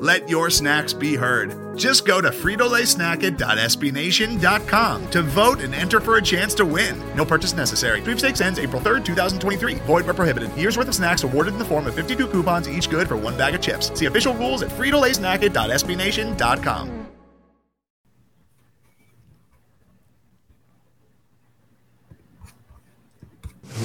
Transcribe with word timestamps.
Let 0.00 0.28
your 0.30 0.48
snacks 0.48 0.94
be 0.94 1.14
heard. 1.14 1.76
Just 1.76 2.06
go 2.06 2.22
to 2.22 2.30
fritolaysnacket.sbnation.com 2.30 5.10
to 5.10 5.22
vote 5.22 5.60
and 5.60 5.74
enter 5.74 6.00
for 6.00 6.16
a 6.16 6.22
chance 6.22 6.54
to 6.54 6.64
win. 6.64 6.98
No 7.14 7.26
purchase 7.26 7.52
necessary. 7.52 8.00
Sweepstakes 8.00 8.40
ends 8.40 8.58
April 8.58 8.80
3rd, 8.80 9.04
2023. 9.04 9.74
Void 9.74 10.06
where 10.06 10.14
prohibited. 10.14 10.50
Year's 10.56 10.78
worth 10.78 10.88
of 10.88 10.94
snacks 10.94 11.22
awarded 11.22 11.52
in 11.52 11.58
the 11.58 11.66
form 11.66 11.86
of 11.86 11.94
52 11.94 12.28
coupons, 12.28 12.66
each 12.66 12.88
good 12.88 13.08
for 13.08 13.18
one 13.18 13.36
bag 13.36 13.54
of 13.54 13.60
chips. 13.60 13.92
See 13.96 14.06
official 14.06 14.32
rules 14.34 14.62
at 14.62 14.70
fritolaysnacket.sbnation.com. 14.70 17.06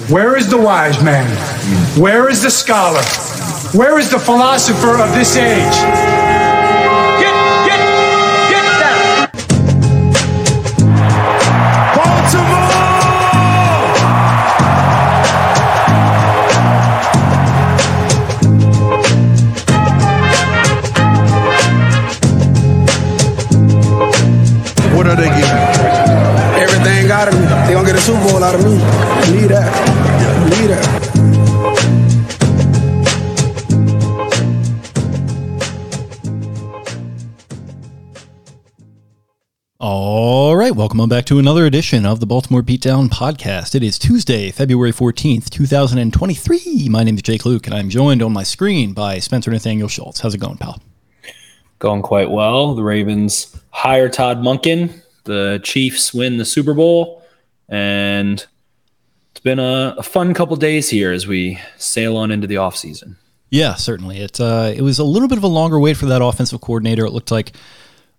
Where 0.08 0.36
is 0.38 0.48
the 0.48 0.56
wise 0.56 1.04
man? 1.04 1.26
Where 2.00 2.30
is 2.30 2.42
the 2.42 2.50
scholar? 2.50 3.02
Where 3.76 3.98
is 3.98 4.10
the 4.10 4.18
philosopher 4.18 5.02
of 5.02 5.12
this 5.12 5.36
age? 5.36 6.15
Get 28.46 28.54
a 28.54 28.58
Super 28.58 28.68
Bowl 28.68 28.74
of 28.74 29.32
me. 29.32 29.40
Need 29.40 29.50
that. 29.50 29.70
Need 30.50 30.70
that. 30.70 31.06
All 39.80 40.56
right, 40.56 40.76
welcome 40.76 41.00
on 41.00 41.08
back 41.08 41.24
to 41.24 41.40
another 41.40 41.66
edition 41.66 42.06
of 42.06 42.20
the 42.20 42.26
Baltimore 42.26 42.62
Beatdown 42.62 43.08
podcast. 43.08 43.74
It 43.74 43.82
is 43.82 43.98
Tuesday, 43.98 44.52
February 44.52 44.92
14th, 44.92 45.50
2023. 45.50 46.88
My 46.88 47.02
name 47.02 47.16
is 47.16 47.22
Jake 47.22 47.44
Luke, 47.44 47.66
and 47.66 47.74
I'm 47.74 47.88
joined 47.88 48.22
on 48.22 48.32
my 48.32 48.44
screen 48.44 48.92
by 48.92 49.18
Spencer 49.18 49.50
Nathaniel 49.50 49.88
Schultz. 49.88 50.20
How's 50.20 50.34
it 50.36 50.38
going, 50.38 50.58
pal? 50.58 50.80
going 51.80 52.02
quite 52.02 52.30
well. 52.30 52.76
The 52.76 52.84
Ravens 52.84 53.60
hire 53.70 54.08
Todd 54.08 54.38
Monken. 54.38 55.02
The 55.24 55.60
Chiefs 55.64 56.14
win 56.14 56.38
the 56.38 56.44
Super 56.44 56.72
Bowl, 56.74 57.24
and 57.68 58.46
it's 59.30 59.40
been 59.40 59.58
a, 59.58 59.96
a 59.98 60.02
fun 60.02 60.34
couple 60.34 60.56
days 60.56 60.88
here 60.88 61.12
as 61.12 61.26
we 61.26 61.60
sail 61.76 62.16
on 62.16 62.30
into 62.30 62.46
the 62.46 62.56
offseason. 62.56 63.16
Yeah, 63.50 63.74
certainly. 63.74 64.18
It 64.18 64.40
uh, 64.40 64.72
it 64.74 64.82
was 64.82 64.98
a 64.98 65.04
little 65.04 65.28
bit 65.28 65.38
of 65.38 65.44
a 65.44 65.48
longer 65.48 65.78
wait 65.78 65.96
for 65.96 66.06
that 66.06 66.22
offensive 66.22 66.60
coordinator. 66.60 67.04
It 67.04 67.12
looked 67.12 67.30
like 67.30 67.52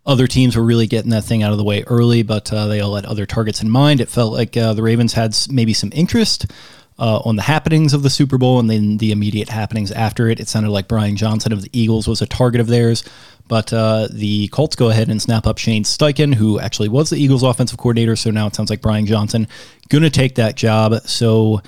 other 0.05 0.25
teams 0.25 0.55
were 0.55 0.63
really 0.63 0.87
getting 0.87 1.11
that 1.11 1.25
thing 1.25 1.43
out 1.43 1.51
of 1.51 1.57
the 1.57 1.65
way 1.65 1.83
early, 1.87 2.23
but 2.23 2.51
uh, 2.53 2.67
they 2.67 2.79
all 2.79 2.95
had 2.95 3.05
other 3.05 3.25
targets 3.25 3.61
in 3.61 3.69
mind. 3.69 3.99
It 3.99 4.07
felt 4.07 4.31
like 4.31 4.55
uh, 4.55 4.73
the 4.73 4.81
Ravens 4.81 5.13
had 5.13 5.35
maybe 5.49 5.73
some 5.73 5.91
interest 5.93 6.49
uh, 6.97 7.19
on 7.25 7.35
the 7.35 7.41
happenings 7.41 7.93
of 7.93 8.03
the 8.03 8.09
Super 8.09 8.37
Bowl 8.37 8.59
and 8.59 8.69
then 8.69 8.97
the 8.97 9.11
immediate 9.11 9.49
happenings 9.49 9.91
after 9.91 10.29
it. 10.29 10.39
It 10.39 10.47
sounded 10.47 10.69
like 10.69 10.87
Brian 10.87 11.17
Johnson 11.17 11.51
of 11.51 11.61
the 11.61 11.69
Eagles 11.73 12.07
was 12.07 12.21
a 12.21 12.25
target 12.25 12.61
of 12.61 12.67
theirs, 12.67 13.03
but 13.47 13.71
uh, 13.73 14.07
the 14.11 14.47
Colts 14.49 14.75
go 14.75 14.89
ahead 14.89 15.09
and 15.09 15.21
snap 15.21 15.47
up 15.47 15.57
Shane 15.57 15.83
Steichen, 15.83 16.35
who 16.35 16.59
actually 16.59 16.89
was 16.89 17.09
the 17.09 17.17
Eagles' 17.17 17.43
offensive 17.43 17.77
coordinator. 17.77 18.15
So 18.15 18.31
now 18.31 18.47
it 18.47 18.55
sounds 18.55 18.69
like 18.69 18.81
Brian 18.81 19.05
Johnson 19.05 19.47
going 19.89 20.03
to 20.03 20.09
take 20.09 20.35
that 20.35 20.55
job. 20.55 20.93
So. 21.05 21.61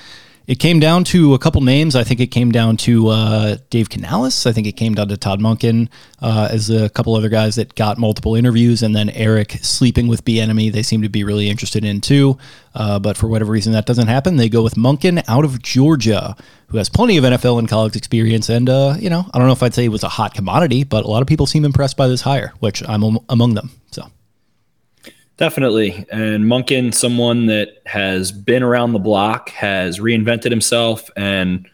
It 0.49 0.57
came 0.57 0.79
down 0.79 1.03
to 1.03 1.35
a 1.35 1.37
couple 1.37 1.61
names. 1.61 1.95
I 1.95 2.03
think 2.03 2.19
it 2.19 2.31
came 2.31 2.51
down 2.51 2.75
to 2.77 3.09
uh, 3.09 3.57
Dave 3.69 3.91
Canales. 3.91 4.47
I 4.47 4.51
think 4.51 4.65
it 4.65 4.71
came 4.71 4.95
down 4.95 5.07
to 5.09 5.15
Todd 5.15 5.39
Monken 5.39 5.89
uh, 6.23 6.47
as 6.49 6.71
a 6.71 6.89
couple 6.89 7.15
other 7.15 7.29
guys 7.29 7.55
that 7.57 7.75
got 7.75 7.99
multiple 7.99 8.33
interviews, 8.33 8.81
and 8.81 8.95
then 8.95 9.11
Eric 9.11 9.59
sleeping 9.61 10.07
with 10.07 10.25
Bieniemy. 10.25 10.71
They 10.71 10.81
seem 10.81 11.03
to 11.03 11.07
be 11.07 11.23
really 11.23 11.51
interested 11.51 11.85
in 11.85 12.01
too. 12.01 12.39
Uh, 12.73 12.97
but 12.97 13.15
for 13.15 13.27
whatever 13.27 13.51
reason 13.51 13.73
that 13.73 13.85
doesn't 13.85 14.07
happen, 14.07 14.37
they 14.37 14.49
go 14.49 14.63
with 14.63 14.73
Monken 14.73 15.23
out 15.27 15.45
of 15.45 15.61
Georgia, 15.61 16.35
who 16.69 16.79
has 16.79 16.89
plenty 16.89 17.17
of 17.17 17.23
NFL 17.23 17.59
and 17.59 17.69
college 17.69 17.95
experience. 17.95 18.49
And 18.49 18.71
uh, 18.71 18.95
you 18.99 19.11
know, 19.11 19.27
I 19.31 19.37
don't 19.37 19.45
know 19.45 19.53
if 19.53 19.61
I'd 19.61 19.75
say 19.75 19.85
it 19.85 19.89
was 19.89 20.03
a 20.03 20.09
hot 20.09 20.33
commodity, 20.33 20.83
but 20.83 21.05
a 21.05 21.07
lot 21.07 21.21
of 21.21 21.27
people 21.27 21.45
seem 21.45 21.63
impressed 21.63 21.95
by 21.95 22.07
this 22.07 22.21
hire, 22.21 22.53
which 22.59 22.81
I'm 22.89 23.03
am- 23.03 23.19
among 23.29 23.53
them. 23.53 23.69
So. 23.91 24.09
Definitely. 25.39 26.05
And 26.11 26.43
Monken, 26.43 26.93
someone 26.93 27.45
that 27.45 27.81
has 27.85 28.29
been 28.29 28.61
around 28.61 28.91
the 28.91 28.99
block, 28.99 29.47
has 29.51 29.99
reinvented 29.99 30.49
himself. 30.49 31.09
And 31.15 31.65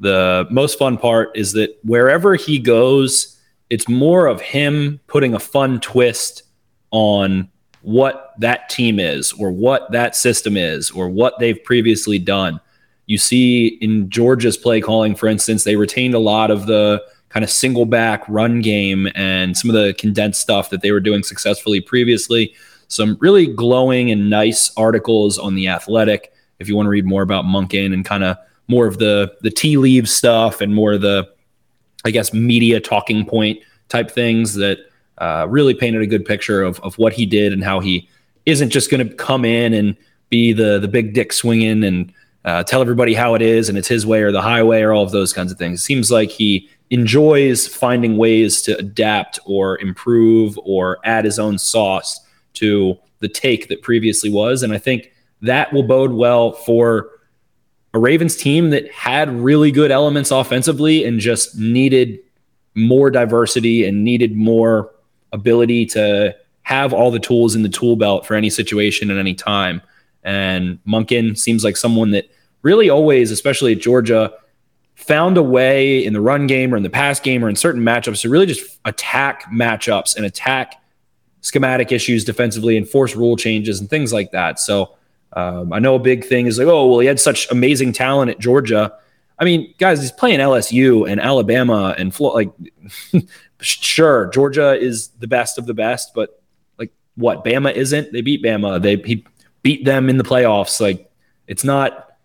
the 0.00 0.44
most 0.50 0.76
fun 0.76 0.98
part 0.98 1.30
is 1.36 1.52
that 1.52 1.78
wherever 1.84 2.34
he 2.34 2.58
goes, 2.58 3.40
it's 3.70 3.88
more 3.88 4.26
of 4.26 4.40
him 4.40 4.98
putting 5.06 5.34
a 5.34 5.38
fun 5.38 5.78
twist 5.78 6.42
on 6.90 7.48
what 7.82 8.34
that 8.40 8.68
team 8.68 8.98
is 8.98 9.32
or 9.34 9.52
what 9.52 9.92
that 9.92 10.16
system 10.16 10.56
is 10.56 10.90
or 10.90 11.08
what 11.08 11.38
they've 11.38 11.62
previously 11.62 12.18
done. 12.18 12.60
You 13.06 13.18
see 13.18 13.78
in 13.80 14.10
Georgia's 14.10 14.56
play 14.56 14.80
calling, 14.80 15.14
for 15.14 15.28
instance, 15.28 15.62
they 15.62 15.76
retained 15.76 16.14
a 16.14 16.18
lot 16.18 16.50
of 16.50 16.66
the 16.66 17.00
kind 17.28 17.44
of 17.44 17.50
single 17.50 17.86
back 17.86 18.24
run 18.26 18.62
game 18.62 19.06
and 19.14 19.56
some 19.56 19.70
of 19.70 19.74
the 19.74 19.94
condensed 19.94 20.40
stuff 20.40 20.70
that 20.70 20.82
they 20.82 20.90
were 20.90 21.00
doing 21.00 21.22
successfully 21.22 21.80
previously 21.80 22.52
some 22.92 23.16
really 23.20 23.46
glowing 23.46 24.10
and 24.10 24.28
nice 24.28 24.70
articles 24.76 25.38
on 25.38 25.54
the 25.54 25.68
athletic 25.68 26.32
if 26.58 26.68
you 26.68 26.76
want 26.76 26.86
to 26.86 26.90
read 26.90 27.04
more 27.04 27.22
about 27.22 27.44
Monken 27.44 27.92
and 27.92 28.04
kind 28.04 28.24
of 28.24 28.36
more 28.68 28.86
of 28.86 28.98
the 28.98 29.34
the 29.40 29.50
tea 29.50 29.76
leaves 29.76 30.12
stuff 30.12 30.60
and 30.60 30.74
more 30.74 30.92
of 30.92 31.00
the 31.00 31.28
i 32.04 32.10
guess 32.10 32.32
media 32.32 32.80
talking 32.80 33.24
point 33.24 33.58
type 33.88 34.10
things 34.10 34.54
that 34.54 34.78
uh, 35.18 35.46
really 35.48 35.74
painted 35.74 36.02
a 36.02 36.06
good 36.06 36.24
picture 36.24 36.62
of, 36.62 36.80
of 36.80 36.96
what 36.98 37.12
he 37.12 37.26
did 37.26 37.52
and 37.52 37.62
how 37.62 37.78
he 37.80 38.08
isn't 38.46 38.70
just 38.70 38.90
going 38.90 39.06
to 39.06 39.14
come 39.14 39.44
in 39.44 39.74
and 39.74 39.96
be 40.30 40.52
the 40.52 40.78
the 40.78 40.88
big 40.88 41.14
dick 41.14 41.32
swinging 41.32 41.84
and 41.84 42.12
uh, 42.44 42.62
tell 42.64 42.80
everybody 42.80 43.14
how 43.14 43.34
it 43.34 43.42
is 43.42 43.68
and 43.68 43.78
it's 43.78 43.88
his 43.88 44.04
way 44.04 44.22
or 44.22 44.32
the 44.32 44.40
highway 44.40 44.80
or 44.82 44.92
all 44.92 45.04
of 45.04 45.12
those 45.12 45.32
kinds 45.32 45.52
of 45.52 45.58
things. 45.58 45.80
It 45.80 45.84
seems 45.84 46.10
like 46.10 46.30
he 46.30 46.68
enjoys 46.90 47.68
finding 47.68 48.16
ways 48.16 48.62
to 48.62 48.76
adapt 48.78 49.38
or 49.44 49.78
improve 49.80 50.58
or 50.64 50.98
add 51.04 51.24
his 51.24 51.38
own 51.38 51.56
sauce 51.56 52.20
to 52.54 52.96
the 53.20 53.28
take 53.28 53.68
that 53.68 53.82
previously 53.82 54.30
was. 54.30 54.62
And 54.62 54.72
I 54.72 54.78
think 54.78 55.12
that 55.40 55.72
will 55.72 55.82
bode 55.82 56.12
well 56.12 56.52
for 56.52 57.10
a 57.94 57.98
Ravens 57.98 58.36
team 58.36 58.70
that 58.70 58.90
had 58.90 59.30
really 59.30 59.70
good 59.70 59.90
elements 59.90 60.30
offensively 60.30 61.04
and 61.04 61.20
just 61.20 61.58
needed 61.58 62.18
more 62.74 63.10
diversity 63.10 63.84
and 63.84 64.02
needed 64.02 64.34
more 64.34 64.90
ability 65.32 65.86
to 65.86 66.34
have 66.62 66.92
all 66.92 67.10
the 67.10 67.18
tools 67.18 67.54
in 67.54 67.62
the 67.62 67.68
tool 67.68 67.96
belt 67.96 68.26
for 68.26 68.34
any 68.34 68.48
situation 68.48 69.10
at 69.10 69.18
any 69.18 69.34
time. 69.34 69.82
And 70.22 70.78
Monken 70.86 71.36
seems 71.36 71.64
like 71.64 71.76
someone 71.76 72.12
that 72.12 72.30
really 72.62 72.88
always, 72.88 73.30
especially 73.30 73.72
at 73.72 73.80
Georgia, 73.80 74.32
found 74.94 75.36
a 75.36 75.42
way 75.42 76.04
in 76.04 76.12
the 76.12 76.20
run 76.20 76.46
game 76.46 76.72
or 76.72 76.76
in 76.76 76.82
the 76.82 76.90
pass 76.90 77.18
game 77.18 77.44
or 77.44 77.48
in 77.48 77.56
certain 77.56 77.82
matchups 77.82 78.22
to 78.22 78.28
really 78.28 78.46
just 78.46 78.78
attack 78.84 79.44
matchups 79.52 80.16
and 80.16 80.24
attack 80.24 80.81
schematic 81.42 81.92
issues 81.92 82.24
defensively 82.24 82.76
and 82.76 82.88
force 82.88 83.14
rule 83.14 83.36
changes 83.36 83.80
and 83.80 83.90
things 83.90 84.12
like 84.12 84.30
that. 84.30 84.58
So 84.58 84.96
um, 85.34 85.72
I 85.72 85.78
know 85.78 85.94
a 85.94 85.98
big 85.98 86.24
thing 86.24 86.46
is 86.46 86.58
like, 86.58 86.68
oh, 86.68 86.86
well, 86.86 87.00
he 87.00 87.06
had 87.06 87.20
such 87.20 87.50
amazing 87.50 87.92
talent 87.92 88.30
at 88.30 88.38
Georgia. 88.38 88.92
I 89.38 89.44
mean, 89.44 89.74
guys, 89.78 90.00
he's 90.00 90.12
playing 90.12 90.40
LSU 90.40 91.10
and 91.10 91.20
Alabama 91.20 91.94
and 91.98 92.14
Flo- 92.14 92.32
like, 92.32 92.50
sure, 93.60 94.26
Georgia 94.26 94.78
is 94.78 95.08
the 95.18 95.26
best 95.26 95.58
of 95.58 95.66
the 95.66 95.74
best, 95.74 96.12
but 96.14 96.42
like, 96.78 96.92
what? 97.16 97.44
Bama 97.44 97.72
isn't. 97.72 98.12
They 98.12 98.20
beat 98.20 98.42
Bama. 98.42 98.80
They 98.80 98.96
he 98.96 99.26
beat 99.62 99.84
them 99.84 100.08
in 100.08 100.18
the 100.18 100.24
playoffs. 100.24 100.80
Like, 100.80 101.10
it's 101.48 101.64
not 101.64 102.16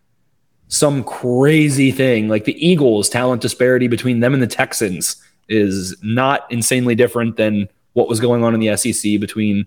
some 0.68 1.04
crazy 1.04 1.92
thing. 1.92 2.28
Like 2.28 2.46
the 2.46 2.66
Eagles' 2.66 3.10
talent 3.10 3.42
disparity 3.42 3.88
between 3.88 4.20
them 4.20 4.34
and 4.34 4.44
the 4.44 4.48
Texans 4.48 5.16
is 5.50 5.96
not 6.04 6.50
insanely 6.52 6.94
different 6.94 7.38
than 7.38 7.70
what 7.98 8.08
was 8.08 8.20
going 8.20 8.44
on 8.44 8.54
in 8.54 8.60
the 8.60 8.78
SEC 8.78 9.20
between 9.20 9.66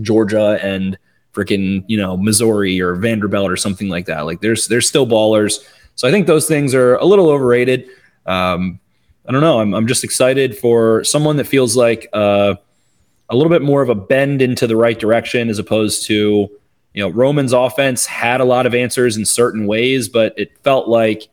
Georgia 0.00 0.58
and 0.62 0.96
freaking 1.34 1.84
you 1.86 1.98
know 1.98 2.16
Missouri 2.16 2.80
or 2.80 2.94
Vanderbilt 2.94 3.50
or 3.50 3.58
something 3.58 3.90
like 3.90 4.06
that. 4.06 4.22
Like 4.22 4.40
there's 4.40 4.68
there's 4.68 4.88
still 4.88 5.06
ballers. 5.06 5.62
So 5.94 6.08
I 6.08 6.10
think 6.10 6.26
those 6.26 6.48
things 6.48 6.74
are 6.74 6.94
a 6.96 7.04
little 7.04 7.28
overrated. 7.28 7.86
Um, 8.24 8.80
I 9.28 9.32
don't 9.32 9.42
know. 9.42 9.60
I'm, 9.60 9.74
I'm 9.74 9.86
just 9.86 10.02
excited 10.02 10.56
for 10.56 11.04
someone 11.04 11.36
that 11.36 11.44
feels 11.44 11.76
like 11.76 12.08
uh, 12.14 12.54
a 13.28 13.36
little 13.36 13.50
bit 13.50 13.60
more 13.60 13.82
of 13.82 13.90
a 13.90 13.94
bend 13.94 14.40
into 14.40 14.66
the 14.66 14.76
right 14.76 14.98
direction 14.98 15.50
as 15.50 15.58
opposed 15.58 16.06
to, 16.06 16.14
you 16.94 17.02
know, 17.02 17.10
Roman's 17.10 17.52
offense 17.52 18.06
had 18.06 18.40
a 18.40 18.44
lot 18.44 18.64
of 18.64 18.74
answers 18.74 19.18
in 19.18 19.26
certain 19.26 19.66
ways, 19.66 20.08
but 20.08 20.32
it 20.38 20.56
felt 20.62 20.88
like 20.88 21.28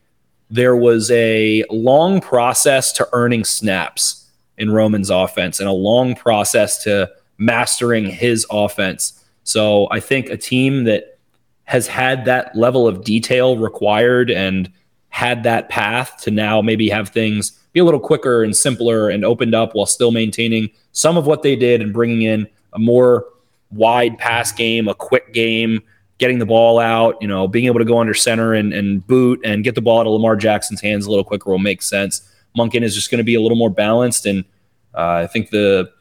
there 0.49 0.75
was 0.75 1.09
a 1.11 1.63
long 1.69 2.19
process 2.19 2.91
to 2.93 3.07
earning 3.13 3.45
snaps 3.45 4.24
in 4.57 4.71
Roman's 4.71 5.09
offense 5.09 5.59
and 5.59 5.67
a 5.67 5.73
long 5.73 6.15
process 6.15 6.83
to 6.83 7.11
mastering 7.37 8.05
his 8.05 8.45
offense. 8.49 9.23
So 9.43 9.87
I 9.91 9.99
think 9.99 10.29
a 10.29 10.37
team 10.37 10.85
that 10.85 11.17
has 11.65 11.87
had 11.87 12.25
that 12.25 12.55
level 12.55 12.87
of 12.87 13.03
detail 13.03 13.57
required 13.57 14.31
and 14.31 14.71
had 15.09 15.43
that 15.43 15.69
path 15.69 16.17
to 16.21 16.31
now 16.31 16.61
maybe 16.61 16.89
have 16.89 17.09
things 17.09 17.59
be 17.75 17.81
a 17.81 17.83
little 17.83 17.99
quicker 17.99 18.41
and 18.41 18.55
simpler 18.55 19.09
and 19.09 19.25
opened 19.25 19.53
up 19.53 19.75
while 19.75 19.85
still 19.85 20.11
maintaining 20.11 20.69
some 20.93 21.17
of 21.17 21.27
what 21.27 21.43
they 21.43 21.57
did 21.57 21.81
and 21.81 21.91
bringing 21.91 22.21
in 22.21 22.47
a 22.71 22.79
more 22.79 23.25
wide 23.69 24.17
pass 24.17 24.53
game, 24.53 24.87
a 24.87 24.95
quick 24.95 25.33
game, 25.33 25.81
getting 26.17 26.39
the 26.39 26.45
ball 26.45 26.79
out, 26.79 27.17
you 27.21 27.27
know, 27.27 27.49
being 27.49 27.65
able 27.65 27.79
to 27.79 27.85
go 27.85 27.99
under 27.99 28.13
center 28.13 28.53
and, 28.53 28.73
and 28.73 29.05
boot 29.05 29.41
and 29.43 29.65
get 29.65 29.75
the 29.75 29.81
ball 29.81 29.99
out 29.99 30.07
of 30.07 30.13
Lamar 30.13 30.37
Jackson's 30.37 30.79
hands 30.79 31.05
a 31.05 31.09
little 31.09 31.25
quicker 31.25 31.49
will 31.49 31.59
make 31.59 31.81
sense. 31.81 32.21
Monken 32.57 32.81
is 32.81 32.95
just 32.95 33.11
going 33.11 33.19
to 33.19 33.23
be 33.23 33.35
a 33.35 33.41
little 33.41 33.57
more 33.57 33.69
balanced, 33.69 34.25
and 34.25 34.45
uh, 34.93 35.23
I 35.23 35.27
think 35.27 35.49
the 35.49 35.91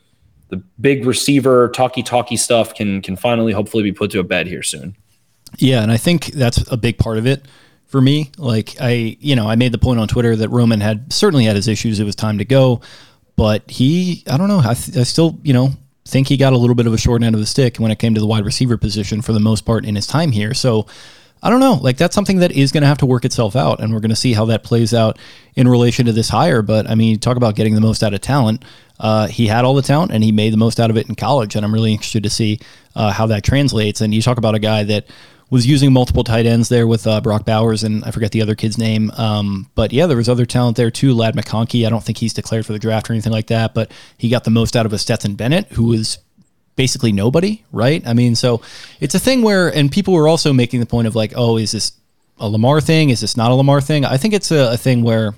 the 0.49 0.57
big 0.81 1.05
receiver 1.05 1.69
talky 1.71 2.03
talky 2.03 2.37
stuff 2.37 2.75
can 2.75 3.03
can 3.03 3.17
finally 3.17 3.53
hopefully 3.53 3.83
be 3.83 3.93
put 3.93 4.11
to 4.13 4.21
a 4.21 4.25
bed 4.25 4.47
here 4.47 4.63
soon. 4.63 4.97
Yeah, 5.59 5.83
and 5.83 5.91
I 5.91 5.97
think 5.97 6.27
that's 6.27 6.71
a 6.71 6.77
big 6.77 6.99
part 6.99 7.19
of 7.19 7.27
it 7.27 7.47
for 7.87 8.01
me. 8.01 8.33
Like 8.39 8.75
I, 8.81 9.17
you 9.21 9.37
know, 9.37 9.49
I 9.49 9.57
made 9.57 9.73
the 9.73 9.79
point 9.79 10.01
on 10.01 10.09
Twitter 10.09 10.35
that 10.37 10.49
Roman 10.49 10.81
had 10.81 11.13
certainly 11.13 11.45
had 11.45 11.57
his 11.57 11.69
issues. 11.69 12.01
It 12.01 12.05
was 12.05 12.17
time 12.17 12.39
to 12.39 12.45
go, 12.45 12.81
but 13.37 13.71
he, 13.71 14.25
I 14.29 14.37
don't 14.37 14.49
know, 14.49 14.61
I, 14.65 14.75
th- 14.75 14.97
I 14.97 15.05
still, 15.05 15.39
you 15.43 15.53
know, 15.53 15.71
think 16.05 16.29
he 16.29 16.37
got 16.37 16.53
a 16.53 16.59
little 16.59 16.75
bit 16.75 16.87
of 16.87 16.93
a 16.93 16.99
short 16.99 17.23
end 17.23 17.35
of 17.35 17.41
the 17.41 17.47
stick 17.47 17.77
when 17.77 17.91
it 17.91 17.99
came 17.99 18.15
to 18.15 18.21
the 18.21 18.27
wide 18.27 18.45
receiver 18.45 18.77
position 18.77 19.23
for 19.23 19.33
the 19.33 19.41
most 19.41 19.65
part 19.65 19.85
in 19.85 19.95
his 19.95 20.07
time 20.07 20.33
here. 20.33 20.55
So 20.55 20.87
I 21.45 21.51
don't 21.51 21.61
know. 21.61 21.75
Like 21.75 21.99
that's 21.99 22.15
something 22.15 22.39
that 22.39 22.53
is 22.53 22.73
going 22.73 22.81
to 22.81 22.87
have 22.87 22.99
to 22.99 23.07
work 23.07 23.27
itself 23.27 23.55
out, 23.55 23.81
and 23.81 23.93
we're 23.93 24.01
going 24.01 24.09
to 24.09 24.17
see 24.17 24.33
how 24.33 24.47
that 24.47 24.65
plays 24.65 24.95
out 24.95 25.19
in 25.55 25.69
relation 25.69 26.07
to 26.07 26.13
this 26.13 26.31
hire. 26.31 26.63
But 26.63 26.89
I 26.89 26.95
mean, 26.95 27.19
talk 27.19 27.37
about 27.37 27.55
getting 27.55 27.75
the 27.75 27.83
most 27.83 28.03
out 28.03 28.15
of 28.15 28.23
talent. 28.23 28.65
Uh, 28.99 29.27
he 29.27 29.47
had 29.47 29.67
all 29.67 29.75
the 29.75 29.83
talent, 29.83 30.11
and 30.11 30.25
he 30.25 30.33
made 30.33 30.55
the 30.55 30.57
most 30.57 30.81
out 30.81 30.89
of 30.89 30.97
it 30.97 31.07
in 31.07 31.15
college. 31.15 31.55
And 31.55 31.63
I'm 31.63 31.75
really 31.75 31.93
interested 31.93 32.23
to 32.23 32.31
see 32.31 32.61
uh, 32.97 33.13
how 33.13 33.27
that 33.27 33.45
translates. 33.45 34.01
And 34.01 34.15
you 34.15 34.23
talk 34.23 34.39
about 34.39 34.55
a 34.55 34.59
guy 34.59 34.85
that 34.85 35.07
was 35.51 35.67
using 35.67 35.93
multiple 35.93 36.25
tight 36.25 36.47
ends 36.47 36.71
there 36.71 36.87
with 36.87 37.07
uh, 37.07 37.21
Brock 37.21 37.45
Bowers 37.45 37.85
and 37.85 38.03
I 38.05 38.11
forget 38.11 38.33
the 38.33 38.43
other 38.43 38.55
kid's 38.55 38.79
name. 38.79 39.11
Um, 39.13 39.71
but 39.75 39.93
yeah, 39.93 40.07
there 40.07 40.17
was 40.17 40.29
other 40.29 40.47
talent 40.47 40.77
there 40.77 40.91
too. 40.91 41.15
Ladd 41.15 41.37
McConkey. 41.37 41.87
I 41.87 41.91
don't 41.91 42.03
think 42.03 42.19
he's 42.19 42.33
declared 42.33 42.65
for 42.67 42.73
the 42.73 42.79
draft 42.79 43.11
or 43.11 43.13
anything 43.13 43.33
like 43.33 43.49
that, 43.49 43.75
but 43.75 43.93
he 44.17 44.31
got 44.31 44.45
the 44.45 44.51
most 44.51 44.75
out 44.75 44.87
of 44.87 44.93
a 44.93 44.99
Stetson 44.99 45.35
Bennett, 45.35 45.67
who 45.73 45.85
was 45.85 46.19
basically 46.77 47.13
nobody, 47.13 47.65
right? 47.73 48.07
I 48.07 48.15
mean, 48.15 48.35
so 48.35 48.61
it's 49.01 49.15
a 49.15 49.19
thing 49.19 49.43
where, 49.43 49.69
and 49.69 49.91
people 49.91 50.15
were 50.15 50.29
also 50.29 50.53
making 50.53 50.81
the 50.81 50.87
point 50.87 51.07
of 51.07 51.15
like, 51.15 51.33
oh, 51.37 51.57
is 51.57 51.73
this 51.73 51.93
a 52.39 52.49
Lamar 52.49 52.81
thing? 52.81 53.11
Is 53.11 53.21
this 53.21 53.37
not 53.37 53.51
a 53.51 53.55
Lamar 53.55 53.81
thing? 53.81 54.05
I 54.05 54.17
think 54.17 54.35
it's 54.35 54.51
a, 54.51 54.73
a 54.73 54.77
thing 54.77 55.03
where 55.03 55.35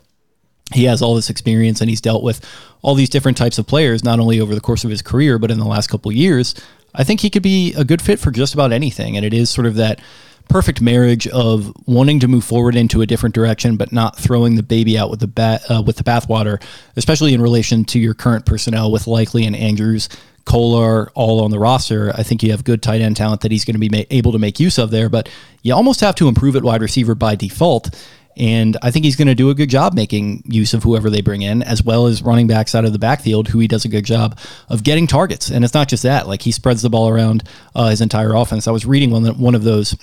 he 0.73 0.85
has 0.85 1.03
all 1.03 1.15
this 1.15 1.31
experience 1.31 1.81
and 1.81 1.89
he's 1.89 2.01
dealt 2.01 2.23
with 2.23 2.45
all 2.83 2.95
these 2.95 3.09
different 3.09 3.37
types 3.37 3.59
of 3.59 3.67
players, 3.67 4.03
not 4.03 4.19
only 4.19 4.41
over 4.41 4.55
the 4.55 4.61
course 4.61 4.85
of 4.85 4.91
his 4.91 5.03
career, 5.03 5.39
but 5.39 5.51
in 5.51 5.59
the 5.59 5.67
last 5.67 5.89
couple 5.89 6.11
years. 6.11 6.55
I 6.95 7.05
think 7.05 7.21
he 7.21 7.31
could 7.31 7.43
be 7.43 7.75
a 7.75 7.85
good 7.85 8.01
fit 8.01 8.19
for 8.19 8.31
just 8.31 8.55
about 8.55 8.73
anything. 8.73 9.17
And 9.17 9.25
it 9.25 9.35
is 9.35 9.51
sort 9.51 9.67
of 9.67 9.75
that 9.77 10.01
perfect 10.49 10.81
marriage 10.81 11.27
of 11.29 11.73
wanting 11.87 12.21
to 12.21 12.29
move 12.29 12.45
forward 12.45 12.77
into 12.77 13.03
a 13.03 13.07
different 13.07 13.35
direction, 13.35 13.77
but 13.77 13.93
not 13.93 14.17
throwing 14.17 14.55
the 14.55 14.63
baby 14.63 14.97
out 14.97 15.11
with 15.11 15.21
the 15.21 15.27
bat 15.27 15.63
uh, 15.71 15.83
with 15.85 15.97
the 15.97 16.05
bathwater, 16.05 16.63
especially 16.97 17.35
in 17.35 17.43
relation 17.43 17.85
to 17.85 17.99
your 17.99 18.15
current 18.15 18.47
personnel 18.47 18.91
with 18.91 19.07
Likely 19.07 19.45
and 19.45 19.57
Andrews. 19.57 20.09
Kolar 20.47 21.11
all 21.11 21.43
on 21.45 21.51
the 21.51 21.59
roster. 21.59 22.13
I 22.15 22.23
think 22.23 22.43
you 22.43 22.53
have 22.53 22.65
good 22.65 22.83
tight 22.83 23.03
end 23.03 23.17
talent 23.17 23.43
that 23.43 23.53
he's 23.53 23.65
going 23.65 23.75
to 23.75 23.81
be 23.81 23.91
ma- 23.91 24.05
able 24.11 24.33
to 24.33 24.39
make 24.39 24.59
use 24.59 24.79
of 24.79 24.91
there, 24.91 25.11
but 25.11 25.29
you 25.63 25.75
almost 25.75 26.01
have 26.01 26.15
to 26.15 26.29
improve 26.29 26.57
at 26.57 26.63
wide 26.63 26.81
receiver 26.81 27.15
by 27.15 27.35
default. 27.35 27.91
And 28.39 28.77
I 28.83 28.91
think 28.91 29.05
he's 29.05 29.17
going 29.17 29.29
to 29.29 29.35
do 29.35 29.51
a 29.51 29.55
good 29.55 29.71
job 29.71 29.95
making 29.95 30.43
use 30.47 30.73
of 30.75 30.83
whoever 30.83 31.11
they 31.11 31.21
bring 31.21 31.43
in, 31.43 31.63
as 31.63 31.83
well 31.83 32.07
as 32.07 32.23
running 32.23 32.47
backs 32.47 32.75
out 32.75 32.85
of 32.85 32.93
the 32.93 32.99
backfield, 32.99 33.49
who 33.49 33.59
he 33.59 33.67
does 33.67 33.85
a 33.85 33.89
good 33.89 34.05
job 34.05 34.39
of 34.69 34.83
getting 34.83 35.07
targets. 35.07 35.51
And 35.51 35.65
it's 35.65 35.75
not 35.75 35.89
just 35.89 36.03
that; 36.05 36.29
like 36.29 36.43
he 36.43 36.53
spreads 36.53 36.83
the 36.83 36.91
ball 36.91 37.09
around 37.09 37.45
uh, 37.75 37.89
his 37.89 38.01
entire 38.01 38.35
offense. 38.35 38.69
I 38.69 38.73
was 38.73 38.87
reading 38.87 39.11
one 39.11 39.25
one 39.39 39.55
of 39.55 39.65
those 39.65 39.97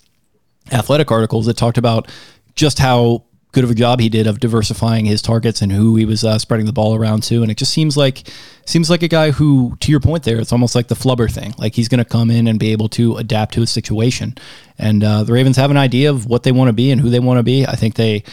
athletic 0.71 1.11
articles 1.11 1.45
that 1.45 1.57
talked 1.57 1.77
about 1.77 2.09
just 2.55 2.79
how 2.79 3.23
good 3.53 3.63
of 3.63 3.71
a 3.71 3.75
job 3.75 3.99
he 3.99 4.09
did 4.09 4.27
of 4.27 4.39
diversifying 4.39 5.05
his 5.05 5.21
targets 5.21 5.61
and 5.61 5.71
who 5.71 5.95
he 5.95 6.05
was 6.05 6.23
uh, 6.23 6.37
spreading 6.37 6.65
the 6.65 6.73
ball 6.73 6.95
around 6.95 7.23
to. 7.23 7.41
And 7.41 7.51
it 7.51 7.55
just 7.55 7.71
seems 7.71 7.95
like 7.95 8.27
seems 8.65 8.89
like 8.89 9.03
a 9.03 9.07
guy 9.07 9.31
who, 9.31 9.77
to 9.79 9.91
your 9.91 9.99
point 9.99 10.23
there, 10.23 10.39
it's 10.39 10.51
almost 10.51 10.75
like 10.75 10.87
the 10.87 10.95
flubber 10.95 11.31
thing. 11.31 11.53
Like 11.57 11.75
he's 11.75 11.87
going 11.87 12.03
to 12.03 12.05
come 12.05 12.31
in 12.31 12.47
and 12.47 12.59
be 12.59 12.71
able 12.71 12.89
to 12.89 13.15
adapt 13.17 13.53
to 13.53 13.61
a 13.61 13.67
situation. 13.67 14.35
And 14.77 15.03
uh, 15.03 15.23
the 15.23 15.33
Ravens 15.33 15.57
have 15.57 15.71
an 15.71 15.77
idea 15.77 16.09
of 16.09 16.25
what 16.25 16.43
they 16.43 16.51
want 16.51 16.69
to 16.69 16.73
be 16.73 16.91
and 16.91 16.99
who 16.99 17.09
they 17.09 17.19
want 17.19 17.37
to 17.37 17.43
be. 17.43 17.65
I 17.65 17.75
think 17.75 17.95
they 17.95 18.23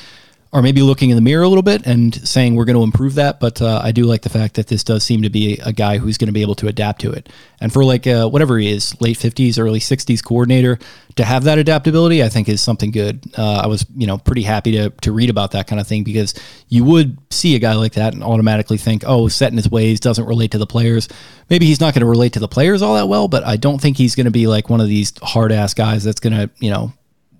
are 0.52 0.62
maybe 0.62 0.82
looking 0.82 1.11
in 1.11 1.17
the 1.17 1.23
mirror 1.23 1.44
a 1.44 1.49
little 1.49 1.62
bit 1.62 1.87
and 1.87 2.12
saying 2.29 2.56
we're 2.56 2.64
going 2.64 2.76
to 2.76 2.82
improve 2.82 3.14
that. 3.14 3.38
But 3.38 3.62
uh, 3.62 3.81
I 3.85 3.93
do 3.93 4.02
like 4.02 4.23
the 4.23 4.29
fact 4.29 4.55
that 4.56 4.67
this 4.67 4.82
does 4.82 5.05
seem 5.05 5.23
to 5.23 5.31
be 5.31 5.61
a 5.64 5.73
guy 5.73 5.99
who's 5.99 6.19
going 6.19 6.26
to 6.26 6.32
be 6.32 6.43
able 6.43 6.56
to 6.56 6.67
adapt 6.67 7.00
to 7.02 7.12
it. 7.12 7.29
And 7.61 7.73
for 7.73 7.85
like 7.85 8.06
uh, 8.06 8.29
whatever 8.29 8.58
he 8.58 8.69
is, 8.69 9.00
late 9.00 9.17
50s, 9.17 9.61
early 9.61 9.79
60s 9.79 10.25
coordinator, 10.25 10.81
to 11.14 11.25
have 11.25 11.44
that 11.44 11.58
adaptability, 11.58 12.25
I 12.25 12.29
think 12.29 12.49
is 12.49 12.61
something 12.61 12.91
good. 12.91 13.23
Uh, 13.38 13.61
I 13.64 13.69
was, 13.69 13.87
you 13.94 14.08
know, 14.08 14.19
pretty 14.19 14.43
happy 14.43 14.73
to, 14.73 14.91
to 14.91 15.12
read 15.12 15.31
about 15.31 15.52
that 15.52 15.69
kind 15.69 15.81
of 15.81 15.87
thing 15.87 16.02
because 16.02 16.35
you 16.69 16.82
would 16.85 17.17
see 17.31 17.55
a 17.55 17.61
guy 17.61 17.75
like 17.75 17.93
that 17.93 18.14
and 18.14 18.25
automatically 18.25 18.79
think, 18.79 19.05
oh, 19.06 19.29
set 19.29 19.53
in 19.53 19.56
his 19.56 19.70
ways, 19.70 20.00
doesn't 20.00 20.26
relate 20.26 20.50
to 20.50 20.58
the 20.58 20.67
players. 20.67 21.08
Maybe 21.49 21.67
he's 21.67 21.81
not 21.81 21.94
going 21.94 22.00
to 22.00 22.11
relate 22.11 22.32
to 22.32 22.41
the 22.41 22.49
players 22.49 22.82
all 22.82 22.94
that 22.94 23.08
well, 23.08 23.29
but 23.29 23.44
I 23.44 23.56
don't 23.56 23.81
think 23.81 23.96
he's 23.96 24.17
going 24.17 24.25
to 24.25 24.32
be 24.32 24.49
like 24.49 24.69
one 24.69 24.81
of 24.81 24.88
these 24.88 25.12
hard 25.23 25.53
ass 25.53 25.75
guys 25.75 26.03
that's 26.03 26.20
going 26.20 26.32
to, 26.32 26.50
you 26.58 26.70
know, 26.70 26.93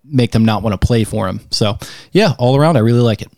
make 0.05 0.32
them 0.32 0.44
not 0.44 0.62
want 0.62 0.79
to 0.79 0.87
play 0.87 1.05
for 1.05 1.29
him. 1.29 1.41
So 1.50 1.79
yeah, 2.12 2.35
all 2.38 2.56
around, 2.56 2.76
I 2.76 2.81
really 2.81 3.00
like 3.00 3.23
it. 3.23 3.31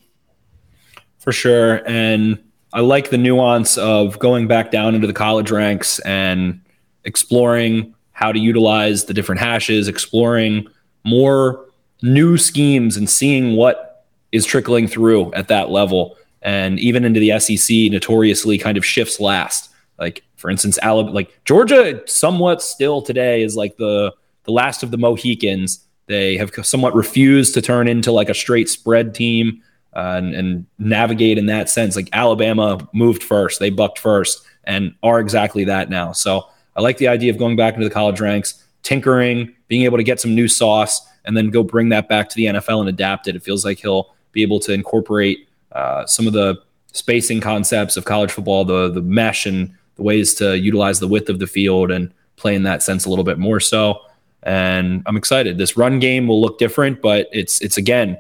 For 1.18 1.32
sure. 1.32 1.86
And 1.88 2.42
I 2.72 2.80
like 2.80 3.10
the 3.10 3.18
nuance 3.18 3.76
of 3.78 4.18
going 4.18 4.48
back 4.48 4.70
down 4.70 4.94
into 4.94 5.06
the 5.06 5.12
college 5.12 5.50
ranks 5.50 5.98
and 6.00 6.60
exploring 7.04 7.94
how 8.12 8.32
to 8.32 8.38
utilize 8.38 9.04
the 9.04 9.14
different 9.14 9.40
hashes, 9.40 9.88
exploring 9.88 10.66
more 11.04 11.66
new 12.02 12.36
schemes 12.36 12.96
and 12.96 13.08
seeing 13.08 13.56
what 13.56 14.06
is 14.32 14.46
trickling 14.46 14.88
through 14.88 15.32
at 15.34 15.48
that 15.48 15.70
level. 15.70 16.16
And 16.40 16.80
even 16.80 17.04
into 17.04 17.20
the 17.20 17.38
SEC, 17.38 17.92
notoriously 17.92 18.58
kind 18.58 18.76
of 18.76 18.84
shifts 18.84 19.20
last. 19.20 19.70
Like 19.98 20.24
for 20.36 20.50
instance, 20.50 20.78
Alabama, 20.82 21.14
like 21.14 21.44
Georgia, 21.44 22.02
somewhat 22.06 22.62
still 22.62 23.02
today 23.02 23.42
is 23.42 23.54
like 23.54 23.76
the 23.76 24.12
the 24.44 24.52
last 24.52 24.82
of 24.82 24.90
the 24.90 24.98
Mohicans 24.98 25.86
they 26.12 26.36
have 26.36 26.52
somewhat 26.62 26.94
refused 26.94 27.54
to 27.54 27.62
turn 27.62 27.88
into 27.88 28.12
like 28.12 28.28
a 28.28 28.34
straight 28.34 28.68
spread 28.68 29.14
team 29.14 29.62
uh, 29.94 30.14
and, 30.16 30.34
and 30.34 30.66
navigate 30.78 31.38
in 31.38 31.46
that 31.46 31.68
sense. 31.68 31.96
Like 31.96 32.08
Alabama 32.12 32.86
moved 32.92 33.22
first, 33.22 33.58
they 33.58 33.70
bucked 33.70 33.98
first, 33.98 34.44
and 34.64 34.94
are 35.02 35.20
exactly 35.20 35.64
that 35.64 35.90
now. 35.90 36.12
So 36.12 36.46
I 36.76 36.82
like 36.82 36.98
the 36.98 37.08
idea 37.08 37.30
of 37.30 37.38
going 37.38 37.56
back 37.56 37.74
into 37.74 37.88
the 37.88 37.94
college 37.94 38.20
ranks, 38.20 38.64
tinkering, 38.82 39.54
being 39.68 39.82
able 39.82 39.98
to 39.98 40.04
get 40.04 40.20
some 40.20 40.34
new 40.34 40.48
sauce, 40.48 41.00
and 41.24 41.36
then 41.36 41.50
go 41.50 41.62
bring 41.62 41.88
that 41.90 42.08
back 42.08 42.28
to 42.28 42.36
the 42.36 42.46
NFL 42.46 42.80
and 42.80 42.88
adapt 42.88 43.28
it. 43.28 43.36
It 43.36 43.42
feels 43.42 43.64
like 43.64 43.78
he'll 43.78 44.14
be 44.32 44.42
able 44.42 44.60
to 44.60 44.72
incorporate 44.72 45.48
uh, 45.72 46.06
some 46.06 46.26
of 46.26 46.32
the 46.32 46.60
spacing 46.92 47.40
concepts 47.40 47.96
of 47.96 48.04
college 48.04 48.30
football, 48.30 48.64
the 48.64 48.90
the 48.90 49.02
mesh 49.02 49.46
and 49.46 49.72
the 49.96 50.02
ways 50.02 50.34
to 50.34 50.58
utilize 50.58 51.00
the 51.00 51.08
width 51.08 51.28
of 51.28 51.38
the 51.38 51.46
field 51.46 51.90
and 51.90 52.12
play 52.36 52.54
in 52.54 52.62
that 52.64 52.82
sense 52.82 53.04
a 53.04 53.10
little 53.10 53.24
bit 53.24 53.38
more 53.38 53.60
so 53.60 54.00
and 54.42 55.02
I'm 55.06 55.16
excited. 55.16 55.58
This 55.58 55.76
run 55.76 55.98
game 55.98 56.26
will 56.26 56.40
look 56.40 56.58
different, 56.58 57.00
but 57.00 57.28
it's 57.32 57.60
it's 57.60 57.76
again, 57.76 58.18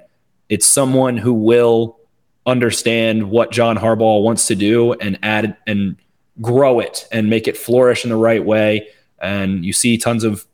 it's 0.48 0.66
someone 0.66 1.16
who 1.16 1.32
will 1.32 1.98
understand 2.46 3.30
what 3.30 3.52
John 3.52 3.76
Harbaugh 3.76 4.22
wants 4.22 4.46
to 4.48 4.54
do 4.54 4.92
and 4.94 5.18
add 5.22 5.56
and 5.66 5.96
grow 6.40 6.80
it 6.80 7.06
and 7.12 7.30
make 7.30 7.46
it 7.46 7.56
flourish 7.56 8.04
in 8.04 8.10
the 8.10 8.16
right 8.16 8.44
way. 8.44 8.88
And 9.20 9.64
you 9.64 9.72
see 9.72 9.96
tons 9.98 10.24
of 10.24 10.46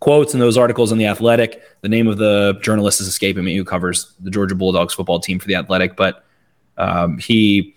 quotes 0.00 0.34
in 0.34 0.40
those 0.40 0.58
articles 0.58 0.92
in 0.92 0.98
the 0.98 1.06
Athletic. 1.06 1.62
The 1.80 1.88
name 1.88 2.08
of 2.08 2.18
the 2.18 2.58
journalist 2.60 3.00
is 3.00 3.06
escaping 3.06 3.44
me 3.44 3.56
who 3.56 3.64
covers 3.64 4.12
the 4.20 4.30
Georgia 4.30 4.54
Bulldogs 4.54 4.94
football 4.94 5.20
team 5.20 5.38
for 5.38 5.46
the 5.46 5.54
Athletic, 5.54 5.96
but 5.96 6.24
um, 6.76 7.18
he 7.18 7.74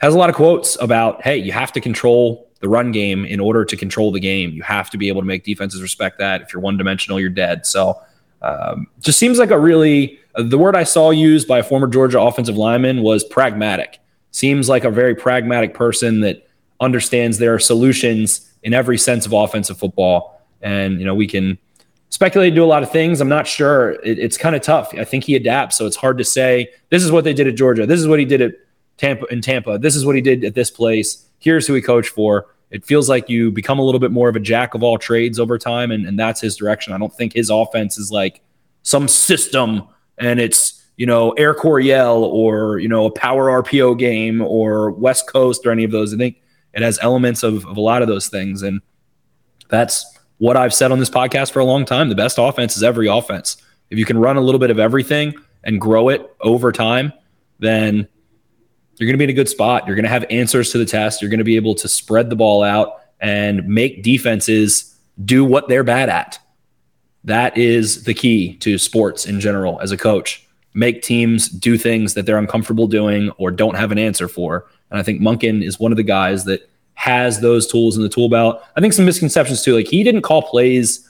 has 0.00 0.14
a 0.14 0.18
lot 0.18 0.30
of 0.30 0.36
quotes 0.36 0.80
about, 0.80 1.22
hey, 1.22 1.36
you 1.36 1.52
have 1.52 1.72
to 1.72 1.80
control 1.80 2.47
the 2.60 2.68
run 2.68 2.92
game 2.92 3.24
in 3.24 3.40
order 3.40 3.64
to 3.64 3.76
control 3.76 4.10
the 4.10 4.20
game. 4.20 4.50
You 4.50 4.62
have 4.62 4.90
to 4.90 4.98
be 4.98 5.08
able 5.08 5.20
to 5.20 5.26
make 5.26 5.44
defenses 5.44 5.80
respect 5.80 6.18
that. 6.18 6.42
If 6.42 6.52
you're 6.52 6.62
one 6.62 6.76
dimensional, 6.76 7.20
you're 7.20 7.30
dead. 7.30 7.66
So 7.66 8.00
um, 8.42 8.86
just 9.00 9.18
seems 9.18 9.38
like 9.38 9.50
a 9.50 9.58
really 9.58 10.18
uh, 10.34 10.42
the 10.42 10.58
word 10.58 10.76
I 10.76 10.84
saw 10.84 11.10
used 11.10 11.48
by 11.48 11.58
a 11.58 11.62
former 11.62 11.86
Georgia 11.86 12.20
offensive 12.20 12.56
lineman 12.56 13.02
was 13.02 13.24
pragmatic. 13.24 13.98
Seems 14.30 14.68
like 14.68 14.84
a 14.84 14.90
very 14.90 15.14
pragmatic 15.14 15.74
person 15.74 16.20
that 16.20 16.48
understands 16.80 17.38
there 17.38 17.54
are 17.54 17.58
solutions 17.58 18.52
in 18.62 18.74
every 18.74 18.98
sense 18.98 19.26
of 19.26 19.32
offensive 19.32 19.78
football. 19.78 20.40
And 20.60 20.98
you 20.98 21.06
know 21.06 21.14
we 21.14 21.26
can 21.26 21.58
speculate 22.10 22.54
do 22.54 22.64
a 22.64 22.66
lot 22.66 22.82
of 22.82 22.90
things. 22.90 23.20
I'm 23.20 23.28
not 23.28 23.46
sure. 23.46 23.92
It, 24.04 24.18
it's 24.18 24.36
kind 24.36 24.56
of 24.56 24.62
tough. 24.62 24.92
I 24.94 25.04
think 25.04 25.24
he 25.24 25.34
adapts, 25.34 25.76
so 25.76 25.86
it's 25.86 25.96
hard 25.96 26.18
to 26.18 26.24
say 26.24 26.68
this 26.90 27.04
is 27.04 27.12
what 27.12 27.24
they 27.24 27.32
did 27.32 27.46
at 27.46 27.54
Georgia. 27.54 27.86
This 27.86 28.00
is 28.00 28.08
what 28.08 28.18
he 28.18 28.24
did 28.24 28.40
at 28.40 28.52
Tampa 28.96 29.26
in 29.26 29.40
Tampa. 29.40 29.78
This 29.78 29.96
is 29.96 30.04
what 30.04 30.14
he 30.14 30.20
did 30.20 30.44
at 30.44 30.54
this 30.54 30.70
place. 30.70 31.27
Here's 31.38 31.66
who 31.66 31.74
he 31.74 31.82
coached 31.82 32.10
for. 32.10 32.46
It 32.70 32.84
feels 32.84 33.08
like 33.08 33.28
you 33.28 33.50
become 33.50 33.78
a 33.78 33.82
little 33.82 34.00
bit 34.00 34.10
more 34.10 34.28
of 34.28 34.36
a 34.36 34.40
jack 34.40 34.74
of 34.74 34.82
all 34.82 34.98
trades 34.98 35.40
over 35.40 35.56
time, 35.56 35.90
and, 35.90 36.06
and 36.06 36.18
that's 36.18 36.40
his 36.40 36.56
direction. 36.56 36.92
I 36.92 36.98
don't 36.98 37.14
think 37.14 37.32
his 37.32 37.48
offense 37.50 37.98
is 37.98 38.10
like 38.10 38.42
some 38.82 39.08
system 39.08 39.88
and 40.18 40.40
it's 40.40 40.84
you 40.96 41.06
know 41.06 41.30
Air 41.32 41.54
Coryell 41.54 42.24
or 42.24 42.78
you 42.78 42.88
know 42.88 43.06
a 43.06 43.10
power 43.10 43.62
RPO 43.62 43.98
game 43.98 44.42
or 44.42 44.90
West 44.90 45.26
Coast 45.28 45.64
or 45.64 45.70
any 45.70 45.84
of 45.84 45.90
those. 45.90 46.12
I 46.12 46.16
think 46.16 46.42
it 46.74 46.82
has 46.82 46.98
elements 47.00 47.42
of, 47.42 47.64
of 47.66 47.76
a 47.76 47.80
lot 47.80 48.02
of 48.02 48.08
those 48.08 48.28
things, 48.28 48.62
and 48.62 48.80
that's 49.68 50.18
what 50.38 50.56
I've 50.56 50.74
said 50.74 50.92
on 50.92 50.98
this 50.98 51.10
podcast 51.10 51.52
for 51.52 51.60
a 51.60 51.64
long 51.64 51.84
time. 51.84 52.08
The 52.08 52.14
best 52.14 52.38
offense 52.38 52.76
is 52.76 52.82
every 52.82 53.08
offense. 53.08 53.56
If 53.90 53.98
you 53.98 54.04
can 54.04 54.18
run 54.18 54.36
a 54.36 54.40
little 54.40 54.58
bit 54.58 54.70
of 54.70 54.78
everything 54.78 55.34
and 55.64 55.80
grow 55.80 56.08
it 56.08 56.30
over 56.40 56.72
time, 56.72 57.12
then 57.58 58.06
you're 58.98 59.06
going 59.06 59.14
to 59.14 59.18
be 59.18 59.24
in 59.24 59.30
a 59.30 59.34
good 59.34 59.48
spot. 59.48 59.86
You're 59.86 59.96
going 59.96 60.04
to 60.04 60.10
have 60.10 60.24
answers 60.30 60.70
to 60.72 60.78
the 60.78 60.84
test. 60.84 61.22
You're 61.22 61.30
going 61.30 61.38
to 61.38 61.44
be 61.44 61.56
able 61.56 61.74
to 61.76 61.88
spread 61.88 62.30
the 62.30 62.36
ball 62.36 62.62
out 62.62 63.00
and 63.20 63.66
make 63.66 64.02
defenses 64.02 64.96
do 65.24 65.44
what 65.44 65.68
they're 65.68 65.84
bad 65.84 66.08
at. 66.08 66.38
That 67.24 67.56
is 67.58 68.04
the 68.04 68.14
key 68.14 68.56
to 68.58 68.78
sports 68.78 69.26
in 69.26 69.40
general 69.40 69.80
as 69.80 69.92
a 69.92 69.96
coach. 69.96 70.46
Make 70.74 71.02
teams 71.02 71.48
do 71.48 71.76
things 71.76 72.14
that 72.14 72.26
they're 72.26 72.38
uncomfortable 72.38 72.86
doing 72.86 73.30
or 73.32 73.50
don't 73.50 73.76
have 73.76 73.90
an 73.90 73.98
answer 73.98 74.28
for. 74.28 74.66
And 74.90 74.98
I 74.98 75.02
think 75.02 75.20
Monken 75.20 75.62
is 75.64 75.80
one 75.80 75.92
of 75.92 75.96
the 75.96 76.02
guys 76.02 76.44
that 76.44 76.68
has 76.94 77.40
those 77.40 77.66
tools 77.66 77.96
in 77.96 78.02
the 78.02 78.08
tool 78.08 78.28
belt. 78.28 78.62
I 78.76 78.80
think 78.80 78.92
some 78.92 79.04
misconceptions 79.04 79.62
too. 79.62 79.74
Like 79.74 79.88
he 79.88 80.02
didn't 80.02 80.22
call 80.22 80.42
plays 80.42 81.08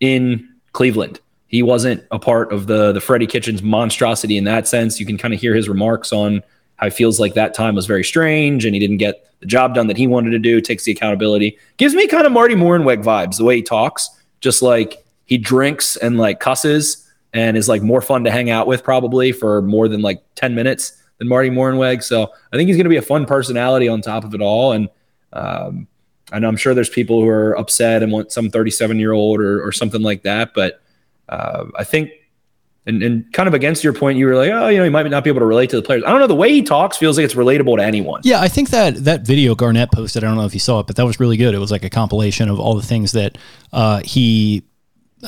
in 0.00 0.48
Cleveland. 0.72 1.20
He 1.46 1.62
wasn't 1.62 2.04
a 2.10 2.18
part 2.18 2.52
of 2.52 2.66
the 2.66 2.92
the 2.92 3.00
Freddie 3.00 3.26
Kitchens 3.26 3.62
monstrosity 3.62 4.36
in 4.36 4.44
that 4.44 4.68
sense. 4.68 5.00
You 5.00 5.06
can 5.06 5.16
kind 5.16 5.32
of 5.32 5.40
hear 5.40 5.54
his 5.54 5.68
remarks 5.68 6.12
on 6.12 6.42
how 6.78 6.86
he 6.86 6.90
feels 6.90 7.20
like 7.20 7.34
that 7.34 7.54
time 7.54 7.74
was 7.74 7.86
very 7.86 8.02
strange 8.02 8.64
and 8.64 8.74
he 8.74 8.80
didn't 8.80 8.96
get 8.96 9.24
the 9.40 9.46
job 9.46 9.74
done 9.74 9.86
that 9.86 9.96
he 9.96 10.06
wanted 10.06 10.30
to 10.30 10.38
do. 10.38 10.60
Takes 10.60 10.84
the 10.84 10.92
accountability. 10.92 11.58
Gives 11.76 11.94
me 11.94 12.06
kind 12.06 12.26
of 12.26 12.32
Marty 12.32 12.54
Mornhinweg 12.54 13.04
vibes 13.04 13.36
the 13.36 13.44
way 13.44 13.56
he 13.56 13.62
talks. 13.62 14.10
Just 14.40 14.62
like 14.62 15.04
he 15.26 15.38
drinks 15.38 15.96
and 15.96 16.18
like 16.18 16.40
cusses 16.40 17.08
and 17.32 17.56
is 17.56 17.68
like 17.68 17.82
more 17.82 18.00
fun 18.00 18.24
to 18.24 18.30
hang 18.30 18.50
out 18.50 18.66
with 18.66 18.82
probably 18.82 19.32
for 19.32 19.62
more 19.62 19.88
than 19.88 20.00
like 20.00 20.22
ten 20.34 20.54
minutes 20.54 20.92
than 21.18 21.28
Marty 21.28 21.50
Mornhinweg. 21.50 22.02
So 22.02 22.32
I 22.52 22.56
think 22.56 22.68
he's 22.68 22.76
going 22.76 22.84
to 22.84 22.90
be 22.90 22.96
a 22.96 23.02
fun 23.02 23.26
personality 23.26 23.88
on 23.88 24.00
top 24.00 24.24
of 24.24 24.34
it 24.34 24.40
all 24.40 24.72
and 24.72 24.88
um, 25.32 25.86
and 26.32 26.46
I'm 26.46 26.56
sure 26.56 26.74
there's 26.74 26.88
people 26.88 27.20
who 27.20 27.28
are 27.28 27.58
upset 27.58 28.02
and 28.02 28.12
want 28.12 28.32
some 28.32 28.50
37 28.50 28.98
year 28.98 29.12
old 29.12 29.40
or, 29.40 29.62
or 29.66 29.72
something 29.72 30.02
like 30.02 30.22
that. 30.22 30.52
But 30.54 30.80
uh, 31.28 31.66
I 31.76 31.84
think, 31.84 32.10
and, 32.88 33.02
and 33.02 33.32
kind 33.32 33.46
of 33.46 33.54
against 33.54 33.84
your 33.84 33.92
point, 33.92 34.18
you 34.18 34.26
were 34.26 34.34
like, 34.34 34.50
oh, 34.50 34.68
you 34.68 34.78
know, 34.78 34.84
he 34.84 34.90
might 34.90 35.06
not 35.06 35.22
be 35.22 35.30
able 35.30 35.40
to 35.40 35.46
relate 35.46 35.70
to 35.70 35.76
the 35.76 35.82
players. 35.82 36.02
I 36.04 36.10
don't 36.10 36.20
know. 36.20 36.26
The 36.26 36.34
way 36.34 36.50
he 36.50 36.62
talks 36.62 36.96
feels 36.96 37.18
like 37.18 37.24
it's 37.24 37.34
relatable 37.34 37.76
to 37.76 37.84
anyone. 37.84 38.22
Yeah, 38.24 38.40
I 38.40 38.48
think 38.48 38.70
that 38.70 39.04
that 39.04 39.26
video 39.26 39.54
Garnett 39.54 39.92
posted, 39.92 40.24
I 40.24 40.28
don't 40.28 40.36
know 40.36 40.46
if 40.46 40.54
you 40.54 40.60
saw 40.60 40.80
it, 40.80 40.86
but 40.86 40.96
that 40.96 41.04
was 41.04 41.20
really 41.20 41.36
good. 41.36 41.54
It 41.54 41.58
was 41.58 41.70
like 41.70 41.84
a 41.84 41.90
compilation 41.90 42.48
of 42.48 42.58
all 42.58 42.74
the 42.74 42.82
things 42.82 43.12
that 43.12 43.36
uh, 43.72 44.00
he, 44.04 44.64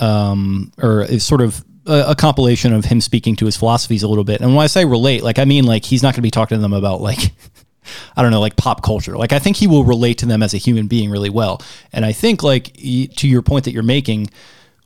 um, 0.00 0.72
or 0.82 1.06
sort 1.18 1.42
of 1.42 1.62
a, 1.86 2.14
compilation 2.14 2.72
of 2.72 2.84
him 2.86 3.00
speaking 3.00 3.36
to 3.36 3.46
his 3.46 3.56
philosophies 3.56 4.02
a 4.02 4.08
little 4.08 4.24
bit. 4.24 4.40
And 4.40 4.54
when 4.54 4.64
I 4.64 4.66
say 4.66 4.84
relate, 4.84 5.22
like 5.22 5.38
I 5.38 5.44
mean 5.44 5.64
like 5.64 5.84
he's 5.84 6.02
not 6.02 6.14
going 6.14 6.18
to 6.18 6.22
be 6.22 6.30
talking 6.30 6.56
to 6.56 6.62
them 6.62 6.72
about 6.72 7.00
like 7.00 7.32
I 8.16 8.22
don't 8.22 8.30
know, 8.30 8.40
like 8.40 8.56
pop 8.56 8.82
culture. 8.82 9.16
Like 9.16 9.32
I 9.32 9.38
think 9.38 9.56
he 9.56 9.66
will 9.66 9.84
relate 9.84 10.18
to 10.18 10.26
them 10.26 10.42
as 10.42 10.54
a 10.54 10.58
human 10.58 10.86
being 10.86 11.10
really 11.10 11.30
well. 11.30 11.60
And 11.92 12.04
I 12.04 12.12
think 12.12 12.42
like 12.42 12.72
to 12.74 13.28
your 13.28 13.42
point 13.42 13.64
that 13.64 13.72
you're 13.72 13.82
making, 13.82 14.30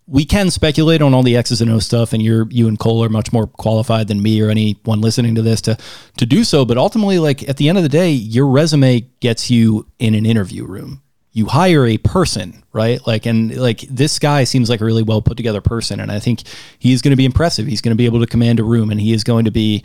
we 0.07 0.25
can 0.25 0.51
speculate 0.51 1.01
on 1.01 1.15
all 1.15 1.23
the 1.23 1.37
X's 1.37 1.61
and 1.61 1.71
O 1.71 1.79
stuff, 1.79 2.13
and 2.13 2.23
you're 2.23 2.47
you 2.51 2.69
and 2.69 2.79
Cole 2.79 3.03
are 3.03 3.09
much 3.09 3.33
more 3.33 3.47
qualified 3.47 4.09
than 4.09 4.23
me 4.23 4.41
or 4.43 4.51
anyone 4.51 5.01
listening 5.01 5.35
to 5.35 5.43
this 5.43 5.61
to 5.63 5.79
to 6.19 6.27
do 6.27 6.45
so. 6.45 6.65
But 6.65 6.77
ultimately, 6.77 7.19
like 7.19 7.49
at 7.49 7.57
the 7.57 7.69
end 7.69 7.79
of 7.79 7.85
the 7.85 7.89
day, 7.89 8.11
your 8.11 8.47
resume 8.47 9.01
gets 9.21 9.51
you 9.51 9.87
in 9.99 10.15
an 10.15 10.27
interview 10.27 10.65
room. 10.67 11.01
You 11.33 11.47
hire 11.47 11.87
a 11.87 11.99
person, 11.99 12.63
right? 12.73 13.05
Like 13.07 13.27
and 13.27 13.57
like 13.57 13.81
this 13.81 14.19
guy 14.19 14.45
seems 14.45 14.69
like 14.69 14.81
a 14.81 14.85
really 14.85 15.03
well 15.03 15.23
put 15.23 15.37
together 15.37 15.61
person, 15.61 16.01
and 16.01 16.13
I 16.13 16.21
think 16.21 16.43
he's 16.79 17.01
going 17.01 17.13
to 17.13 17.17
be 17.17 17.25
impressive. 17.25 17.67
He's 17.67 17.81
going 17.81 17.95
to 17.95 17.99
be 17.99 18.07
able 18.07 18.21
to 18.21 18.27
command 18.27 18.61
a 18.61 18.65
room, 18.65 18.91
and 18.91 19.01
he 19.01 19.13
is 19.13 19.25
going 19.25 19.47
to 19.47 19.51
be 19.51 19.85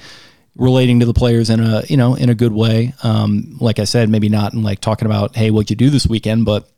relating 0.55 0.99
to 0.99 1.05
the 1.05 1.13
players 1.13 1.49
in 1.49 1.61
a 1.61 1.83
you 1.87 1.95
know 1.95 2.15
in 2.15 2.29
a 2.29 2.35
good 2.35 2.51
way. 2.51 2.93
Um, 3.03 3.57
like 3.61 3.79
I 3.79 3.85
said, 3.85 4.09
maybe 4.09 4.27
not 4.27 4.53
in 4.53 4.63
like 4.63 4.81
talking 4.81 5.05
about 5.05 5.35
hey, 5.35 5.49
what 5.49 5.69
you 5.69 5.77
do 5.77 5.89
this 5.89 6.05
weekend, 6.05 6.43
but 6.43 6.69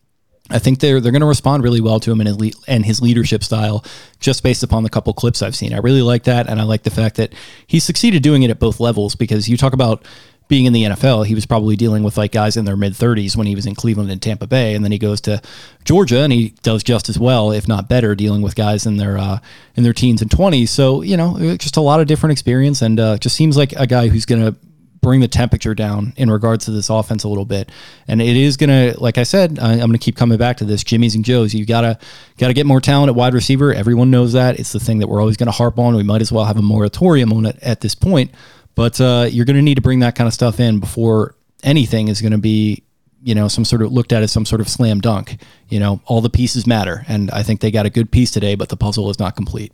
I 0.52 0.60
think 0.60 0.80
they're 0.80 1.00
they're 1.00 1.12
going 1.12 1.22
to 1.22 1.28
respond 1.28 1.64
really 1.64 1.82
well 1.82 2.00
to 2.00 2.12
him 2.12 2.20
and 2.22 2.28
his, 2.28 2.40
le- 2.40 2.64
and 2.68 2.86
his 2.86 3.02
leadership 3.02 3.44
style, 3.44 3.84
just 4.20 4.44
based 4.44 4.64
upon 4.64 4.84
the 4.84 4.90
couple 4.90 5.14
clips 5.14 5.42
I've 5.42 5.56
seen. 5.56 5.74
I 5.74 5.78
really 5.78 6.02
like 6.02 6.24
that, 6.24 6.48
and 6.48 6.60
I 6.60 6.64
like 6.64 6.84
the 6.84 6.90
fact 6.92 7.16
that 7.18 7.34
he 7.68 7.80
succeeded 7.80 8.24
doing 8.24 8.44
it 8.44 8.50
at 8.50 8.60
both 8.60 8.80
levels. 8.80 9.16
Because 9.16 9.48
you 9.50 9.58
talk 9.58 9.74
about 9.74 10.06
being 10.48 10.66
in 10.66 10.74
the 10.74 10.84
NFL, 10.84 11.26
he 11.26 11.34
was 11.34 11.46
probably 11.46 11.78
dealing 11.78 12.04
with 12.04 12.18
like 12.18 12.34
guys 12.34 12.58
in 12.58 12.66
their 12.66 12.76
mid 12.76 12.92
30s 12.92 13.38
when 13.38 13.48
he 13.48 13.56
was 13.56 13.66
in 13.66 13.74
Cleveland 13.74 14.12
and 14.12 14.22
Tampa 14.22 14.48
Bay, 14.48 14.76
and 14.76 14.84
then 14.84 14.92
he 14.92 14.98
goes 14.98 15.22
to 15.22 15.42
Georgia 15.86 16.24
and 16.24 16.34
he 16.34 16.50
does 16.62 16.84
just 16.84 17.08
as 17.08 17.18
well, 17.18 17.52
if 17.52 17.70
not 17.70 17.88
better, 17.88 18.16
dealing 18.16 18.42
with 18.42 18.54
guys 18.56 18.86
in 18.86 18.98
their 18.98 19.18
uh, 19.18 19.40
in 19.76 19.84
their 19.84 19.94
teens 19.94 20.22
and 20.22 20.30
20s. 20.30 20.68
So 20.68 21.02
you 21.02 21.16
know, 21.16 21.56
just 21.56 21.78
a 21.78 21.82
lot 21.82 22.02
of 22.02 22.08
different 22.08 22.32
experience, 22.34 22.82
and 22.82 23.00
uh, 23.00 23.18
just 23.18 23.36
seems 23.36 23.56
like 23.56 23.72
a 23.74 23.88
guy 23.88 24.10
who's 24.10 24.26
going 24.26 24.42
to 24.42 24.56
bring 25.02 25.20
the 25.20 25.28
temperature 25.28 25.74
down 25.74 26.14
in 26.16 26.30
regards 26.30 26.66
to 26.66 26.72
this 26.72 26.90
offense 26.90 27.24
a 27.24 27.28
little 27.28 27.46
bit. 27.46 27.72
And 28.08 28.22
it 28.22 28.38
is 28.38 28.56
gonna, 28.58 28.94
like 28.98 29.18
I 29.18 29.24
said, 29.24 29.60
I, 29.60 29.74
am 29.74 29.80
gonna 29.80 29.98
keep 29.98 30.16
coming 30.16 30.38
back 30.38 30.58
to 30.58 30.66
this. 30.66 30.84
Jimmy's 30.84 31.16
and 31.16 31.26
Joe's. 31.26 31.54
You 31.54 31.66
gotta 31.66 31.98
gotta 32.38 32.54
get 32.54 32.66
more 32.66 32.80
talent 32.82 33.10
at 33.10 33.16
wide 33.16 33.34
receiver. 33.34 33.74
Everyone 33.74 34.12
knows 34.12 34.34
that. 34.34 34.60
It's 34.60 34.72
the 34.72 34.80
thing 34.80 35.00
that 35.00 35.08
we're 35.08 35.20
always 35.20 35.38
gonna 35.38 35.52
harp 35.52 35.80
on. 35.80 35.96
We 35.96 36.04
might 36.04 36.22
as 36.22 36.32
well 36.32 36.46
have 36.46 36.58
a 36.58 36.62
moratorium 36.62 37.34
on 37.34 37.46
it 37.46 37.58
at 37.62 37.82
this 37.82 37.96
point. 37.96 38.32
But 38.76 39.00
uh, 39.02 39.28
you're 39.30 39.46
going 39.46 39.58
to 39.58 39.62
need 39.62 39.76
to 39.76 39.82
bring 39.82 40.00
that 40.00 40.16
kind 40.16 40.28
of 40.28 40.34
stuff 40.34 40.60
in 40.60 40.80
before 40.80 41.36
anything 41.64 42.08
is 42.08 42.22
going 42.22 42.32
to 42.32 42.38
be, 42.38 42.84
you 43.22 43.36
know, 43.36 43.48
some 43.48 43.66
sort 43.66 43.82
of 43.82 43.92
looked 43.92 44.14
at 44.14 44.24
as 44.24 44.32
some 44.32 44.46
sort 44.46 44.62
of 44.62 44.70
slam 44.70 45.02
dunk. 45.02 45.38
You 45.70 45.80
know, 45.80 46.02
all 46.06 46.22
the 46.22 46.30
pieces 46.30 46.66
matter, 46.66 47.06
and 47.08 47.30
I 47.32 47.44
think 47.44 47.62
they 47.62 47.72
got 47.72 47.86
a 47.86 47.90
good 47.90 48.12
piece 48.12 48.32
today, 48.32 48.56
but 48.56 48.70
the 48.70 48.78
puzzle 48.78 49.10
is 49.10 49.20
not 49.20 49.36
complete. 49.36 49.74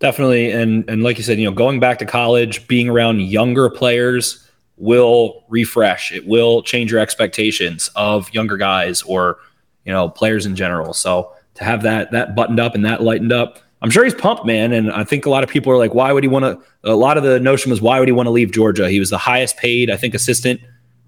Definitely, 0.00 0.50
and 0.50 0.88
and 0.88 1.02
like 1.02 1.18
you 1.18 1.24
said, 1.24 1.38
you 1.38 1.44
know, 1.44 1.54
going 1.54 1.78
back 1.78 1.98
to 2.00 2.06
college, 2.06 2.66
being 2.66 2.88
around 2.88 3.20
younger 3.20 3.70
players 3.70 4.48
will 4.76 5.44
refresh. 5.48 6.10
It 6.10 6.26
will 6.26 6.62
change 6.62 6.90
your 6.90 7.00
expectations 7.00 7.90
of 7.94 8.32
younger 8.32 8.56
guys 8.56 9.02
or 9.02 9.38
you 9.84 9.92
know 9.92 10.08
players 10.08 10.46
in 10.46 10.56
general. 10.56 10.94
So 10.94 11.32
to 11.54 11.64
have 11.64 11.82
that 11.82 12.10
that 12.12 12.34
buttoned 12.34 12.58
up 12.58 12.74
and 12.74 12.84
that 12.86 13.02
lightened 13.02 13.32
up 13.32 13.58
I'm 13.82 13.90
sure 13.90 14.04
he's 14.04 14.14
pumped, 14.14 14.44
man. 14.44 14.72
And 14.72 14.92
I 14.92 15.04
think 15.04 15.24
a 15.26 15.30
lot 15.30 15.42
of 15.42 15.48
people 15.48 15.72
are 15.72 15.78
like, 15.78 15.94
why 15.94 16.12
would 16.12 16.22
he 16.22 16.28
want 16.28 16.44
to? 16.44 16.90
A 16.90 16.94
lot 16.94 17.16
of 17.16 17.22
the 17.22 17.40
notion 17.40 17.70
was, 17.70 17.80
why 17.80 17.98
would 17.98 18.08
he 18.08 18.12
want 18.12 18.26
to 18.26 18.30
leave 18.30 18.52
Georgia? 18.52 18.90
He 18.90 19.00
was 19.00 19.10
the 19.10 19.18
highest 19.18 19.56
paid, 19.56 19.90
I 19.90 19.96
think, 19.96 20.14
assistant 20.14 20.60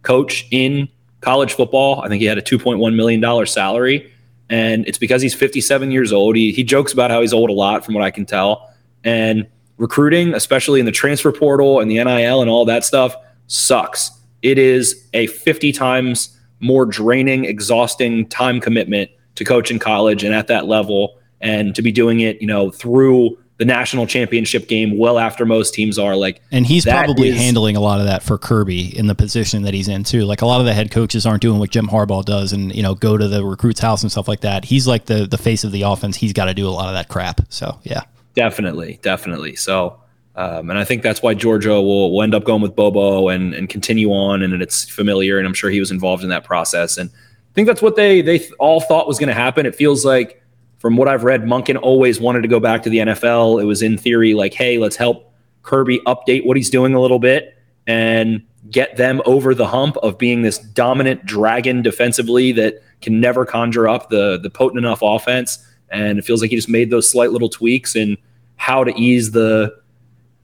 coach 0.03 0.47
in 0.51 0.89
college 1.21 1.53
football. 1.53 2.01
I 2.01 2.09
think 2.09 2.21
he 2.21 2.27
had 2.27 2.39
a 2.39 2.43
$2.1 2.43 2.95
million 2.95 3.47
salary. 3.47 4.11
And 4.49 4.87
it's 4.87 4.99
because 4.99 5.23
he's 5.23 5.35
57 5.35 5.91
years 5.91 6.13
old. 6.13 6.35
He, 6.37 6.53
he 6.53 6.65
jokes 6.65 6.93
about 6.93 7.11
how 7.11 7.21
he's 7.21 7.33
old 7.33 7.51
a 7.51 7.55
lot, 7.55 7.85
from 7.85 7.95
what 7.95 8.05
I 8.05 8.11
can 8.11 8.27
tell. 8.27 8.72
And 9.05 9.47
recruiting, 9.79 10.35
especially 10.35 10.81
in 10.81 10.87
the 10.87 10.93
transfer 10.93 11.33
portal 11.33 11.81
and 11.81 11.91
the 11.91 12.03
NIL 12.03 12.41
and 12.41 12.51
all 12.51 12.65
that 12.67 12.85
stuff, 12.85 13.15
sucks. 13.47 14.11
It 14.43 14.59
is 14.59 15.09
a 15.13 15.27
50 15.27 15.73
times 15.73 16.37
more 16.61 16.87
draining, 16.87 17.45
exhausting 17.45 18.29
time 18.29 18.61
commitment 18.61 19.11
to 19.35 19.45
coach 19.45 19.71
in 19.71 19.79
college 19.79 20.25
and 20.25 20.35
at 20.35 20.47
that 20.47 20.67
level 20.67 21.19
and 21.41 21.75
to 21.75 21.83
be 21.83 21.91
doing 21.91 22.21
it, 22.21 22.41
you 22.41 22.47
know, 22.47 22.71
through 22.71 23.37
the 23.59 23.65
national 23.65 24.07
championship 24.07 24.69
game 24.69 24.97
well 24.99 25.19
after 25.19 25.45
most 25.45 25.75
teams 25.75 25.99
are. 25.99 26.17
Like 26.17 26.41
and 26.51 26.67
he's 26.67 26.85
probably 26.85 27.29
is, 27.29 27.37
handling 27.37 27.77
a 27.77 27.81
lot 27.81 28.01
of 28.01 28.07
that 28.07 28.23
for 28.23 28.39
kirby 28.39 28.97
in 28.97 29.07
the 29.07 29.15
position 29.15 29.63
that 29.63 29.75
he's 29.75 29.89
in 29.89 30.05
too. 30.05 30.25
Like 30.25 30.43
a 30.43 30.47
lot 30.47 30.61
of 30.61 30.67
the 30.67 30.75
head 30.75 30.91
coaches 30.91 31.27
aren't 31.27 31.43
doing 31.43 31.59
what 31.59 31.71
jim 31.71 31.87
harbaugh 31.87 32.25
does 32.25 32.53
and 32.53 32.75
you 32.75 32.83
know 32.83 32.95
go 32.95 33.17
to 33.17 33.29
the 33.29 33.45
recruit's 33.45 33.81
house 33.81 34.03
and 34.03 34.11
stuff 34.11 34.27
like 34.27 34.41
that. 34.41 34.65
He's 34.65 34.87
like 34.87 35.07
the 35.07 35.27
the 35.27 35.39
face 35.39 35.65
of 35.65 35.73
the 35.73 35.83
offense. 35.83 36.17
He's 36.17 36.33
got 36.33 36.47
to 36.47 36.55
do 36.55 36.67
a 36.67 36.71
lot 36.71 36.89
of 36.89 36.95
that 36.95 37.09
crap. 37.09 37.41
So 37.51 37.79
yeah 37.83 38.03
definitely 38.35 38.99
definitely 39.03 39.57
so 39.57 39.99
um, 40.35 40.71
and 40.71 40.79
I 40.79 40.85
think 40.85 41.03
that's 41.03 41.23
why 41.23 41.35
Georgia 41.35 41.75
will, 41.75 42.13
will 42.13 42.23
end 42.23 42.35
up 42.35 42.45
going 42.45 42.63
with 42.63 42.75
Bobo 42.75 43.29
and, 43.29 43.53
and 43.53 43.69
continue 43.69 44.11
on, 44.13 44.43
and 44.43 44.63
it's 44.63 44.89
familiar, 44.89 45.39
and 45.39 45.47
I'm 45.47 45.53
sure 45.53 45.69
he 45.69 45.81
was 45.81 45.91
involved 45.91 46.23
in 46.23 46.31
that 46.31 46.45
process. 46.45 46.97
And 46.97 47.11
I 47.11 47.53
think 47.55 47.67
that's 47.67 47.83
what 47.83 47.97
they 47.97 48.23
they 48.23 48.49
all 48.59 48.81
thought 48.81 49.07
was 49.07 49.19
going 49.19 49.29
to 49.29 49.35
happen. 49.35 49.67
It 49.67 49.75
feels 49.75 50.07
like 50.07 50.43
from 50.79 50.97
what 50.97 51.07
I've 51.07 51.23
read, 51.23 51.43
Monken 51.43 51.79
always 51.81 52.19
wanted 52.19 52.43
to 52.43 52.49
go 52.49 52.61
back 52.61 52.83
to 52.85 52.91
the 52.91 52.99
NFL. 52.99 53.61
It 53.61 53.67
was 53.67 53.83
in 53.83 53.99
theory 53.99 54.33
like, 54.33 54.55
hey, 54.55 54.79
let's 54.79 54.97
help 54.97 55.33
Kirby 55.63 56.01
update 56.07 56.47
what 56.47 56.57
he's 56.57 56.71
doing 56.71 56.95
a 56.95 57.01
little 57.01 57.19
bit 57.19 57.57
and 57.87 58.43
get 58.71 58.97
them 58.97 59.21
over 59.27 59.55
the 59.55 59.67
hump 59.67 59.97
of 59.99 60.17
being 60.17 60.43
this 60.43 60.59
dominant 60.59 61.27
dragon 61.27 61.83
defensively 61.83 62.53
that 62.53 62.83
can 63.03 63.21
never 63.21 63.45
conjure 63.45 63.87
up 63.87 64.09
the 64.09 64.39
the 64.39 64.49
potent 64.49 64.79
enough 64.79 65.01
offense. 65.03 65.59
And 65.93 66.19
it 66.19 66.25
feels 66.25 66.41
like 66.41 66.51
he 66.51 66.57
just 66.57 66.69
made 66.69 66.91
those 66.91 67.09
slight 67.09 67.31
little 67.31 67.49
tweaks 67.49 67.95
in 67.95 68.17
how 68.57 68.85
to 68.85 68.93
ease 68.99 69.33
the 69.33 69.75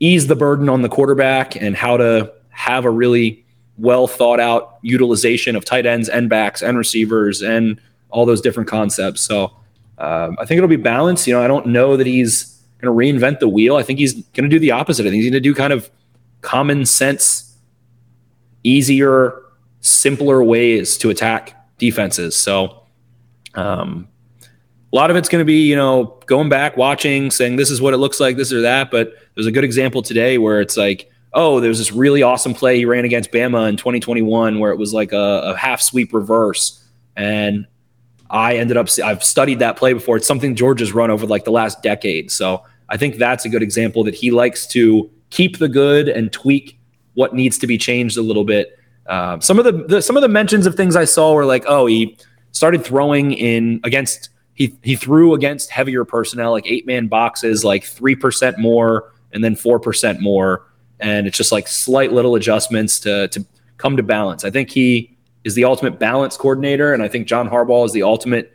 ease 0.00 0.26
the 0.26 0.36
burden 0.36 0.68
on 0.68 0.82
the 0.82 0.88
quarterback 0.88 1.56
and 1.60 1.74
how 1.74 1.96
to 1.96 2.32
have 2.50 2.84
a 2.84 2.90
really 2.90 3.44
well 3.78 4.06
thought 4.06 4.40
out 4.40 4.78
utilization 4.82 5.56
of 5.56 5.64
tight 5.64 5.86
ends 5.86 6.08
and 6.08 6.28
backs 6.28 6.62
and 6.62 6.76
receivers 6.76 7.42
and 7.42 7.80
all 8.10 8.26
those 8.26 8.40
different 8.40 8.68
concepts. 8.68 9.20
So 9.22 9.56
um, 9.98 10.36
I 10.38 10.44
think 10.44 10.58
it'll 10.58 10.68
be 10.68 10.76
balanced. 10.76 11.26
You 11.26 11.34
know, 11.34 11.42
I 11.42 11.48
don't 11.48 11.66
know 11.66 11.96
that 11.96 12.06
he's 12.06 12.60
going 12.80 12.92
to 12.92 13.20
reinvent 13.20 13.40
the 13.40 13.48
wheel. 13.48 13.76
I 13.76 13.82
think 13.82 13.98
he's 13.98 14.14
going 14.14 14.44
to 14.44 14.48
do 14.48 14.58
the 14.58 14.70
opposite. 14.70 15.02
I 15.02 15.10
think 15.10 15.22
he's 15.22 15.30
going 15.30 15.42
to 15.42 15.48
do 15.48 15.54
kind 15.54 15.72
of 15.72 15.90
common 16.40 16.86
sense 16.86 17.56
easier, 18.64 19.42
simpler 19.80 20.42
ways 20.42 20.96
to 20.98 21.10
attack 21.10 21.54
defenses. 21.78 22.36
So, 22.36 22.82
um, 23.54 24.08
a 24.92 24.96
lot 24.96 25.10
of 25.10 25.16
it's 25.16 25.28
going 25.28 25.40
to 25.40 25.46
be, 25.46 25.66
you 25.68 25.76
know, 25.76 26.18
going 26.26 26.48
back, 26.48 26.76
watching, 26.76 27.30
saying 27.30 27.56
this 27.56 27.70
is 27.70 27.80
what 27.80 27.92
it 27.92 27.98
looks 27.98 28.20
like, 28.20 28.36
this 28.36 28.52
or 28.52 28.62
that. 28.62 28.90
But 28.90 29.12
there's 29.34 29.46
a 29.46 29.52
good 29.52 29.64
example 29.64 30.02
today 30.02 30.38
where 30.38 30.60
it's 30.60 30.76
like, 30.76 31.10
oh, 31.34 31.60
there's 31.60 31.78
this 31.78 31.92
really 31.92 32.22
awesome 32.22 32.54
play 32.54 32.78
he 32.78 32.84
ran 32.86 33.04
against 33.04 33.30
Bama 33.30 33.68
in 33.68 33.76
2021 33.76 34.58
where 34.58 34.72
it 34.72 34.78
was 34.78 34.94
like 34.94 35.12
a, 35.12 35.42
a 35.44 35.56
half 35.56 35.82
sweep 35.82 36.14
reverse. 36.14 36.82
And 37.16 37.66
I 38.30 38.56
ended 38.56 38.78
up, 38.78 38.88
I've 39.04 39.22
studied 39.22 39.58
that 39.58 39.76
play 39.76 39.92
before. 39.92 40.16
It's 40.16 40.26
something 40.26 40.54
Georgia's 40.54 40.92
run 40.92 41.10
over 41.10 41.26
like 41.26 41.44
the 41.44 41.50
last 41.50 41.82
decade. 41.82 42.30
So 42.30 42.64
I 42.88 42.96
think 42.96 43.16
that's 43.16 43.44
a 43.44 43.50
good 43.50 43.62
example 43.62 44.04
that 44.04 44.14
he 44.14 44.30
likes 44.30 44.66
to 44.68 45.10
keep 45.28 45.58
the 45.58 45.68
good 45.68 46.08
and 46.08 46.32
tweak 46.32 46.78
what 47.14 47.34
needs 47.34 47.58
to 47.58 47.66
be 47.66 47.76
changed 47.76 48.16
a 48.16 48.22
little 48.22 48.44
bit. 48.44 48.78
Uh, 49.06 49.38
some 49.40 49.58
of 49.58 49.64
the, 49.64 49.72
the 49.72 50.02
some 50.02 50.16
of 50.16 50.22
the 50.22 50.28
mentions 50.28 50.66
of 50.66 50.74
things 50.74 50.94
I 50.94 51.04
saw 51.04 51.32
were 51.32 51.46
like, 51.46 51.64
oh, 51.66 51.86
he 51.86 52.16
started 52.52 52.84
throwing 52.84 53.32
in 53.32 53.80
against 53.84 54.30
he 54.58 54.76
he 54.82 54.96
threw 54.96 55.34
against 55.34 55.70
heavier 55.70 56.04
personnel, 56.04 56.50
like 56.50 56.66
eight 56.66 56.84
man 56.84 57.06
boxes, 57.06 57.64
like 57.64 57.84
three 57.84 58.16
percent 58.16 58.58
more 58.58 59.12
and 59.32 59.44
then 59.44 59.54
four 59.54 59.78
percent 59.78 60.20
more, 60.20 60.66
and 60.98 61.28
it's 61.28 61.36
just 61.36 61.52
like 61.52 61.68
slight 61.68 62.12
little 62.12 62.34
adjustments 62.34 62.98
to 63.00 63.28
to 63.28 63.46
come 63.76 63.96
to 63.96 64.02
balance. 64.02 64.44
I 64.44 64.50
think 64.50 64.70
he 64.70 65.16
is 65.44 65.54
the 65.54 65.62
ultimate 65.62 66.00
balance 66.00 66.36
coordinator, 66.36 66.92
and 66.92 67.04
I 67.04 67.08
think 67.08 67.28
John 67.28 67.48
Harbaugh 67.48 67.86
is 67.86 67.92
the 67.92 68.02
ultimate 68.02 68.52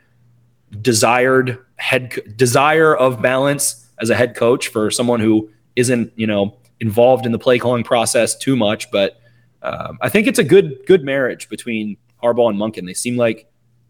desired 0.81 1.57
head 1.77 2.36
desire 2.36 2.93
of 2.93 3.22
balance 3.22 3.89
as 4.01 4.10
a 4.10 4.15
head 4.15 4.36
coach 4.36 4.67
for 4.67 4.91
someone 4.91 5.22
who 5.22 5.50
isn't 5.77 6.12
you 6.17 6.27
know 6.27 6.57
involved 6.81 7.25
in 7.25 7.31
the 7.31 7.39
play 7.39 7.57
calling 7.60 7.86
process 7.86 8.38
too 8.38 8.57
much. 8.57 8.91
But 8.91 9.22
um, 9.62 9.98
I 10.01 10.10
think 10.10 10.27
it's 10.27 10.39
a 10.39 10.43
good 10.43 10.86
good 10.86 11.05
marriage 11.05 11.48
between 11.48 11.95
Harbaugh 12.22 12.50
and 12.50 12.60
Monken. 12.60 12.86
They 12.86 12.93
seem 12.93 13.15
like 13.15 13.50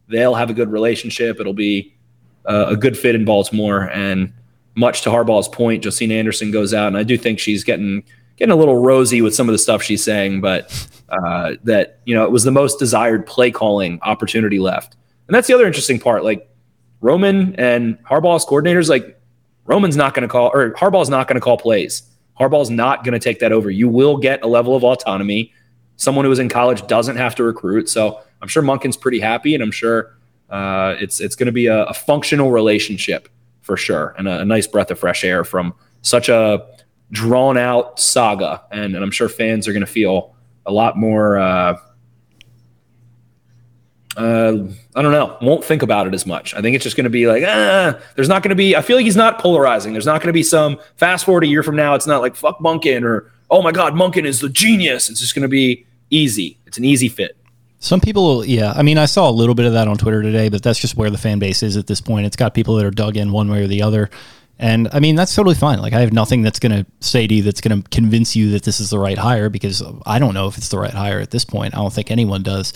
they'll 0.10 0.36
have 0.36 0.52
a 0.52 0.54
good 0.54 0.72
relationship. 0.72 1.40
It'll 1.40 1.54
be 1.54 1.96
uh, 2.46 2.66
a 2.70 2.76
good 2.76 2.98
fit 2.98 3.16
in 3.16 3.26
Baltimore. 3.26 3.90
And 3.92 4.34
much 4.76 5.02
to 5.04 5.10
Harbaugh's 5.10 5.48
point, 5.48 5.84
Josina 5.84 6.16
Anderson 6.16 6.52
goes 6.52 6.74
out, 6.74 6.88
and 6.88 6.98
I 6.98 7.04
do 7.04 7.18
think 7.18 7.40
she's 7.40 7.64
getting 7.64 8.04
getting 8.36 8.52
a 8.52 8.56
little 8.56 8.78
rosy 8.78 9.22
with 9.22 9.36
some 9.36 9.48
of 9.48 9.54
the 9.54 9.60
stuff 9.60 9.84
she's 9.84 10.04
saying, 10.04 10.42
but 10.42 10.90
uh, 11.10 11.54
that 11.64 12.00
you 12.06 12.16
know 12.16 12.24
it 12.24 12.32
was 12.32 12.44
the 12.44 12.52
most 12.52 12.80
desired 12.80 13.26
play 13.26 13.52
calling 13.52 14.00
opportunity 14.02 14.60
left. 14.60 14.96
And 15.28 15.36
that's 15.36 15.48
the 15.48 15.54
other 15.54 15.68
interesting 15.68 16.00
part. 16.00 16.24
Like 16.24 16.50
Roman 17.02 17.56
and 17.56 18.04
Harbaugh's 18.04 18.46
coordinators, 18.46 18.90
like 18.90 19.20
Roman's 19.66 19.96
not 19.96 20.14
going 20.14 20.24
to 20.24 20.28
call 20.28 20.52
or 20.54 20.72
Harbaugh's 20.74 21.10
not 21.10 21.28
going 21.28 21.36
to 21.36 21.42
call 21.42 21.58
plays. 21.58 22.04
Harbaugh's 22.40 22.70
not 22.70 23.04
going 23.04 23.14
to 23.14 23.20
take 23.20 23.40
that 23.40 23.52
over. 23.52 23.70
You 23.70 23.88
will 23.88 24.18
get 24.18 24.44
a 24.44 24.48
level 24.48 24.76
of 24.76 24.84
autonomy. 24.84 25.54
Someone 25.98 26.26
who 26.26 26.30
was 26.30 26.40
in 26.40 26.50
college 26.50 26.86
doesn't 26.88 27.18
have 27.18 27.36
to 27.36 27.44
recruit. 27.44 27.88
So 27.88 28.20
I'm 28.42 28.48
sure 28.48 28.64
Monken's 28.64 28.98
pretty 28.98 29.20
happy, 29.20 29.54
and 29.54 29.62
I'm 29.62 29.72
sure 29.72 30.18
uh, 30.54 30.96
it's 31.00 31.20
it's 31.20 31.36
going 31.36 31.48
to 31.48 31.52
be 31.52 31.66
a, 31.66 31.86
a, 31.86 31.94
functional 31.96 32.52
relationship 32.52 33.28
for 33.62 33.76
sure, 33.76 34.14
and 34.20 34.28
a, 34.28 34.42
a, 34.42 34.46
nice 34.46 34.68
breath 34.68 34.92
of 34.92 35.00
fresh 35.00 35.24
air 35.24 35.44
from 35.44 35.74
such 36.04 36.30
a 36.30 36.64
drawn 37.10 37.58
out 37.58 38.00
saga. 38.00 38.62
And, 38.72 38.94
and 38.94 39.04
I'm 39.04 39.10
sure 39.10 39.28
fans 39.28 39.68
are 39.68 39.74
going 39.74 39.86
to 39.86 39.92
feel 39.92 40.36
a 40.68 40.72
lot 40.72 40.96
more. 40.96 41.40
Uh, 41.40 41.78
uh, 44.16 44.68
I 44.96 45.02
don't 45.02 45.12
know. 45.12 45.40
Won't 45.42 45.66
think 45.66 45.82
about 45.82 46.06
it 46.06 46.14
as 46.14 46.28
much. 46.28 46.54
I 46.54 46.62
think 46.62 46.76
it's 46.76 46.84
just 46.84 46.96
going 46.96 47.06
to 47.06 47.10
be 47.10 47.26
like, 47.26 47.44
ah, 47.48 48.00
there's 48.14 48.30
not 48.30 48.44
going 48.44 48.50
to 48.50 48.56
be. 48.56 48.76
I 48.76 48.84
feel 48.84 48.96
like 48.96 49.06
he's 49.06 49.16
not 49.16 49.40
polarizing. 49.40 49.94
There's 49.94 50.06
not 50.06 50.22
going 50.22 50.28
to 50.28 50.34
be 50.34 50.44
some 50.44 50.80
fast 50.98 51.26
forward 51.26 51.46
a 51.46 51.48
year 51.48 51.64
from 51.64 51.76
now. 51.76 51.96
It's 51.96 52.06
not 52.06 52.22
like 52.22 52.36
fuck 52.36 52.60
Monken 52.60 53.04
or 53.04 53.32
oh 53.50 53.64
my 53.64 53.72
god, 53.72 53.94
Monken 53.94 54.26
is 54.26 54.40
the 54.40 54.50
genius. 54.50 55.10
It's 55.10 55.20
just 55.20 55.34
going 55.34 55.42
to 55.42 55.48
be 55.48 55.84
easy. 56.12 56.60
It's 56.68 56.78
an 56.78 56.86
easy 56.86 57.10
fit. 57.10 57.38
Some 57.84 58.00
people, 58.00 58.46
yeah. 58.46 58.72
I 58.74 58.82
mean, 58.82 58.98
I 58.98 59.04
saw 59.04 59.30
a 59.30 59.32
little 59.32 59.56
bit 59.56 59.66
of 59.66 59.74
that 59.74 59.90
on 59.90 59.98
Twitter 59.98 60.22
today, 60.24 60.48
but 60.48 60.64
that's 60.64 60.80
just 60.80 60.96
where 60.96 61.10
the 61.10 61.18
fan 61.18 61.38
base 61.40 61.62
is 61.62 61.76
at 61.76 61.86
this 61.86 62.00
point. 62.00 62.26
It's 62.26 62.38
got 62.38 62.54
people 62.54 62.76
that 62.76 62.86
are 62.86 62.92
dug 62.92 63.18
in 63.18 63.34
one 63.34 63.52
way 63.52 63.62
or 63.62 63.68
the 63.68 63.82
other. 63.82 64.10
And 64.58 64.88
I 64.94 65.02
mean, 65.02 65.16
that's 65.16 65.36
totally 65.36 65.56
fine. 65.56 65.80
Like, 65.80 65.92
I 65.92 66.00
have 66.00 66.14
nothing 66.14 66.44
that's 66.44 66.60
going 66.60 66.72
to 66.72 66.90
say 67.02 67.28
to 67.28 67.36
you 67.36 67.44
that's 67.44 67.60
going 67.60 67.84
to 67.84 67.90
convince 67.90 68.38
you 68.38 68.52
that 68.52 68.64
this 68.64 68.80
is 68.80 68.90
the 68.90 68.98
right 68.98 69.18
hire 69.18 69.50
because 69.50 69.84
I 70.06 70.18
don't 70.18 70.34
know 70.34 70.48
if 70.48 70.58
it's 70.58 70.70
the 70.70 70.80
right 70.80 70.94
hire 70.94 71.20
at 71.20 71.32
this 71.32 71.44
point. 71.44 71.74
I 71.74 71.80
don't 71.80 71.92
think 71.92 72.10
anyone 72.10 72.42
does. 72.42 72.72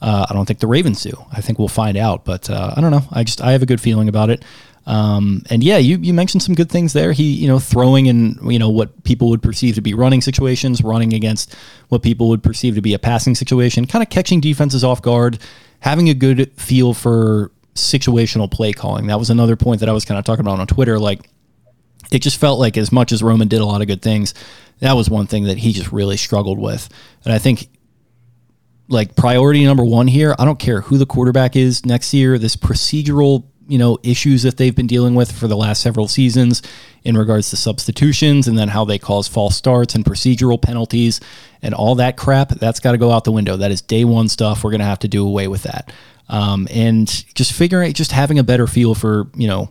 Uh, 0.00 0.26
I 0.30 0.32
don't 0.32 0.46
think 0.46 0.60
the 0.60 0.68
Ravens 0.68 1.02
do. 1.02 1.10
I 1.32 1.40
think 1.40 1.58
we'll 1.58 1.66
find 1.66 1.96
out, 1.96 2.24
but 2.24 2.48
uh, 2.48 2.74
I 2.76 2.80
don't 2.80 2.92
know. 2.92 3.02
I 3.10 3.24
just 3.24 3.40
I 3.40 3.50
have 3.50 3.62
a 3.62 3.66
good 3.66 3.80
feeling 3.80 4.08
about 4.08 4.30
it. 4.30 4.44
Um, 4.84 5.42
and 5.48 5.62
yeah, 5.62 5.78
you, 5.78 5.98
you 5.98 6.12
mentioned 6.12 6.42
some 6.42 6.54
good 6.54 6.70
things 6.70 6.92
there. 6.92 7.12
He, 7.12 7.32
you 7.32 7.46
know, 7.46 7.58
throwing 7.58 8.06
in, 8.06 8.38
you 8.50 8.58
know, 8.58 8.68
what 8.68 9.04
people 9.04 9.28
would 9.30 9.42
perceive 9.42 9.76
to 9.76 9.80
be 9.80 9.94
running 9.94 10.20
situations, 10.20 10.82
running 10.82 11.12
against 11.12 11.54
what 11.88 12.02
people 12.02 12.28
would 12.28 12.42
perceive 12.42 12.74
to 12.74 12.82
be 12.82 12.94
a 12.94 12.98
passing 12.98 13.34
situation, 13.34 13.86
kind 13.86 14.02
of 14.02 14.10
catching 14.10 14.40
defenses 14.40 14.82
off 14.82 15.00
guard, 15.00 15.38
having 15.80 16.08
a 16.08 16.14
good 16.14 16.52
feel 16.60 16.94
for 16.94 17.52
situational 17.74 18.50
play 18.50 18.72
calling. 18.72 19.06
That 19.06 19.18
was 19.18 19.30
another 19.30 19.56
point 19.56 19.80
that 19.80 19.88
I 19.88 19.92
was 19.92 20.04
kind 20.04 20.18
of 20.18 20.24
talking 20.24 20.44
about 20.44 20.58
on 20.58 20.66
Twitter. 20.66 20.98
Like, 20.98 21.28
it 22.10 22.20
just 22.20 22.38
felt 22.38 22.58
like 22.58 22.76
as 22.76 22.92
much 22.92 23.12
as 23.12 23.22
Roman 23.22 23.48
did 23.48 23.60
a 23.60 23.64
lot 23.64 23.80
of 23.80 23.86
good 23.86 24.02
things, 24.02 24.34
that 24.80 24.94
was 24.94 25.08
one 25.08 25.26
thing 25.26 25.44
that 25.44 25.58
he 25.58 25.72
just 25.72 25.92
really 25.92 26.16
struggled 26.16 26.58
with. 26.58 26.88
And 27.24 27.32
I 27.32 27.38
think 27.38 27.68
like 28.88 29.16
priority 29.16 29.64
number 29.64 29.84
one 29.84 30.08
here, 30.08 30.34
I 30.38 30.44
don't 30.44 30.58
care 30.58 30.82
who 30.82 30.98
the 30.98 31.06
quarterback 31.06 31.56
is 31.56 31.86
next 31.86 32.12
year, 32.12 32.38
this 32.38 32.56
procedural 32.56 33.44
you 33.72 33.78
know 33.78 33.98
issues 34.02 34.42
that 34.42 34.58
they've 34.58 34.76
been 34.76 34.86
dealing 34.86 35.14
with 35.14 35.32
for 35.32 35.48
the 35.48 35.56
last 35.56 35.80
several 35.80 36.06
seasons 36.06 36.60
in 37.04 37.16
regards 37.16 37.48
to 37.48 37.56
substitutions 37.56 38.46
and 38.46 38.58
then 38.58 38.68
how 38.68 38.84
they 38.84 38.98
cause 38.98 39.26
false 39.26 39.56
starts 39.56 39.94
and 39.94 40.04
procedural 40.04 40.60
penalties 40.60 41.22
and 41.62 41.72
all 41.72 41.94
that 41.94 42.18
crap 42.18 42.50
that's 42.50 42.80
got 42.80 42.92
to 42.92 42.98
go 42.98 43.10
out 43.10 43.24
the 43.24 43.32
window 43.32 43.56
that 43.56 43.70
is 43.70 43.80
day 43.80 44.04
one 44.04 44.28
stuff 44.28 44.62
we're 44.62 44.70
going 44.70 44.78
to 44.78 44.84
have 44.84 44.98
to 44.98 45.08
do 45.08 45.26
away 45.26 45.48
with 45.48 45.62
that 45.62 45.90
um, 46.28 46.68
and 46.70 47.24
just 47.34 47.54
figuring 47.54 47.90
just 47.94 48.12
having 48.12 48.38
a 48.38 48.44
better 48.44 48.66
feel 48.66 48.94
for 48.94 49.26
you 49.34 49.48
know 49.48 49.70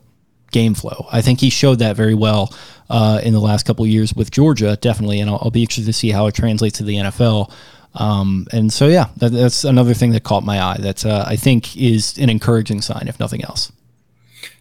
game 0.50 0.74
flow 0.74 1.06
i 1.12 1.22
think 1.22 1.40
he 1.40 1.52
showed 1.52 1.78
that 1.78 1.96
very 1.96 2.16
well 2.16 2.52
uh, 2.90 3.22
in 3.24 3.34
the 3.34 3.40
last 3.40 3.68
couple 3.68 3.86
years 3.86 4.16
with 4.16 4.32
georgia 4.32 4.76
definitely 4.78 5.20
and 5.20 5.30
I'll, 5.30 5.40
I'll 5.44 5.52
be 5.52 5.62
interested 5.62 5.86
to 5.86 5.94
see 5.94 6.10
how 6.10 6.26
it 6.26 6.34
translates 6.34 6.80
to 6.80 6.84
the 6.84 6.96
nfl 6.96 7.54
um, 7.94 8.48
and 8.54 8.72
so, 8.72 8.88
yeah, 8.88 9.10
that, 9.18 9.34
that's 9.34 9.66
another 9.66 9.94
thing 9.94 10.12
that 10.12 10.24
caught 10.24 10.46
my 10.46 10.62
eye. 10.62 10.78
That 10.80 11.06
uh, 11.06 11.26
I 11.28 11.36
think 11.36 11.76
is 11.76 12.18
an 12.18 12.30
encouraging 12.30 12.80
sign, 12.80 13.10
if 13.10 13.20
nothing 13.20 13.44
else. 13.44 13.70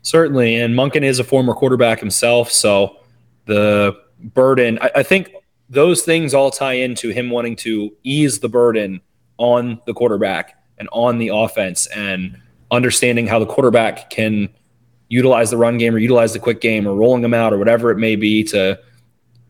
Certainly. 0.02 0.56
And 0.56 0.74
Monken 0.74 1.02
is 1.02 1.18
a 1.18 1.24
former 1.24 1.54
quarterback 1.54 2.00
himself. 2.00 2.50
So 2.50 2.96
the 3.46 3.96
burden, 4.18 4.78
I, 4.80 4.90
I, 4.96 5.02
think 5.02 5.34
those 5.68 6.02
things 6.02 6.34
all 6.34 6.50
tie 6.50 6.74
into 6.74 7.10
him 7.10 7.30
wanting 7.30 7.56
to 7.56 7.94
ease 8.02 8.40
the 8.40 8.48
burden 8.48 9.00
on 9.38 9.80
the 9.86 9.94
quarterback 9.94 10.56
and 10.78 10.88
on 10.92 11.18
the 11.18 11.28
offense 11.28 11.86
and 11.88 12.40
understanding 12.70 13.26
how 13.26 13.38
the 13.38 13.46
quarterback 13.46 14.10
can 14.10 14.48
utilize 15.08 15.50
the 15.50 15.56
run 15.56 15.78
game 15.78 15.94
or 15.94 15.98
utilize 15.98 16.32
the 16.32 16.38
quick 16.38 16.60
game 16.60 16.86
or 16.86 16.94
rolling 16.94 17.22
them 17.22 17.34
out 17.34 17.52
or 17.52 17.58
whatever 17.58 17.90
it 17.90 17.98
may 17.98 18.16
be 18.16 18.44
to 18.44 18.78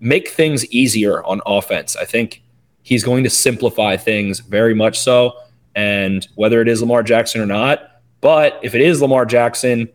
make 0.01 0.29
things 0.29 0.65
easier 0.67 1.23
on 1.25 1.41
offense. 1.47 1.97
I 1.97 2.05
think 2.05 2.43
he's 2.83 3.05
going 3.05 3.25
to 3.25 3.31
simplify 3.31 3.97
things 3.97 4.41
very 4.41 4.75
much 4.75 4.99
so. 4.99 5.35
And 5.75 6.27
whether 6.35 6.61
it 6.61 6.69
is 6.69 6.81
Lamar 6.81 7.03
Jackson 7.03 7.41
or 7.41 7.47
not, 7.47 8.01
but 8.21 8.59
if 8.63 8.75
it 8.75 8.81
is 8.81 9.01
Lamar 9.01 9.25
Jackson, 9.25 9.89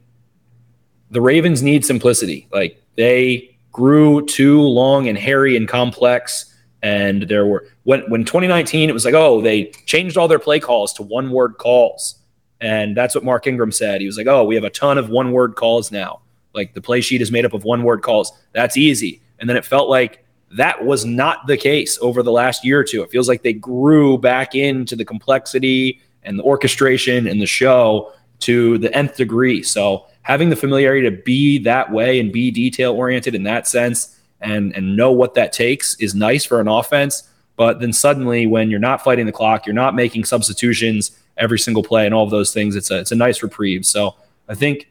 the 1.12 1.22
Ravens 1.22 1.62
need 1.62 1.86
simplicity. 1.86 2.48
Like 2.52 2.82
they 2.96 3.58
grew 3.72 4.26
too 4.26 4.62
long 4.62 5.08
and 5.08 5.18
hairy 5.18 5.56
and 5.56 5.68
complex. 5.68 6.54
And 6.82 7.24
there 7.24 7.46
were 7.46 7.68
when 7.84 8.02
when 8.10 8.26
2019 8.26 8.90
it 8.90 8.94
was 8.94 9.06
like, 9.06 9.14
oh, 9.14 9.42
they 9.42 9.66
changed 9.86 10.18
all 10.18 10.28
their 10.28 10.40
play 10.40 10.60
calls 10.60 10.94
to 10.94 11.04
one 11.04 11.32
word 11.32 11.58
calls. 11.58 12.16
And 12.62 12.96
that's 12.96 13.14
what 13.14 13.24
Mark 13.24 13.48
Ingram 13.48 13.72
said. 13.72 14.02
He 14.02 14.08
was 14.08 14.18
like, 14.18 14.28
oh, 14.28 14.44
we 14.44 14.56
have 14.56 14.64
a 14.64 14.70
ton 14.70 14.98
of 14.98 15.10
one 15.10 15.32
word 15.32 15.56
calls 15.56 15.92
now. 15.92 16.22
Like 16.54 16.74
the 16.74 16.82
play 16.82 17.02
sheet 17.02 17.22
is 17.22 17.32
made 17.32 17.46
up 17.46 17.54
of 17.54 17.64
one 17.64 17.84
word 17.84 18.02
calls. 18.02 18.32
That's 18.54 18.78
easy. 18.78 19.22
And 19.40 19.50
then 19.50 19.58
it 19.58 19.66
felt 19.66 19.90
like 19.90 20.24
that 20.52 20.86
was 20.86 21.06
not 21.06 21.48
the 21.48 21.58
case 21.58 22.00
over 22.02 22.24
the 22.24 22.32
last 22.32 22.64
year 22.64 22.80
or 22.80 22.84
two. 22.84 23.04
It 23.04 23.12
feels 23.12 23.28
like 23.28 23.44
they 23.44 23.54
grew 23.54 24.18
back 24.18 24.56
into 24.56 24.96
the 24.96 25.04
complexity 25.04 26.02
and 26.24 26.40
the 26.40 26.44
orchestration 26.44 27.28
and 27.28 27.42
the 27.42 27.46
show 27.46 28.14
to 28.40 28.78
the 28.78 28.94
nth 28.94 29.18
degree. 29.18 29.64
So 29.64 30.06
having 30.22 30.50
the 30.50 30.56
familiarity 30.56 31.10
to 31.10 31.16
be 31.16 31.60
that 31.60 31.92
way 31.92 32.20
and 32.20 32.32
be 32.32 32.52
detail 32.52 32.94
oriented 32.94 33.36
in 33.36 33.44
that 33.44 33.68
sense 33.68 34.20
and 34.42 34.76
and 34.76 34.96
know 34.96 35.12
what 35.12 35.34
that 35.36 35.54
takes 35.54 35.96
is 35.96 36.14
nice 36.14 36.46
for 36.46 36.60
an 36.60 36.68
offense. 36.68 37.30
But 37.56 37.80
then 37.80 37.94
suddenly, 37.94 38.46
when 38.48 38.70
you're 38.70 38.80
not 38.80 39.04
fighting 39.04 39.26
the 39.26 39.32
clock, 39.32 39.66
you're 39.66 39.74
not 39.74 39.96
making 39.96 40.26
substitutions 40.26 41.18
every 41.38 41.60
single 41.60 41.84
play 41.84 42.06
and 42.06 42.14
all 42.14 42.24
of 42.24 42.32
those 42.32 42.54
things. 42.54 42.76
It's 42.76 42.92
a 42.92 43.00
it's 43.00 43.12
a 43.12 43.16
nice 43.16 43.42
reprieve. 43.42 43.86
So 43.86 44.16
I 44.50 44.56
think 44.56 44.90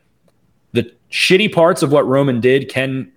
the 0.72 0.92
shitty 1.10 1.52
parts 1.52 1.82
of 1.82 1.92
what 1.92 2.06
Roman 2.06 2.40
did 2.40 2.68
can 2.68 3.12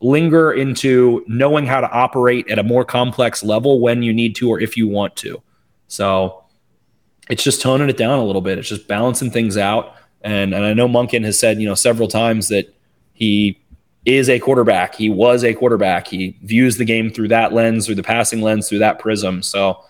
linger 0.00 0.52
into 0.52 1.24
knowing 1.28 1.64
how 1.64 1.80
to 1.80 1.90
operate 1.90 2.50
at 2.50 2.58
a 2.58 2.62
more 2.62 2.84
complex 2.84 3.44
level 3.44 3.80
when 3.80 4.02
you 4.02 4.12
need 4.12 4.34
to 4.36 4.50
or 4.50 4.60
if 4.60 4.76
you 4.76 4.88
want 4.88 5.14
to. 5.16 5.40
So 5.86 6.41
it's 7.32 7.42
just 7.42 7.62
toning 7.62 7.88
it 7.88 7.96
down 7.96 8.18
a 8.18 8.24
little 8.24 8.42
bit. 8.42 8.58
It's 8.58 8.68
just 8.68 8.86
balancing 8.86 9.30
things 9.30 9.56
out. 9.56 9.94
And 10.20 10.54
and 10.54 10.66
I 10.66 10.74
know 10.74 10.86
Monken 10.86 11.24
has 11.24 11.38
said, 11.38 11.58
you 11.58 11.66
know, 11.66 11.74
several 11.74 12.06
times 12.06 12.48
that 12.48 12.72
he 13.14 13.58
is 14.04 14.28
a 14.28 14.38
quarterback. 14.38 14.94
He 14.94 15.08
was 15.08 15.42
a 15.42 15.54
quarterback. 15.54 16.08
He 16.08 16.36
views 16.42 16.76
the 16.76 16.84
game 16.84 17.10
through 17.10 17.28
that 17.28 17.54
lens, 17.54 17.86
through 17.86 17.94
the 17.94 18.02
passing 18.02 18.42
lens, 18.42 18.68
through 18.68 18.80
that 18.80 18.98
prism. 18.98 19.42
So 19.42 19.82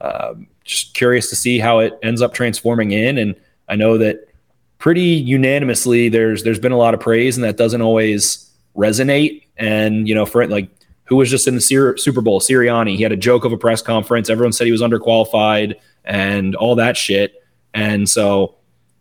um, 0.00 0.48
just 0.64 0.94
curious 0.94 1.30
to 1.30 1.36
see 1.36 1.60
how 1.60 1.78
it 1.78 1.96
ends 2.02 2.20
up 2.20 2.34
transforming 2.34 2.90
in. 2.90 3.16
And 3.16 3.36
I 3.68 3.76
know 3.76 3.96
that 3.98 4.28
pretty 4.78 5.00
unanimously 5.02 6.08
there's 6.08 6.42
there's 6.42 6.58
been 6.58 6.72
a 6.72 6.76
lot 6.76 6.94
of 6.94 7.00
praise, 7.00 7.36
and 7.36 7.44
that 7.44 7.56
doesn't 7.56 7.80
always 7.80 8.50
resonate. 8.76 9.44
And 9.56 10.08
you 10.08 10.16
know, 10.16 10.26
for 10.26 10.44
like 10.48 10.68
who 11.08 11.16
was 11.16 11.30
just 11.30 11.48
in 11.48 11.54
the 11.54 11.60
Super 11.60 12.20
Bowl, 12.20 12.40
Sirianni, 12.40 12.96
he 12.96 13.02
had 13.02 13.12
a 13.12 13.16
joke 13.16 13.44
of 13.44 13.52
a 13.52 13.56
press 13.56 13.82
conference. 13.82 14.28
Everyone 14.28 14.52
said 14.52 14.66
he 14.66 14.72
was 14.72 14.82
underqualified 14.82 15.74
and 16.04 16.54
all 16.54 16.74
that 16.76 16.96
shit. 16.96 17.42
And 17.74 18.08
so 18.08 18.56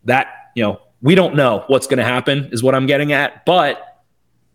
that 0.06 0.28
you 0.56 0.64
know, 0.64 0.80
we 1.02 1.14
don't 1.14 1.36
know 1.36 1.64
what's 1.68 1.86
going 1.86 2.00
to 2.00 2.04
happen, 2.04 2.50
is 2.52 2.64
what 2.64 2.74
I'm 2.74 2.88
getting 2.88 3.12
at. 3.12 3.46
But 3.46 4.04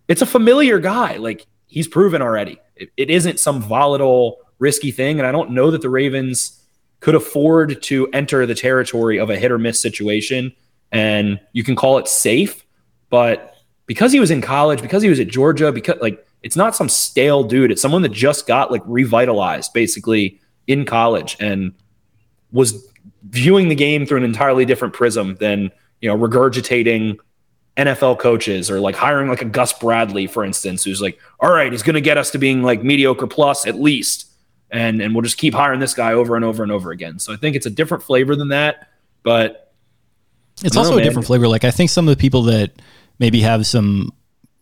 it's 0.08 0.22
a 0.22 0.26
familiar 0.26 0.80
guy. 0.80 1.16
Like 1.16 1.46
he's 1.66 1.86
proven 1.86 2.20
already. 2.20 2.58
it, 2.76 2.90
it 2.96 3.10
isn't 3.10 3.38
some 3.38 3.62
volatile, 3.62 4.38
risky 4.58 4.90
thing. 4.90 5.18
And 5.18 5.26
I 5.26 5.32
don't 5.32 5.50
know 5.50 5.70
that 5.70 5.82
the 5.82 5.88
Ravens 5.88 6.60
could 7.00 7.14
afford 7.14 7.82
to 7.82 8.08
enter 8.12 8.46
the 8.46 8.54
territory 8.54 9.18
of 9.18 9.30
a 9.30 9.36
hit 9.36 9.50
or 9.50 9.58
miss 9.58 9.80
situation. 9.80 10.52
And 10.90 11.40
you 11.52 11.64
can 11.64 11.74
call 11.74 11.98
it 11.98 12.08
safe, 12.08 12.64
but 13.10 13.51
because 13.92 14.11
he 14.11 14.20
was 14.20 14.31
in 14.31 14.40
college, 14.40 14.81
because 14.81 15.02
he 15.02 15.11
was 15.11 15.20
at 15.20 15.28
Georgia, 15.28 15.70
because 15.70 16.00
like 16.00 16.26
it's 16.42 16.57
not 16.57 16.74
some 16.74 16.88
stale 16.88 17.44
dude. 17.44 17.70
It's 17.70 17.83
someone 17.83 18.00
that 18.00 18.09
just 18.09 18.46
got 18.46 18.72
like 18.72 18.81
revitalized 18.87 19.74
basically 19.74 20.40
in 20.66 20.87
college 20.87 21.37
and 21.40 21.74
was 22.52 22.88
viewing 23.28 23.68
the 23.68 23.74
game 23.74 24.07
through 24.07 24.16
an 24.16 24.24
entirely 24.24 24.64
different 24.64 24.94
prism 24.94 25.35
than 25.35 25.70
you 26.00 26.09
know 26.09 26.16
regurgitating 26.16 27.18
NFL 27.76 28.18
coaches 28.18 28.70
or 28.70 28.81
like 28.81 28.94
hiring 28.96 29.28
like 29.28 29.42
a 29.42 29.44
Gus 29.44 29.74
Bradley, 29.74 30.26
for 30.26 30.42
instance, 30.42 30.85
who's 30.85 31.02
like, 31.02 31.20
all 31.40 31.52
right, 31.52 31.70
he's 31.70 31.83
going 31.83 31.94
to 31.94 32.00
get 32.00 32.16
us 32.16 32.31
to 32.31 32.38
being 32.38 32.62
like 32.62 32.83
mediocre 32.83 33.26
plus 33.26 33.66
at 33.66 33.74
least. 33.74 34.26
And, 34.70 35.02
and 35.02 35.14
we'll 35.14 35.22
just 35.22 35.37
keep 35.37 35.52
hiring 35.52 35.81
this 35.81 35.92
guy 35.92 36.14
over 36.14 36.35
and 36.35 36.46
over 36.46 36.62
and 36.62 36.72
over 36.72 36.92
again. 36.92 37.18
So 37.18 37.31
I 37.31 37.37
think 37.37 37.57
it's 37.57 37.66
a 37.66 37.70
different 37.70 38.02
flavor 38.02 38.35
than 38.35 38.48
that, 38.48 38.88
but 39.22 39.74
it's 40.64 40.78
also 40.78 40.92
know, 40.92 40.98
a 40.98 41.02
different 41.02 41.26
flavor. 41.26 41.46
Like 41.46 41.64
I 41.64 41.70
think 41.70 41.90
some 41.90 42.09
of 42.09 42.16
the 42.16 42.20
people 42.20 42.42
that 42.44 42.72
maybe 43.22 43.40
have 43.40 43.64
some, 43.64 44.12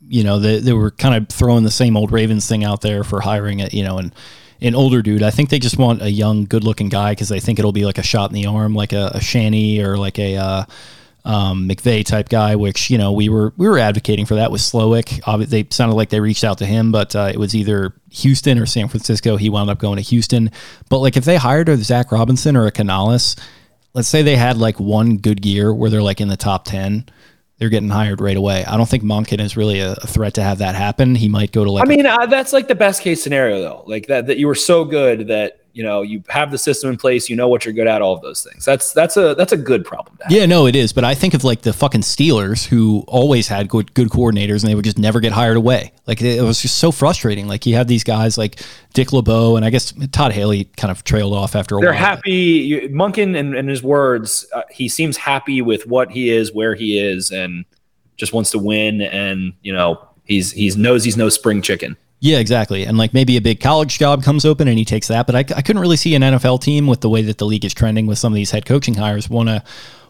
you 0.07 0.23
know, 0.23 0.38
they, 0.38 0.59
they 0.59 0.75
were 0.75 0.90
kind 0.90 1.14
of 1.14 1.29
throwing 1.31 1.64
the 1.64 1.70
same 1.70 1.96
old 1.96 2.12
Ravens 2.12 2.46
thing 2.46 2.62
out 2.62 2.83
there 2.83 3.03
for 3.03 3.23
hiring 3.23 3.61
it, 3.61 3.73
you 3.73 3.83
know, 3.83 3.96
and 3.96 4.14
an 4.61 4.75
older 4.75 5.01
dude. 5.01 5.23
I 5.23 5.31
think 5.31 5.49
they 5.49 5.59
just 5.59 5.79
want 5.79 6.03
a 6.03 6.11
young, 6.11 6.44
good 6.44 6.62
looking 6.62 6.90
guy 6.90 7.12
because 7.12 7.31
they 7.31 7.40
think 7.40 7.59
it'll 7.59 7.73
be 7.73 7.87
like 7.87 7.96
a 7.96 8.03
shot 8.03 8.29
in 8.29 8.35
the 8.35 8.44
arm, 8.44 8.75
like 8.75 8.92
a, 8.92 9.12
a 9.14 9.20
Shanny 9.20 9.81
or 9.81 9.96
like 9.96 10.18
a, 10.18 10.37
uh, 10.37 10.64
um, 11.25 11.68
McVay 11.68 12.05
type 12.05 12.29
guy, 12.29 12.57
which 12.57 12.88
you 12.88 12.96
know 12.96 13.12
we 13.12 13.29
were 13.29 13.53
we 13.59 13.68
were 13.68 13.79
advocating 13.79 14.25
for 14.25 14.37
that 14.37 14.51
with. 14.51 14.75
Obviously, 14.75 15.44
they 15.44 15.68
sounded 15.70 15.94
like 15.94 16.09
they 16.09 16.20
reached 16.20 16.44
out 16.44 16.59
to 16.59 16.66
him, 16.66 16.92
but 16.92 17.14
uh, 17.14 17.31
it 17.33 17.37
was 17.37 17.55
either 17.55 17.92
Houston 18.11 18.59
or 18.59 18.64
San 18.64 18.88
Francisco. 18.88 19.37
He 19.37 19.51
wound 19.51 19.68
up 19.68 19.79
going 19.79 19.96
to 19.96 20.03
Houston. 20.03 20.51
But 20.88 21.01
like 21.01 21.18
if 21.18 21.27
they 21.27 21.37
hired 21.37 21.68
a 21.68 21.77
Zach 21.77 22.11
Robinson 22.11 22.57
or 22.57 22.66
a 22.66 22.70
Canales, 22.70 23.37
let's 23.92 24.09
say 24.09 24.23
they 24.23 24.37
had 24.37 24.57
like 24.57 24.81
one 24.81 25.18
good 25.18 25.44
year 25.44 25.75
where 25.75 25.90
they're 25.90 26.03
like 26.03 26.20
in 26.20 26.29
the 26.29 26.37
top 26.37 26.64
ten, 26.64 27.05
they're 27.61 27.68
getting 27.68 27.90
hired 27.90 28.20
right 28.23 28.37
away. 28.37 28.64
I 28.64 28.77
don't 28.79 28.88
think 28.88 29.05
Monken 29.05 29.38
is 29.38 29.57
really 29.57 29.81
a, 29.81 29.92
a 29.92 30.07
threat 30.07 30.35
to 30.35 30.42
have 30.42 30.59
that 30.59 30.75
happen. 30.75 31.14
He 31.14 31.29
might 31.29 31.53
go 31.53 31.62
to 31.62 31.70
like. 31.70 31.87
I 31.87 31.88
mean, 31.88 32.07
uh, 32.07 32.27
that's 32.27 32.55
like 32.55 32.66
the 32.66 32.75
best 32.75 33.03
case 33.03 33.23
scenario 33.23 33.61
though. 33.61 33.85
Like 33.87 34.07
that 34.07 34.27
that 34.27 34.38
you 34.38 34.46
were 34.46 34.55
so 34.55 34.85
good 34.85 35.29
that 35.29 35.60
you 35.72 35.83
know 35.83 36.02
you 36.02 36.22
have 36.28 36.50
the 36.50 36.59
system 36.59 36.90
in 36.90 36.96
place 36.96 37.28
you 37.28 37.37
know 37.37 37.48
what 37.48 37.64
you're 37.64 37.74
good 37.74 37.87
at 37.87 38.02
all 38.02 38.14
of 38.14 38.22
those 38.22 38.44
things. 38.44 38.64
That's 38.64 38.92
that's 38.92 39.16
a 39.16 39.35
that's 39.35 39.52
a 39.52 39.56
good 39.56 39.85
problem 39.85 40.16
to 40.18 40.24
have. 40.24 40.33
yeah 40.33 40.46
no 40.46 40.66
it 40.66 40.76
is. 40.76 40.92
But 40.92 41.04
i 41.04 41.14
think 41.14 41.35
of 41.35 41.44
like 41.44 41.62
the 41.62 41.72
fucking 41.72 42.02
steelers 42.02 42.66
who 42.66 43.04
always 43.06 43.48
had 43.48 43.68
good 43.68 43.92
good 43.94 44.09
coordinators 44.09 44.62
and 44.62 44.70
they 44.70 44.74
would 44.74 44.85
just 44.85 44.98
never 44.98 45.20
get 45.20 45.33
hired 45.33 45.56
away. 45.56 45.92
Like 46.06 46.22
it 46.22 46.42
was 46.42 46.61
just 46.61 46.78
so 46.78 46.90
frustrating. 46.92 47.46
Like 47.48 47.66
you 47.66 47.74
have 47.76 47.87
these 47.87 48.04
guys 48.04 48.37
like 48.37 48.61
dick 48.92 49.12
lebeau 49.12 49.54
and 49.54 49.64
i 49.64 49.70
guess 49.70 49.94
todd 50.11 50.33
haley 50.33 50.64
kind 50.76 50.90
of 50.90 51.04
trailed 51.04 51.33
off 51.33 51.54
after 51.54 51.76
a 51.76 51.80
they're 51.80 51.90
while 51.90 51.92
they're 51.92 52.06
happy. 52.06 52.88
Monken 52.88 53.38
and, 53.38 53.54
and 53.54 53.68
his 53.68 53.83
words 53.83 54.46
uh, 54.52 54.62
he 54.70 54.88
seems 54.88 55.16
happy 55.16 55.62
with 55.62 55.87
what 55.87 56.11
he 56.11 56.30
is 56.30 56.52
where 56.52 56.74
he 56.74 56.98
is 56.98 57.30
and 57.30 57.64
just 58.16 58.33
wants 58.33 58.50
to 58.50 58.59
win. 58.59 59.00
And 59.00 59.52
you 59.62 59.72
know 59.72 60.04
he's 60.24 60.52
he's 60.52 60.76
knows 60.76 61.04
he's 61.04 61.16
no 61.16 61.28
spring 61.28 61.62
chicken 61.62 61.96
yeah, 62.20 62.38
exactly. 62.38 62.85
And 62.85 62.98
like 62.98 63.14
maybe 63.14 63.38
a 63.38 63.40
big 63.40 63.61
college 63.61 63.98
job 63.98 64.22
comes 64.22 64.44
open 64.44 64.68
and 64.68 64.78
he 64.78 64.85
takes 64.85 65.09
that. 65.09 65.26
But 65.26 65.35
I, 65.35 65.38
I 65.38 65.62
couldn't 65.62 65.80
really 65.80 65.96
see 65.96 66.14
an 66.14 66.22
NFL 66.22 66.61
team 66.61 66.87
with 66.87 67.00
the 67.00 67.09
way 67.09 67.22
that 67.22 67.38
the 67.38 67.46
league 67.46 67.64
is 67.64 67.72
trending 67.72 68.06
with 68.06 68.18
some 68.18 68.30
of 68.33 68.37
these 68.37 68.50
head 68.50 68.66
coaching 68.66 68.94
hires 68.94 69.30
want 69.30 69.48
to 69.48 69.64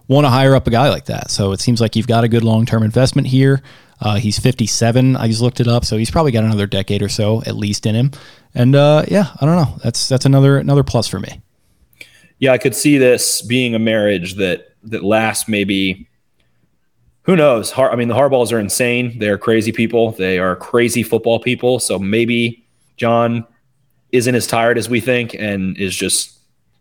want 0.08 0.24
to 0.24 0.28
hire 0.28 0.56
up 0.56 0.66
a 0.66 0.70
guy 0.70 0.88
like 0.90 1.04
that. 1.04 1.30
So 1.30 1.52
it 1.52 1.60
seems 1.60 1.80
like 1.80 1.94
you've 1.94 2.08
got 2.08 2.24
a 2.24 2.28
good 2.28 2.42
long 2.42 2.66
term 2.66 2.82
investment 2.82 3.28
here. 3.28 3.62
Uh, 4.00 4.16
he's 4.16 4.40
57. 4.40 5.14
I 5.14 5.28
just 5.28 5.40
looked 5.40 5.60
it 5.60 5.68
up, 5.68 5.84
so 5.84 5.96
he's 5.96 6.10
probably 6.10 6.32
got 6.32 6.42
another 6.42 6.66
decade 6.66 7.00
or 7.00 7.08
so 7.08 7.42
at 7.42 7.54
least 7.54 7.86
in 7.86 7.94
him. 7.94 8.10
And 8.54 8.74
uh, 8.74 9.04
yeah, 9.06 9.28
I 9.40 9.46
don't 9.46 9.56
know. 9.56 9.78
That's 9.84 10.08
that's 10.08 10.24
another 10.24 10.58
another 10.58 10.82
plus 10.82 11.06
for 11.06 11.20
me. 11.20 11.40
Yeah, 12.40 12.52
I 12.52 12.58
could 12.58 12.74
see 12.74 12.98
this 12.98 13.40
being 13.40 13.76
a 13.76 13.78
marriage 13.78 14.34
that 14.34 14.74
that 14.82 15.04
lasts 15.04 15.48
maybe 15.48 16.08
who 17.30 17.36
knows? 17.36 17.72
I 17.78 17.94
mean, 17.94 18.08
the 18.08 18.14
Harbaughs 18.16 18.52
are 18.52 18.58
insane. 18.58 19.16
They're 19.20 19.38
crazy 19.38 19.70
people. 19.70 20.10
They 20.10 20.40
are 20.40 20.56
crazy 20.56 21.04
football 21.04 21.38
people. 21.38 21.78
So 21.78 21.96
maybe 21.96 22.66
John 22.96 23.46
isn't 24.10 24.34
as 24.34 24.48
tired 24.48 24.76
as 24.76 24.88
we 24.88 24.98
think 24.98 25.34
and 25.34 25.78
is 25.78 25.94
just 25.94 26.40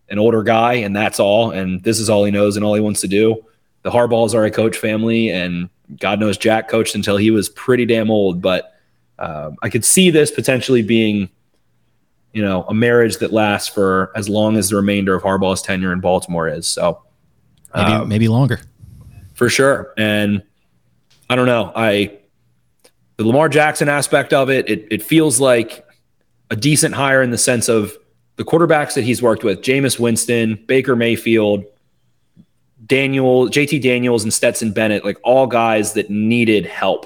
an 0.09 0.17
older 0.17 0.41
guy, 0.41 0.73
and 0.73 0.95
that's 0.95 1.19
all. 1.19 1.51
And 1.51 1.83
this 1.83 1.99
is 1.99 2.09
all 2.09 2.25
he 2.25 2.31
knows 2.31 2.55
and 2.55 2.65
all 2.65 2.73
he 2.73 2.81
wants 2.81 2.99
to 3.01 3.07
do. 3.07 3.45
The 3.83 3.91
Harbaughs 3.91 4.33
are 4.33 4.43
a 4.43 4.49
coach 4.49 4.75
family, 4.75 5.29
and 5.29 5.69
God 5.99 6.19
knows 6.19 6.35
Jack 6.35 6.67
coached 6.67 6.95
until 6.95 7.17
he 7.17 7.29
was 7.29 7.49
pretty 7.49 7.85
damn 7.85 8.09
old. 8.09 8.41
But 8.41 8.73
uh, 9.19 9.51
I 9.61 9.69
could 9.69 9.85
see 9.85 10.09
this 10.09 10.31
potentially 10.31 10.81
being, 10.81 11.29
you 12.33 12.41
know, 12.41 12.63
a 12.63 12.73
marriage 12.73 13.17
that 13.17 13.31
lasts 13.31 13.69
for 13.69 14.11
as 14.15 14.27
long 14.27 14.57
as 14.57 14.69
the 14.69 14.77
remainder 14.77 15.13
of 15.13 15.21
Harbaugh's 15.21 15.61
tenure 15.61 15.93
in 15.93 15.99
Baltimore 15.99 16.47
is. 16.47 16.67
So 16.67 17.03
maybe, 17.75 17.91
um, 17.91 18.07
maybe 18.07 18.27
longer 18.27 18.61
for 19.39 19.47
sure. 19.47 19.93
And 19.97 20.43
I 21.29 21.37
don't 21.37 21.45
know. 21.45 21.71
I 21.73 22.19
the 23.15 23.25
Lamar 23.25 23.47
Jackson 23.47 23.87
aspect 23.87 24.33
of 24.33 24.49
it, 24.49 24.69
it 24.69 24.85
it 24.91 25.01
feels 25.01 25.39
like 25.39 25.87
a 26.51 26.57
decent 26.57 26.93
hire 26.93 27.23
in 27.23 27.31
the 27.31 27.37
sense 27.37 27.69
of 27.69 27.97
the 28.35 28.43
quarterbacks 28.43 28.95
that 28.95 29.05
he's 29.05 29.21
worked 29.21 29.45
with, 29.45 29.61
Jameis 29.61 29.97
Winston, 29.97 30.61
Baker 30.67 30.95
Mayfield, 30.95 31.63
Daniel, 32.85 33.47
JT 33.47 33.81
Daniels, 33.81 34.23
and 34.23 34.33
Stetson 34.33 34.73
Bennett, 34.73 35.05
like 35.05 35.17
all 35.23 35.47
guys 35.47 35.93
that 35.93 36.09
needed 36.09 36.65
help. 36.65 37.05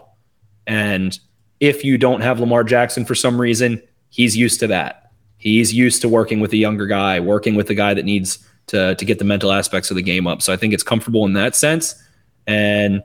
And 0.66 1.18
if 1.60 1.84
you 1.84 2.00
don't 2.00 2.22
have 2.22 2.40
Lamar 2.40 2.64
Jackson 2.64 3.06
for 3.06 3.14
some 3.14 3.40
reason, 3.40 3.80
he's 4.10 4.36
used 4.36 4.60
to 4.62 4.68
that. 4.68 5.12
He's 5.38 5.72
used 5.72 6.02
to 6.02 6.10
working 6.10 6.40
with 6.40 6.52
a 6.54 6.58
younger 6.58 6.88
guy, 6.88 7.20
working 7.20 7.54
with 7.54 7.70
a 7.70 7.76
guy 7.76 7.94
that 7.94 8.06
needs 8.06 8.40
to 8.68 8.96
to 8.96 9.06
get 9.06 9.20
the 9.20 9.26
mental 9.26 9.52
aspects 9.52 9.92
of 9.92 9.98
the 9.98 10.02
game 10.02 10.26
up. 10.26 10.42
So 10.42 10.52
I 10.52 10.58
think 10.58 10.74
it's 10.74 10.84
comfortable 10.84 11.26
in 11.26 11.34
that 11.34 11.56
sense. 11.56 12.03
And 12.48 13.04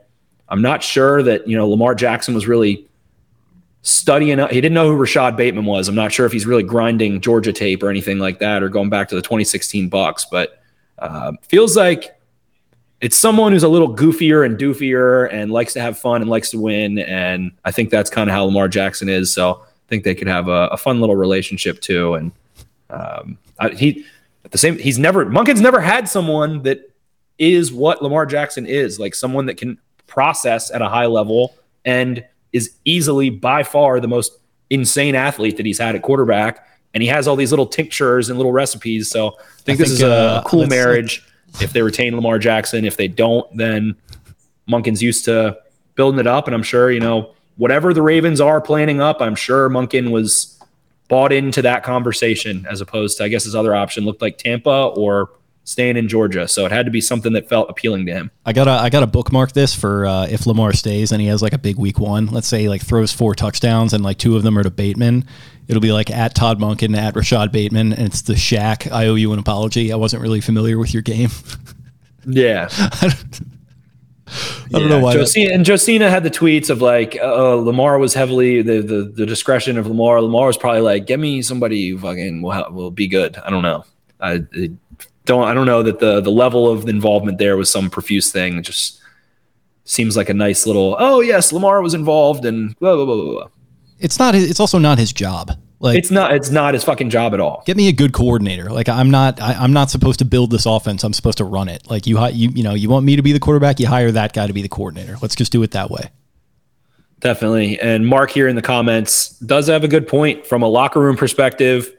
I'm 0.49 0.61
not 0.61 0.83
sure 0.83 1.23
that, 1.23 1.47
you 1.47 1.55
know, 1.55 1.67
Lamar 1.67 1.95
Jackson 1.95 2.33
was 2.33 2.47
really 2.47 2.87
studying. 3.81 4.39
He 4.39 4.61
didn't 4.61 4.73
know 4.73 4.87
who 4.87 4.95
Rashod 4.95 5.37
Bateman 5.37 5.65
was. 5.65 5.87
I'm 5.87 5.95
not 5.95 6.11
sure 6.11 6.25
if 6.25 6.31
he's 6.31 6.45
really 6.45 6.63
grinding 6.63 7.21
Georgia 7.21 7.53
tape 7.53 7.83
or 7.83 7.89
anything 7.89 8.19
like 8.19 8.39
that 8.39 8.63
or 8.63 8.69
going 8.69 8.89
back 8.89 9.07
to 9.09 9.15
the 9.15 9.21
2016 9.21 9.89
Bucks, 9.89 10.25
but 10.29 10.61
uh, 10.97 11.33
feels 11.43 11.77
like 11.77 12.19
it's 13.01 13.17
someone 13.17 13.53
who's 13.53 13.63
a 13.63 13.69
little 13.69 13.95
goofier 13.95 14.45
and 14.45 14.57
doofier 14.57 15.31
and 15.31 15.51
likes 15.51 15.73
to 15.73 15.81
have 15.81 15.97
fun 15.97 16.21
and 16.21 16.29
likes 16.29 16.49
to 16.51 16.59
win. 16.59 16.99
And 16.99 17.51
I 17.63 17.71
think 17.71 17.89
that's 17.89 18.09
kind 18.09 18.29
of 18.29 18.35
how 18.35 18.43
Lamar 18.43 18.67
Jackson 18.67 19.07
is. 19.07 19.31
So 19.31 19.61
I 19.61 19.87
think 19.87 20.03
they 20.03 20.15
could 20.15 20.27
have 20.27 20.47
a, 20.49 20.67
a 20.67 20.77
fun 20.77 20.99
little 20.99 21.15
relationship 21.15 21.79
too. 21.79 22.15
And 22.15 22.31
um, 22.89 23.37
I, 23.59 23.69
he, 23.69 24.05
at 24.43 24.51
the 24.51 24.57
same, 24.57 24.77
he's 24.77 24.99
never, 24.99 25.25
Monken's 25.25 25.61
never 25.61 25.79
had 25.79 26.09
someone 26.09 26.63
that 26.63 26.88
is 27.39 27.71
what 27.71 28.03
Lamar 28.03 28.25
Jackson 28.25 28.65
is 28.65 28.99
like 28.99 29.15
someone 29.15 29.45
that 29.47 29.57
can 29.57 29.79
process 30.07 30.69
at 30.69 30.81
a 30.81 30.89
high 30.89 31.05
level 31.05 31.55
and 31.85 32.23
is 32.51 32.71
easily 32.85 33.29
by 33.29 33.63
far 33.63 33.99
the 33.99 34.07
most 34.07 34.37
insane 34.69 35.15
athlete 35.15 35.57
that 35.57 35.65
he's 35.65 35.79
had 35.79 35.95
at 35.95 36.01
quarterback. 36.01 36.67
And 36.93 37.01
he 37.01 37.09
has 37.09 37.27
all 37.27 37.35
these 37.35 37.51
little 37.51 37.67
tinctures 37.67 38.29
and 38.29 38.37
little 38.37 38.51
recipes. 38.51 39.09
So 39.09 39.29
I 39.29 39.31
think 39.61 39.79
I 39.79 39.83
this 39.83 39.89
think, 39.89 39.91
is 39.91 40.01
a, 40.01 40.11
uh, 40.11 40.43
cool 40.43 40.67
marriage. 40.67 41.23
if 41.61 41.71
they 41.73 41.81
retain 41.81 42.15
Lamar 42.15 42.39
Jackson, 42.39 42.85
if 42.85 42.97
they 42.97 43.07
don't, 43.07 43.45
then 43.55 43.95
Monken's 44.67 45.01
used 45.01 45.25
to 45.25 45.57
building 45.95 46.19
it 46.19 46.27
up. 46.27 46.47
And 46.47 46.55
I'm 46.55 46.63
sure, 46.63 46.91
you 46.91 46.99
know, 46.99 47.33
whatever 47.57 47.93
the 47.93 48.01
Ravens 48.01 48.41
are 48.41 48.59
planning 48.59 49.01
up, 49.01 49.21
I'm 49.21 49.35
sure 49.35 49.69
Monken 49.69 50.11
was 50.11 50.59
bought 51.07 51.31
into 51.31 51.61
that 51.61 51.83
conversation 51.83 52.65
as 52.69 52.81
opposed 52.81 53.17
to, 53.17 53.23
I 53.23 53.27
guess, 53.27 53.43
his 53.43 53.55
other 53.55 53.75
option 53.75 54.05
looked 54.05 54.21
like 54.21 54.37
Tampa 54.37 54.91
or 54.95 55.31
staying 55.69 55.97
in 55.97 56.07
Georgia. 56.07 56.47
So 56.47 56.65
it 56.65 56.71
had 56.71 56.85
to 56.85 56.91
be 56.91 56.99
something 56.99 57.33
that 57.33 57.47
felt 57.47 57.69
appealing 57.69 58.07
to 58.07 58.11
him. 58.11 58.31
I 58.45 58.53
gotta 58.53 58.71
I 58.71 58.89
gotta 58.89 59.07
bookmark 59.07 59.51
this 59.51 59.73
for 59.73 60.05
uh, 60.05 60.27
if 60.27 60.47
Lamar 60.47 60.73
stays 60.73 61.11
and 61.11 61.21
he 61.21 61.27
has 61.27 61.41
like 61.41 61.53
a 61.53 61.57
big 61.57 61.77
week 61.77 61.99
one. 61.99 62.25
Let's 62.27 62.47
say 62.47 62.61
he 62.61 62.69
like 62.69 62.81
throws 62.81 63.13
four 63.13 63.35
touchdowns 63.35 63.93
and 63.93 64.03
like 64.03 64.17
two 64.17 64.35
of 64.35 64.43
them 64.43 64.57
are 64.57 64.63
to 64.63 64.71
Bateman. 64.71 65.25
It'll 65.67 65.81
be 65.81 65.91
like 65.91 66.09
at 66.09 66.33
Todd 66.33 66.59
Monken, 66.59 66.97
at 66.97 67.15
Rashod 67.15 67.51
Bateman, 67.51 67.93
and 67.93 68.07
it's 68.07 68.23
the 68.23 68.35
Shack. 68.35 68.91
I 68.91 69.05
owe 69.05 69.15
you 69.15 69.31
an 69.33 69.39
apology. 69.39 69.93
I 69.93 69.95
wasn't 69.97 70.23
really 70.23 70.41
familiar 70.41 70.79
with 70.79 70.91
your 70.91 71.03
game. 71.03 71.29
yeah. 72.25 72.67
I 72.71 73.13
don't 74.71 74.81
yeah. 74.83 74.87
know 74.89 74.99
why. 74.99 75.13
Josina, 75.13 75.53
and 75.53 75.65
Josina 75.65 76.09
had 76.09 76.23
the 76.23 76.31
tweets 76.31 76.71
of 76.71 76.81
like, 76.81 77.17
uh, 77.21 77.53
Lamar 77.55 77.99
was 77.99 78.15
heavily 78.15 78.63
the, 78.63 78.81
the 78.81 79.03
the 79.15 79.25
discretion 79.25 79.77
of 79.77 79.87
Lamar. 79.87 80.21
Lamar 80.21 80.47
was 80.47 80.57
probably 80.57 80.81
like, 80.81 81.07
"Get 81.07 81.19
me 81.19 81.41
somebody 81.41 81.89
who 81.89 81.97
fucking 81.97 82.41
will 82.41 82.71
will 82.71 82.91
be 82.91 83.07
good." 83.07 83.37
I 83.37 83.49
don't 83.49 83.63
know. 83.63 83.85
I, 84.19 84.43
I 84.55 84.69
don't 85.29 85.45
I 85.47 85.53
don't 85.53 85.65
know 85.67 85.81
that 85.83 85.99
the 85.99 86.19
the 86.21 86.31
level 86.43 86.67
of 86.69 86.89
involvement 86.89 87.37
there 87.37 87.55
was 87.55 87.69
some 87.71 87.89
profuse 87.89 88.31
thing. 88.31 88.57
It 88.57 88.63
just 88.63 88.99
seems 89.85 90.17
like 90.17 90.29
a 90.29 90.33
nice 90.33 90.65
little. 90.65 90.95
Oh 90.99 91.21
yes, 91.21 91.53
Lamar 91.53 91.81
was 91.81 91.93
involved 91.93 92.43
and 92.45 92.77
blah 92.79 92.95
blah 92.95 93.05
blah 93.05 93.15
blah. 93.15 93.31
blah. 93.33 93.47
It's 93.99 94.17
not. 94.19 94.33
his- 94.33 94.49
It's 94.49 94.59
also 94.59 94.77
not 94.79 94.97
his 94.97 95.11
job. 95.13 95.51
Like, 95.81 95.97
It's 95.97 96.11
not 96.11 96.33
it's 96.33 96.49
not 96.49 96.73
his 96.73 96.83
fucking 96.83 97.09
job 97.09 97.33
at 97.33 97.39
all. 97.39 97.63
get 97.65 97.77
me 97.77 97.87
a 97.87 97.93
good 97.93 98.11
coordinator. 98.11 98.69
Like, 98.69 98.89
I'm 98.89 99.09
not. 99.11 99.39
I, 99.41 99.53
I'm 99.53 99.71
not 99.71 99.89
supposed 99.89 100.19
to 100.19 100.25
build 100.25 100.51
this 100.51 100.65
offense. 100.65 101.03
I'm 101.05 101.13
supposed 101.13 101.37
to 101.37 101.45
run 101.45 101.69
it. 101.69 101.89
Like, 101.89 102.05
you, 102.07 102.19
you, 102.29 102.49
you 102.49 102.63
know, 102.63 102.73
you 102.73 102.89
want 102.89 103.05
me 103.05 103.15
to 103.15 103.21
be 103.21 103.31
the 103.31 103.39
quarterback. 103.39 103.79
You 103.79 103.87
hire 103.87 104.11
that 104.11 104.33
guy 104.33 104.45
to 104.47 104.51
be 104.53 104.61
the 104.61 104.67
coordinator. 104.69 105.15
Let's 105.21 105.35
just 105.35 105.51
do 105.53 105.63
it 105.63 105.71
that 105.71 105.89
way. 105.89 106.09
Definitely. 107.21 107.79
And 107.79 108.05
Mark 108.07 108.31
here 108.31 108.47
in 108.47 108.55
the 108.55 108.61
comments 108.61 109.29
does 109.39 109.67
have 109.67 109.83
a 109.83 109.87
good 109.87 110.07
point 110.07 110.45
from 110.47 110.61
a 110.63 110.67
locker 110.67 110.99
room 111.01 111.15
perspective. 111.17 111.93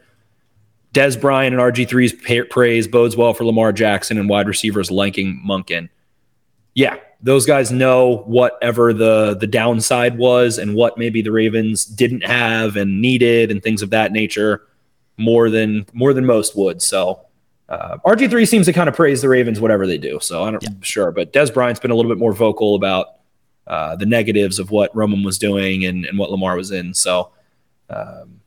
Dez 0.92 1.20
Bryant 1.20 1.55
and 1.55 1.62
RG3's 1.62 2.46
praise 2.50 2.88
bodes 2.88 3.16
well 3.16 3.33
for 3.33 3.44
Lamar 3.44 3.72
Jackson 3.72 4.18
and 4.18 4.29
wide 4.29 4.48
receivers 4.48 4.90
liking 4.90 5.42
Monken. 5.46 5.88
Yeah, 6.74 6.96
those 7.22 7.46
guys 7.46 7.70
know 7.70 8.18
whatever 8.26 8.92
the 8.92 9.37
the 9.38 9.46
downside 9.46 10.18
was 10.18 10.59
and 10.59 10.74
what 10.74 10.98
maybe 10.98 11.22
the 11.22 11.33
Ravens 11.33 11.85
didn't 11.85 12.22
have 12.22 12.76
and 12.76 13.00
needed 13.00 13.50
and 13.50 13.62
things 13.62 13.83
of 13.83 13.90
that 13.90 14.12
nature 14.12 14.66
more 15.16 15.50
than 15.50 15.87
more 15.92 16.12
than 16.12 16.26
most 16.26 16.57
would. 16.57 16.83
So 16.83 17.20
uh, 17.68 17.98
RG3 18.05 18.48
seems 18.48 18.66
to 18.66 18.72
kind 18.72 18.88
of 18.88 18.96
praise 18.96 19.22
the 19.22 19.29
Ravens 19.29 19.61
whatever 19.61 19.87
they 19.87 19.98
do. 19.98 20.18
So 20.20 20.42
I 20.42 20.50
don't 20.50 20.85
sure, 20.85 21.12
but 21.12 21.33
Dez 21.33 21.53
Bryant's 21.55 21.81
been 21.81 21.92
a 21.92 21.94
little 21.94 22.11
bit 22.11 22.18
more 22.18 22.33
vocal 22.33 22.74
about 22.74 23.20
uh, 23.66 23.94
the 23.94 24.07
negatives 24.07 24.59
of 24.59 24.72
what 24.72 24.94
Roman 24.96 25.22
was 25.22 25.38
doing 25.38 25.85
and, 25.85 26.05
and 26.05 26.18
what 26.18 26.31
Lamar 26.31 26.57
was 26.57 26.72
in. 26.72 26.92
So, 26.92 27.31
um, 27.88 28.39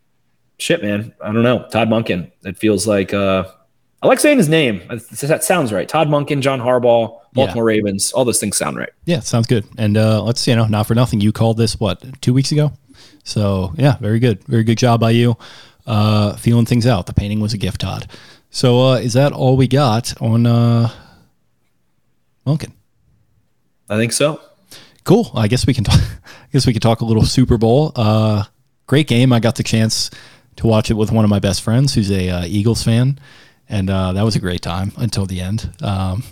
shit, 0.64 0.82
man. 0.82 1.14
I 1.22 1.32
don't 1.32 1.44
know. 1.44 1.68
Todd 1.70 1.90
Monken. 1.90 2.32
It 2.44 2.58
feels 2.58 2.88
like 2.88 3.14
uh, 3.14 3.44
I 4.02 4.08
like 4.08 4.20
saying 4.20 4.38
his 4.38 4.50
name. 4.50 4.82
That 4.88 5.44
sounds 5.44 5.74
right. 5.74 5.88
Todd 5.88 6.08
Monken, 6.08 6.42
John 6.42 6.60
Harbaugh, 6.60 7.20
Baltimore 7.34 7.66
Ravens. 7.66 8.12
All 8.14 8.26
those 8.26 8.40
things 8.40 8.58
sound 8.58 8.78
right. 8.78 8.90
Yeah, 9.06 9.20
sounds 9.20 9.48
good. 9.48 9.66
And 9.78 9.98
uh, 9.98 10.24
let's 10.24 10.48
you 10.48 10.56
know, 10.56 10.66
not 10.66 10.88
for 10.88 10.96
nothing, 10.96 11.22
you 11.22 11.32
called 11.32 11.58
this 11.58 11.80
what 11.80 12.22
two 12.22 12.34
weeks 12.34 12.52
ago. 12.52 12.72
So 13.24 13.74
yeah, 13.76 13.98
very 13.98 14.20
good, 14.20 14.44
very 14.46 14.64
good 14.64 14.78
job 14.78 15.00
by 15.00 15.12
you. 15.12 15.38
Uh, 15.86 16.36
feeling 16.38 16.66
things 16.66 16.88
out. 16.88 17.08
The 17.08 17.14
painting 17.14 17.42
was 17.42 17.54
a 17.54 17.58
gift, 17.58 17.82
Todd. 17.82 18.08
So 18.50 18.80
uh, 18.82 18.96
is 18.96 19.14
that 19.14 19.34
all 19.34 19.58
we 19.58 19.68
got 19.68 20.20
on 20.22 20.46
uh, 20.46 20.90
Monken? 22.48 22.72
I 23.90 23.98
think 23.98 24.14
so. 24.14 24.40
Cool. 25.04 25.30
I 25.36 25.50
guess 25.50 25.68
we 25.68 25.74
can 25.74 25.84
talk. 25.84 26.00
I 26.26 26.48
guess 26.54 26.66
we 26.66 26.72
could 26.72 26.82
talk 26.82 27.02
a 27.02 27.06
little 27.06 27.26
Super 27.26 27.58
Bowl. 27.58 27.92
Uh, 27.96 28.46
great 28.86 29.08
game. 29.08 29.34
I 29.34 29.40
got 29.40 29.56
the 29.56 29.64
chance 29.64 30.10
to 30.58 30.68
watch 30.68 30.90
it 30.92 30.96
with 30.96 31.12
one 31.12 31.24
of 31.24 31.30
my 31.30 31.40
best 31.40 31.62
friends, 31.62 31.94
who's 31.94 32.12
a 32.12 32.30
uh, 32.30 32.46
Eagles 32.46 32.84
fan, 32.84 33.20
and 33.70 33.90
uh, 33.90 34.14
that 34.14 34.24
was 34.24 34.36
a 34.36 34.40
great 34.40 34.62
time 34.62 34.92
until 34.98 35.26
the 35.26 35.42
end. 35.42 35.74
Um, 35.82 36.24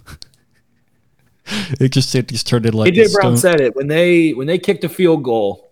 it 1.80 1.90
just 1.90 2.14
it 2.16 2.28
just 2.28 2.48
turned 2.48 2.66
into 2.66 2.78
like 2.78 2.94
AJ 2.94 3.14
Brown 3.14 3.38
stone- 3.38 3.38
said 3.38 3.62
it 3.62 3.76
when 3.76 3.88
they 3.88 4.32
when 4.32 4.48
they 4.48 4.58
kicked 4.58 4.84
a 4.84 4.90
field 4.90 5.24
goal, 5.24 5.72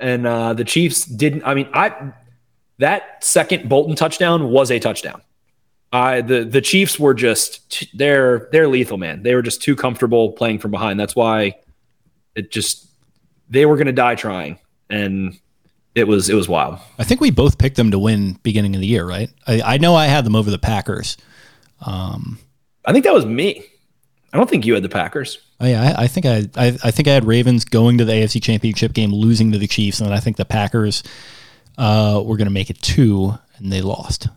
and 0.00 0.26
uh, 0.26 0.54
the 0.54 0.64
Chiefs 0.64 1.04
didn't. 1.04 1.44
I 1.44 1.54
mean, 1.54 1.68
I 1.72 2.12
that 2.78 3.24
second 3.24 3.68
Bolton 3.68 3.96
touchdown 3.96 4.50
was 4.50 4.70
a 4.70 4.78
touchdown. 4.78 5.22
I 5.92 6.20
the 6.20 6.44
the 6.44 6.60
Chiefs 6.60 6.98
were 6.98 7.14
just 7.14 7.86
they're 7.94 8.48
they're 8.52 8.68
lethal, 8.68 8.98
man. 8.98 9.22
They 9.22 9.34
were 9.34 9.42
just 9.42 9.62
too 9.62 9.76
comfortable 9.76 10.32
playing 10.32 10.58
from 10.58 10.70
behind. 10.70 10.98
That's 10.98 11.16
why 11.16 11.56
it 12.34 12.50
just 12.50 12.88
they 13.48 13.66
were 13.66 13.76
going 13.76 13.86
to 13.86 13.92
die 13.92 14.16
trying, 14.16 14.58
and 14.90 15.38
it 15.96 16.06
was 16.06 16.28
it 16.28 16.34
was 16.34 16.46
wild. 16.48 16.78
I 16.98 17.04
think 17.04 17.20
we 17.20 17.30
both 17.30 17.58
picked 17.58 17.76
them 17.76 17.90
to 17.90 17.98
win 17.98 18.38
beginning 18.42 18.74
of 18.74 18.80
the 18.80 18.86
year, 18.86 19.04
right? 19.04 19.30
I, 19.46 19.62
I 19.62 19.78
know 19.78 19.96
I 19.96 20.06
had 20.06 20.24
them 20.24 20.36
over 20.36 20.50
the 20.50 20.58
Packers. 20.58 21.16
Um, 21.80 22.38
I 22.84 22.92
think 22.92 23.04
that 23.04 23.14
was 23.14 23.24
me. 23.24 23.64
I 24.32 24.36
don't 24.36 24.48
think 24.48 24.66
you 24.66 24.74
had 24.74 24.82
the 24.82 24.90
Packers. 24.90 25.38
Oh, 25.58 25.66
yeah, 25.66 25.94
I, 25.96 26.02
I 26.02 26.06
think 26.06 26.26
I, 26.26 26.48
I 26.54 26.66
I 26.84 26.90
think 26.90 27.08
I 27.08 27.12
had 27.12 27.24
Ravens 27.24 27.64
going 27.64 27.96
to 27.98 28.04
the 28.04 28.12
AFC 28.12 28.42
Championship 28.42 28.92
game, 28.92 29.10
losing 29.10 29.52
to 29.52 29.58
the 29.58 29.66
Chiefs, 29.66 29.98
and 29.98 30.08
then 30.08 30.16
I 30.16 30.20
think 30.20 30.36
the 30.36 30.44
Packers 30.44 31.02
uh, 31.78 32.22
were 32.22 32.36
going 32.36 32.46
to 32.46 32.52
make 32.52 32.68
it 32.68 32.80
two, 32.82 33.32
and 33.56 33.72
they 33.72 33.80
lost. 33.80 34.28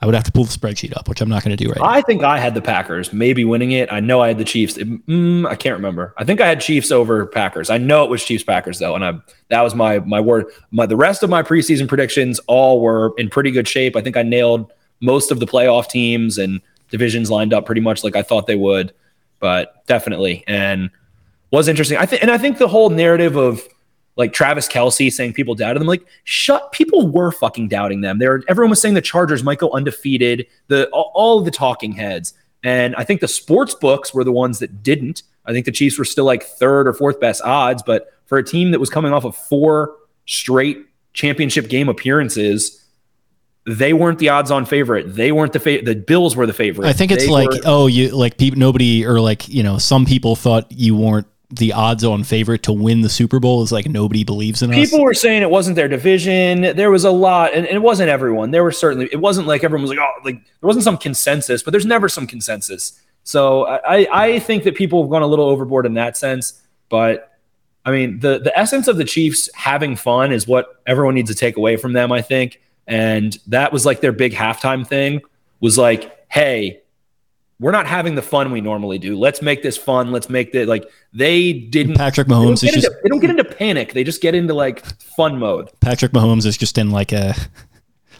I 0.00 0.06
would 0.06 0.14
have 0.14 0.24
to 0.24 0.32
pull 0.32 0.44
the 0.44 0.52
spreadsheet 0.56 0.96
up, 0.96 1.08
which 1.08 1.20
I'm 1.20 1.28
not 1.28 1.42
going 1.42 1.56
to 1.56 1.62
do 1.62 1.68
right 1.70 1.78
now. 1.80 1.86
I 1.88 2.02
think 2.02 2.22
I 2.22 2.38
had 2.38 2.54
the 2.54 2.62
Packers, 2.62 3.12
maybe 3.12 3.44
winning 3.44 3.72
it. 3.72 3.92
I 3.92 3.98
know 3.98 4.20
I 4.20 4.28
had 4.28 4.38
the 4.38 4.44
Chiefs. 4.44 4.76
It- 4.76 4.86
mm, 5.08 5.44
I 5.46 5.56
can't 5.56 5.74
remember. 5.74 6.14
I 6.16 6.24
think 6.24 6.40
I 6.40 6.46
had 6.46 6.60
Chiefs 6.60 6.92
over 6.92 7.26
Packers. 7.26 7.68
I 7.68 7.78
know 7.78 8.04
it 8.04 8.10
was 8.10 8.24
Chiefs 8.24 8.44
Packers 8.44 8.78
though, 8.78 8.94
and 8.94 9.04
I 9.04 9.14
that 9.48 9.62
was 9.62 9.74
my 9.74 9.98
my 10.00 10.20
word. 10.20 10.46
My 10.70 10.86
the 10.86 10.96
rest 10.96 11.22
of 11.24 11.30
my 11.30 11.42
preseason 11.42 11.88
predictions 11.88 12.38
all 12.46 12.80
were 12.80 13.12
in 13.18 13.28
pretty 13.28 13.50
good 13.50 13.66
shape. 13.66 13.96
I 13.96 14.00
think 14.00 14.16
I 14.16 14.22
nailed 14.22 14.72
most 15.00 15.32
of 15.32 15.40
the 15.40 15.46
playoff 15.46 15.88
teams 15.88 16.38
and 16.38 16.60
divisions 16.90 17.30
lined 17.30 17.52
up 17.52 17.66
pretty 17.66 17.80
much 17.80 18.04
like 18.04 18.14
I 18.14 18.22
thought 18.22 18.46
they 18.46 18.56
would. 18.56 18.92
But 19.40 19.84
definitely, 19.86 20.44
and 20.46 20.90
was 21.50 21.66
interesting. 21.66 21.98
I 21.98 22.06
think, 22.06 22.22
and 22.22 22.30
I 22.30 22.38
think 22.38 22.58
the 22.58 22.68
whole 22.68 22.90
narrative 22.90 23.36
of 23.36 23.62
like 24.18 24.32
Travis 24.34 24.68
Kelce 24.68 25.10
saying 25.10 25.32
people 25.32 25.54
doubted 25.54 25.80
them. 25.80 25.86
Like, 25.88 26.04
shut. 26.24 26.72
People 26.72 27.08
were 27.08 27.32
fucking 27.32 27.68
doubting 27.68 28.02
them. 28.02 28.18
There, 28.18 28.42
everyone 28.48 28.68
was 28.70 28.80
saying 28.82 28.94
the 28.94 29.00
Chargers 29.00 29.42
might 29.42 29.58
go 29.58 29.70
undefeated. 29.70 30.46
The 30.66 30.88
all, 30.90 31.10
all 31.14 31.38
of 31.38 31.46
the 31.46 31.50
talking 31.50 31.92
heads, 31.92 32.34
and 32.62 32.94
I 32.96 33.04
think 33.04 33.20
the 33.22 33.28
sports 33.28 33.74
books 33.74 34.12
were 34.12 34.24
the 34.24 34.32
ones 34.32 34.58
that 34.58 34.82
didn't. 34.82 35.22
I 35.46 35.52
think 35.52 35.64
the 35.64 35.72
Chiefs 35.72 35.98
were 35.98 36.04
still 36.04 36.26
like 36.26 36.42
third 36.42 36.86
or 36.86 36.92
fourth 36.92 37.18
best 37.20 37.40
odds, 37.42 37.82
but 37.82 38.12
for 38.26 38.36
a 38.36 38.44
team 38.44 38.72
that 38.72 38.80
was 38.80 38.90
coming 38.90 39.12
off 39.14 39.24
of 39.24 39.34
four 39.34 39.94
straight 40.26 40.84
championship 41.14 41.68
game 41.70 41.88
appearances, 41.88 42.84
they 43.66 43.92
weren't 43.92 44.18
the 44.18 44.28
odds-on 44.30 44.66
favorite. 44.66 45.14
They 45.14 45.30
weren't 45.32 45.52
the 45.52 45.80
the 45.80 45.94
Bills 45.94 46.34
were 46.36 46.46
the 46.46 46.52
favorite. 46.52 46.88
I 46.88 46.92
think 46.92 47.12
it's 47.12 47.24
They 47.24 47.30
like 47.30 47.48
were- 47.50 47.60
oh, 47.64 47.86
you 47.86 48.08
like 48.10 48.36
people 48.36 48.58
nobody 48.58 49.06
or 49.06 49.20
like 49.20 49.48
you 49.48 49.62
know 49.62 49.78
some 49.78 50.04
people 50.04 50.36
thought 50.36 50.70
you 50.72 50.96
weren't 50.96 51.26
the 51.50 51.72
odds-on 51.72 52.24
favorite 52.24 52.62
to 52.64 52.72
win 52.72 53.00
the 53.00 53.08
Super 53.08 53.40
Bowl. 53.40 53.62
Is 53.62 53.72
like 53.72 53.88
nobody 53.88 54.24
believes 54.24 54.62
in 54.62 54.70
us. 54.70 54.76
People 54.76 55.02
were 55.02 55.14
saying 55.14 55.42
it 55.42 55.50
wasn't 55.50 55.76
their 55.76 55.88
division. 55.88 56.76
There 56.76 56.90
was 56.90 57.04
a 57.04 57.10
lot, 57.10 57.54
and, 57.54 57.66
and 57.66 57.76
it 57.76 57.82
wasn't 57.82 58.10
everyone. 58.10 58.50
There 58.50 58.62
were 58.62 58.72
certainly 58.72 59.08
it 59.12 59.20
wasn't 59.20 59.46
like 59.46 59.64
everyone 59.64 59.82
was 59.82 59.90
like, 59.90 59.98
oh, 59.98 60.20
like 60.24 60.44
there 60.44 60.66
wasn't 60.66 60.84
some 60.84 60.98
consensus, 60.98 61.62
but 61.62 61.70
there's 61.70 61.86
never 61.86 62.08
some 62.08 62.26
consensus. 62.26 63.00
So 63.24 63.66
I, 63.66 64.08
I 64.10 64.38
think 64.38 64.64
that 64.64 64.74
people 64.74 65.02
have 65.02 65.10
gone 65.10 65.22
a 65.22 65.26
little 65.26 65.46
overboard 65.46 65.84
in 65.86 65.94
that 65.94 66.16
sense. 66.16 66.62
But 66.88 67.38
I 67.84 67.90
mean, 67.90 68.20
the 68.20 68.38
the 68.38 68.56
essence 68.58 68.88
of 68.88 68.96
the 68.96 69.04
Chiefs 69.04 69.48
having 69.54 69.96
fun 69.96 70.32
is 70.32 70.46
what 70.46 70.80
everyone 70.86 71.14
needs 71.14 71.30
to 71.30 71.36
take 71.36 71.56
away 71.56 71.76
from 71.76 71.92
them. 71.92 72.12
I 72.12 72.22
think, 72.22 72.60
and 72.86 73.38
that 73.46 73.72
was 73.72 73.86
like 73.86 74.00
their 74.00 74.12
big 74.12 74.32
halftime 74.32 74.86
thing 74.86 75.20
was 75.60 75.76
like, 75.76 76.24
hey, 76.30 76.80
we're 77.60 77.72
not 77.72 77.86
having 77.86 78.14
the 78.14 78.22
fun 78.22 78.52
we 78.52 78.60
normally 78.60 78.98
do. 78.98 79.18
Let's 79.18 79.42
make 79.42 79.62
this 79.62 79.76
fun. 79.76 80.12
Let's 80.12 80.28
make 80.28 80.52
the 80.52 80.64
like 80.64 80.88
they 81.12 81.52
didn't. 81.52 81.96
Patrick 81.96 82.28
they 82.28 82.34
don't 82.34 82.46
Mahomes 82.46 82.52
is 82.54 82.62
get 82.62 82.74
just 82.74 82.88
they 83.02 83.08
don't 83.08 83.20
get 83.20 83.30
into 83.30 83.44
panic. 83.44 83.94
They 83.94 84.04
just 84.04 84.22
get 84.22 84.34
into 84.34 84.54
like 84.54 84.84
fun 85.00 85.38
mode. 85.38 85.70
Patrick 85.80 86.12
Mahomes 86.12 86.46
is 86.46 86.56
just 86.56 86.78
in 86.78 86.90
like 86.90 87.12
a 87.12 87.34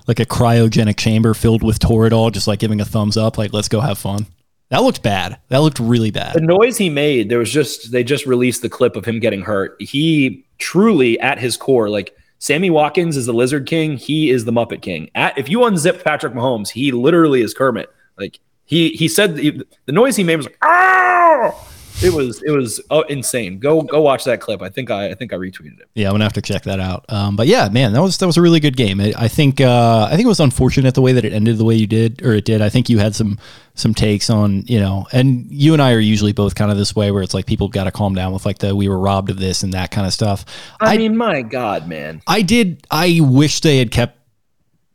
like 0.09 0.18
a 0.18 0.27
cryogenic 0.27 0.96
chamber 0.96 1.35
filled 1.35 1.62
with 1.62 1.79
Toradol, 1.79 2.33
just 2.33 2.48
like 2.48 2.59
giving 2.59 2.81
a 2.81 2.85
thumbs 2.85 3.16
up, 3.16 3.38
like 3.38 3.53
let's 3.53 3.68
go 3.68 3.81
have 3.81 3.98
fun. 3.98 4.27
That 4.70 4.83
looked 4.83 5.03
bad. 5.03 5.38
That 5.48 5.59
looked 5.59 5.81
really 5.81 6.11
bad. 6.11 6.35
The 6.35 6.40
noise 6.40 6.77
he 6.77 6.90
made, 6.90 7.29
there 7.29 7.38
was 7.38 7.53
just 7.53 7.92
they 7.92 8.03
just 8.03 8.27
released 8.27 8.62
the 8.62 8.68
clip 8.68 8.96
of 8.96 9.05
him 9.05 9.20
getting 9.20 9.42
hurt. 9.42 9.81
He 9.81 10.44
truly, 10.59 11.18
at 11.20 11.38
his 11.38 11.57
core, 11.57 11.88
like 11.88 12.14
Sammy 12.38 12.70
Watkins 12.70 13.16
is 13.16 13.27
the 13.27 13.33
Lizard 13.33 13.66
King. 13.66 13.96
He 13.96 14.31
is 14.31 14.44
the 14.44 14.53
Muppet 14.53 14.83
King. 14.83 15.11
At, 15.14 15.38
if 15.38 15.48
you 15.48 15.61
unzip 15.61 16.03
Patrick 16.05 16.35
Mahomes, 16.35 16.70
he 16.70 16.92
literally 16.92 17.40
is 17.40 17.55
Kermit. 17.55 17.88
Like 18.18 18.40
he 18.68 18.90
he 18.90 19.09
said 19.09 19.37
the, 19.37 19.66
the 19.87 19.92
noise 19.92 20.14
he 20.14 20.22
made 20.22 20.37
was 20.37 20.46
like 20.46 20.59
ah. 20.62 21.54
It 22.00 22.14
was 22.14 22.40
it 22.44 22.52
was 22.52 22.81
oh, 22.90 23.00
insane. 23.02 23.59
Go 23.59 23.83
go 23.83 24.00
watch 24.00 24.22
that 24.24 24.40
clip. 24.40 24.62
I 24.62 24.68
think 24.68 24.88
I 24.88 25.11
I 25.11 25.14
think 25.14 25.33
I 25.33 25.37
retweeted 25.37 25.81
it. 25.81 25.88
Yeah, 25.94 26.07
I'm 26.07 26.14
gonna 26.14 26.24
have 26.24 26.33
to 26.35 26.42
check 26.42 26.62
that 26.62 26.78
out. 26.78 27.04
Um, 27.09 27.35
but 27.35 27.48
yeah, 27.48 27.68
man, 27.70 27.92
that 27.92 28.00
was 28.00 28.18
that 28.18 28.26
was 28.26 28.37
a 28.37 28.42
really 28.42 28.61
good 28.61 28.76
game. 28.76 29.00
I, 29.00 29.12
I 29.18 29.26
think 29.26 29.61
uh, 29.61 30.07
I 30.09 30.14
think 30.14 30.26
it 30.26 30.28
was 30.28 30.38
unfortunate 30.38 30.94
the 30.94 31.02
way 31.02 31.12
that 31.12 31.24
it 31.24 31.33
ended 31.33 31.59
the 31.59 31.64
way 31.64 31.74
you 31.74 31.88
did, 31.88 32.22
or 32.22 32.35
it 32.35 32.44
did. 32.44 32.62
I 32.62 32.68
think 32.68 32.88
you 32.88 32.98
had 32.98 33.16
some 33.16 33.37
some 33.74 33.94
takes 33.94 34.31
on 34.31 34.62
you 34.66 34.78
know, 34.78 35.09
and 35.11 35.50
you 35.50 35.72
and 35.72 35.83
I 35.83 35.92
are 35.92 35.98
usually 35.98 36.33
both 36.33 36.54
kind 36.54 36.70
of 36.70 36.76
this 36.76 36.94
way 36.94 37.11
where 37.11 37.22
it's 37.22 37.35
like 37.35 37.46
people 37.46 37.66
got 37.66 37.85
to 37.85 37.90
calm 37.90 38.14
down 38.14 38.33
with 38.33 38.46
like 38.46 38.59
the 38.59 38.76
we 38.76 38.88
were 38.88 38.98
robbed 38.98 39.31
of 39.31 39.40
this 39.40 39.64
and 39.64 39.72
that 39.72 39.90
kind 39.90 40.07
of 40.07 40.12
stuff. 40.12 40.44
I, 40.81 40.98
mean, 40.98 41.16
my 41.16 41.42
God, 41.42 41.88
man. 41.88 42.22
I 42.28 42.42
did. 42.42 42.87
I 42.92 43.18
wish 43.22 43.61
they 43.61 43.78
had 43.78 43.90
kept 43.90 44.17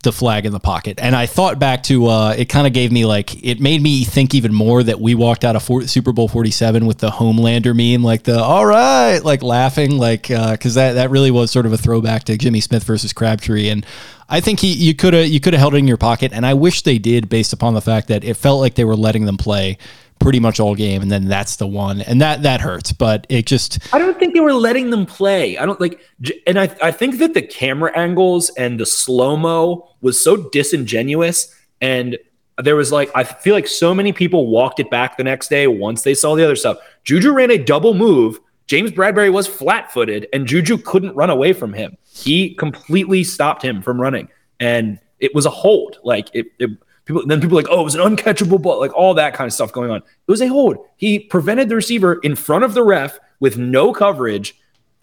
the 0.04 0.12
flag 0.12 0.46
in 0.46 0.52
the 0.52 0.60
pocket, 0.60 0.98
and 1.02 1.16
I 1.16 1.26
thought 1.26 1.58
back 1.58 1.82
to. 1.84 2.06
Uh, 2.06 2.34
it 2.36 2.48
kind 2.48 2.66
of 2.66 2.72
gave 2.72 2.92
me 2.92 3.04
like 3.04 3.44
it 3.44 3.60
made 3.60 3.82
me 3.82 4.04
think 4.04 4.34
even 4.34 4.54
more 4.54 4.82
that 4.82 5.00
we 5.00 5.14
walked 5.14 5.44
out 5.44 5.56
of 5.56 5.62
four, 5.62 5.82
Super 5.82 6.12
Bowl 6.12 6.28
Forty 6.28 6.50
Seven 6.50 6.86
with 6.86 6.98
the 6.98 7.10
Homelander 7.10 7.74
meme, 7.74 8.04
like 8.04 8.22
the 8.22 8.38
all 8.38 8.64
right, 8.64 9.18
like 9.18 9.42
laughing, 9.42 9.98
like 9.98 10.30
uh 10.30 10.52
because 10.52 10.74
that 10.74 10.92
that 10.92 11.10
really 11.10 11.30
was 11.30 11.50
sort 11.50 11.66
of 11.66 11.72
a 11.72 11.78
throwback 11.78 12.24
to 12.24 12.38
Jimmy 12.38 12.60
Smith 12.60 12.84
versus 12.84 13.12
Crabtree, 13.12 13.68
and 13.68 13.84
I 14.28 14.40
think 14.40 14.60
he 14.60 14.72
you 14.72 14.94
could 14.94 15.14
have 15.14 15.26
you 15.26 15.40
could 15.40 15.52
have 15.54 15.60
held 15.60 15.74
it 15.74 15.78
in 15.78 15.88
your 15.88 15.96
pocket, 15.96 16.32
and 16.32 16.46
I 16.46 16.54
wish 16.54 16.82
they 16.82 16.98
did 16.98 17.28
based 17.28 17.52
upon 17.52 17.74
the 17.74 17.82
fact 17.82 18.08
that 18.08 18.24
it 18.24 18.34
felt 18.34 18.60
like 18.60 18.74
they 18.74 18.84
were 18.84 18.96
letting 18.96 19.24
them 19.24 19.36
play 19.36 19.78
pretty 20.24 20.40
much 20.40 20.58
all 20.58 20.74
game, 20.74 21.02
and 21.02 21.12
then 21.12 21.28
that's 21.28 21.56
the 21.56 21.66
one, 21.66 22.00
and 22.00 22.20
that 22.20 22.42
that 22.42 22.60
hurts, 22.60 22.92
but 22.92 23.26
it 23.28 23.44
just 23.44 23.78
I 23.94 23.98
don't 23.98 24.18
think 24.18 24.32
they 24.32 24.40
were 24.40 24.54
letting 24.54 24.88
them 24.88 25.04
play. 25.04 25.58
I 25.58 25.66
don't 25.66 25.80
like, 25.80 26.00
and 26.46 26.58
I, 26.58 26.74
I 26.82 26.90
think 26.90 27.18
that 27.18 27.34
the 27.34 27.42
camera 27.42 27.92
angles 27.94 28.48
and 28.56 28.80
the 28.80 28.86
slow 28.86 29.36
mo 29.36 29.86
was 30.00 30.22
so 30.22 30.48
disingenuous 30.50 31.54
And 31.84 32.18
there 32.62 32.76
was 32.76 32.92
like, 32.92 33.10
I 33.14 33.24
feel 33.24 33.54
like 33.54 33.66
so 33.66 33.94
many 33.94 34.12
people 34.12 34.46
walked 34.46 34.80
it 34.80 34.90
back 34.90 35.16
the 35.16 35.24
next 35.24 35.48
day 35.48 35.66
once 35.66 36.02
they 36.02 36.14
saw 36.14 36.34
the 36.34 36.44
other 36.44 36.56
stuff. 36.56 36.78
Juju 37.04 37.32
ran 37.32 37.50
a 37.50 37.58
double 37.58 37.92
move. 37.92 38.38
James 38.66 38.90
Bradberry 38.90 39.30
was 39.30 39.46
flat 39.46 39.92
footed, 39.92 40.26
and 40.32 40.46
Juju 40.46 40.78
couldn't 40.78 41.14
run 41.14 41.28
away 41.28 41.52
from 41.52 41.74
him. 41.74 41.98
He 42.04 42.54
completely 42.54 43.22
stopped 43.22 43.62
him 43.62 43.82
from 43.82 44.00
running. 44.00 44.28
And 44.60 44.98
it 45.20 45.34
was 45.34 45.44
a 45.44 45.50
hold. 45.50 45.98
Like, 46.04 46.28
it, 46.32 46.46
it 46.58 46.70
people, 47.04 47.26
then 47.26 47.40
people 47.40 47.56
like, 47.56 47.68
oh, 47.70 47.80
it 47.80 47.84
was 47.84 47.94
an 47.94 48.00
uncatchable 48.00 48.60
ball, 48.60 48.80
like 48.80 48.94
all 48.94 49.14
that 49.14 49.34
kind 49.34 49.46
of 49.46 49.52
stuff 49.52 49.72
going 49.72 49.90
on. 49.90 49.98
It 49.98 50.30
was 50.30 50.42
a 50.42 50.48
hold. 50.48 50.78
He 50.96 51.18
prevented 51.18 51.68
the 51.68 51.76
receiver 51.76 52.14
in 52.22 52.36
front 52.36 52.64
of 52.64 52.74
the 52.74 52.82
ref 52.82 53.18
with 53.40 53.58
no 53.58 53.92
coverage, 53.92 54.58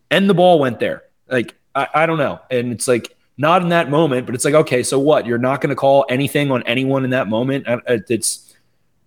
and 0.09 0.29
the 0.29 0.33
ball 0.33 0.59
went 0.59 0.79
there. 0.79 1.03
Like, 1.29 1.55
I, 1.75 1.87
I 1.93 2.05
don't 2.05 2.17
know. 2.17 2.39
And 2.49 2.71
it's 2.71 2.87
like, 2.87 3.15
not 3.37 3.63
in 3.63 3.69
that 3.69 3.89
moment, 3.89 4.25
but 4.25 4.35
it's 4.35 4.45
like, 4.45 4.53
okay, 4.53 4.83
so 4.83 4.99
what? 4.99 5.25
You're 5.25 5.39
not 5.39 5.61
going 5.61 5.69
to 5.71 5.75
call 5.75 6.05
anything 6.09 6.51
on 6.51 6.63
anyone 6.63 7.03
in 7.03 7.09
that 7.09 7.27
moment. 7.27 7.65
It's 7.87 8.53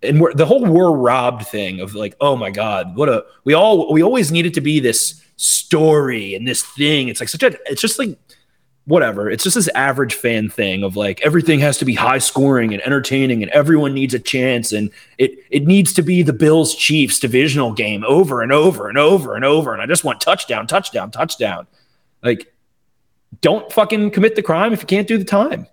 and 0.02 0.26
the 0.34 0.46
whole 0.46 0.64
"we're 0.64 0.90
robbed" 0.90 1.46
thing 1.46 1.80
of 1.80 1.94
like, 1.94 2.14
oh 2.20 2.36
my 2.36 2.50
god, 2.50 2.96
what 2.96 3.08
a 3.08 3.24
we 3.44 3.54
all 3.54 3.92
we 3.92 4.02
always 4.02 4.30
needed 4.30 4.54
to 4.54 4.60
be 4.60 4.80
this 4.80 5.22
story 5.36 6.34
and 6.34 6.46
this 6.46 6.62
thing. 6.62 7.08
It's 7.08 7.20
like 7.20 7.28
such 7.28 7.42
a 7.42 7.56
it's 7.70 7.80
just 7.80 7.98
like 7.98 8.18
whatever. 8.86 9.30
It's 9.30 9.44
just 9.44 9.54
this 9.54 9.68
average 9.74 10.14
fan 10.14 10.50
thing 10.50 10.82
of 10.82 10.96
like 10.96 11.20
everything 11.22 11.60
has 11.60 11.78
to 11.78 11.84
be 11.84 11.94
high 11.94 12.18
scoring 12.18 12.72
and 12.72 12.82
entertaining 12.82 13.42
and 13.42 13.50
everyone 13.52 13.94
needs 13.94 14.14
a 14.14 14.18
chance 14.18 14.72
and 14.72 14.90
it 15.18 15.38
it 15.50 15.66
needs 15.66 15.92
to 15.94 16.02
be 16.02 16.22
the 16.22 16.32
Bills 16.32 16.74
Chiefs 16.74 17.18
divisional 17.18 17.72
game 17.72 18.04
over 18.06 18.42
and 18.42 18.52
over 18.52 18.88
and 18.88 18.98
over 18.98 19.34
and 19.34 19.44
over 19.44 19.72
and 19.72 19.80
I 19.80 19.86
just 19.86 20.04
want 20.04 20.20
touchdown, 20.20 20.66
touchdown, 20.66 21.10
touchdown. 21.10 21.66
Like 22.22 22.52
don't 23.40 23.72
fucking 23.72 24.10
commit 24.10 24.36
the 24.36 24.42
crime 24.42 24.72
if 24.72 24.80
you 24.80 24.86
can't 24.86 25.08
do 25.08 25.18
the 25.18 25.24
time. 25.24 25.66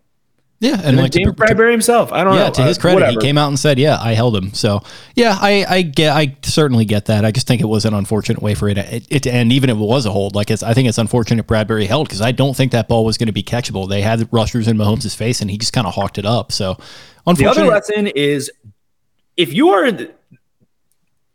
Yeah, 0.61 0.75
and, 0.75 0.89
and 0.89 0.97
like 0.97 1.11
James 1.11 1.31
Bradberry 1.31 1.71
himself, 1.71 2.13
I 2.13 2.23
don't 2.23 2.35
know. 2.35 2.39
yeah, 2.39 2.47
know. 2.49 2.53
to 2.53 2.61
his 2.61 2.77
uh, 2.77 2.81
credit, 2.81 2.95
whatever. 2.97 3.11
he 3.13 3.17
came 3.17 3.35
out 3.35 3.47
and 3.47 3.57
said, 3.57 3.79
"Yeah, 3.79 3.97
I 3.99 4.13
held 4.13 4.35
him." 4.35 4.53
So, 4.53 4.83
yeah, 5.15 5.35
I, 5.41 5.65
I 5.67 5.81
get, 5.81 6.15
I 6.15 6.37
certainly 6.43 6.85
get 6.85 7.05
that. 7.05 7.25
I 7.25 7.31
just 7.31 7.47
think 7.47 7.61
it 7.61 7.65
was 7.65 7.83
an 7.83 7.95
unfortunate 7.95 8.43
way 8.43 8.53
for 8.53 8.69
it, 8.69 8.77
it, 8.77 9.07
it 9.09 9.23
to 9.23 9.33
end, 9.33 9.51
even 9.51 9.71
if 9.71 9.77
it 9.77 9.79
was 9.79 10.05
a 10.05 10.11
hold. 10.11 10.35
Like, 10.35 10.51
it's, 10.51 10.61
I 10.61 10.75
think 10.75 10.87
it's 10.87 10.99
unfortunate 10.99 11.47
Bradbury 11.47 11.87
held 11.87 12.07
because 12.07 12.21
I 12.21 12.31
don't 12.31 12.55
think 12.55 12.73
that 12.73 12.87
ball 12.87 13.03
was 13.03 13.17
going 13.17 13.25
to 13.25 13.33
be 13.33 13.41
catchable. 13.41 13.89
They 13.89 14.03
had 14.03 14.31
rushers 14.31 14.67
in 14.67 14.77
Mahomes' 14.77 15.15
face, 15.15 15.41
and 15.41 15.49
he 15.49 15.57
just 15.57 15.73
kind 15.73 15.87
of 15.87 15.95
hawked 15.95 16.19
it 16.19 16.27
up. 16.27 16.51
So, 16.51 16.77
unfortunately. 17.25 17.43
the 17.43 17.61
other 17.61 17.65
lesson 17.67 18.07
is 18.07 18.51
if 19.37 19.51
you 19.55 19.69
are 19.69 19.91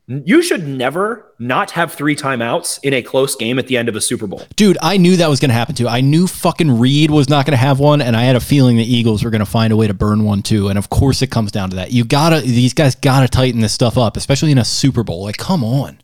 you 0.08 0.40
should 0.40 0.68
never 0.68 1.32
not 1.40 1.72
have 1.72 1.92
three 1.92 2.14
timeouts 2.14 2.78
in 2.84 2.94
a 2.94 3.02
close 3.02 3.34
game 3.34 3.58
at 3.58 3.66
the 3.66 3.76
end 3.76 3.88
of 3.88 3.96
a 3.96 4.00
Super 4.00 4.28
Bowl. 4.28 4.42
Dude, 4.54 4.78
I 4.80 4.98
knew 4.98 5.16
that 5.16 5.28
was 5.28 5.40
going 5.40 5.48
to 5.48 5.54
happen 5.54 5.74
too. 5.74 5.88
I 5.88 6.00
knew 6.00 6.28
fucking 6.28 6.78
Reed 6.78 7.10
was 7.10 7.28
not 7.28 7.44
going 7.44 7.52
to 7.52 7.58
have 7.58 7.80
one, 7.80 8.00
and 8.00 8.16
I 8.16 8.22
had 8.22 8.36
a 8.36 8.40
feeling 8.40 8.76
the 8.76 8.84
Eagles 8.84 9.24
were 9.24 9.30
going 9.30 9.40
to 9.40 9.46
find 9.46 9.72
a 9.72 9.76
way 9.76 9.88
to 9.88 9.94
burn 9.94 10.22
one 10.22 10.42
too. 10.42 10.68
And 10.68 10.78
of 10.78 10.90
course, 10.90 11.22
it 11.22 11.32
comes 11.32 11.50
down 11.50 11.70
to 11.70 11.76
that. 11.76 11.90
You 11.90 12.04
gotta, 12.04 12.40
these 12.40 12.72
guys 12.72 12.94
gotta 12.94 13.26
tighten 13.26 13.60
this 13.60 13.72
stuff 13.72 13.98
up, 13.98 14.16
especially 14.16 14.52
in 14.52 14.58
a 14.58 14.64
Super 14.64 15.02
Bowl. 15.02 15.24
Like, 15.24 15.38
come 15.38 15.64
on. 15.64 16.00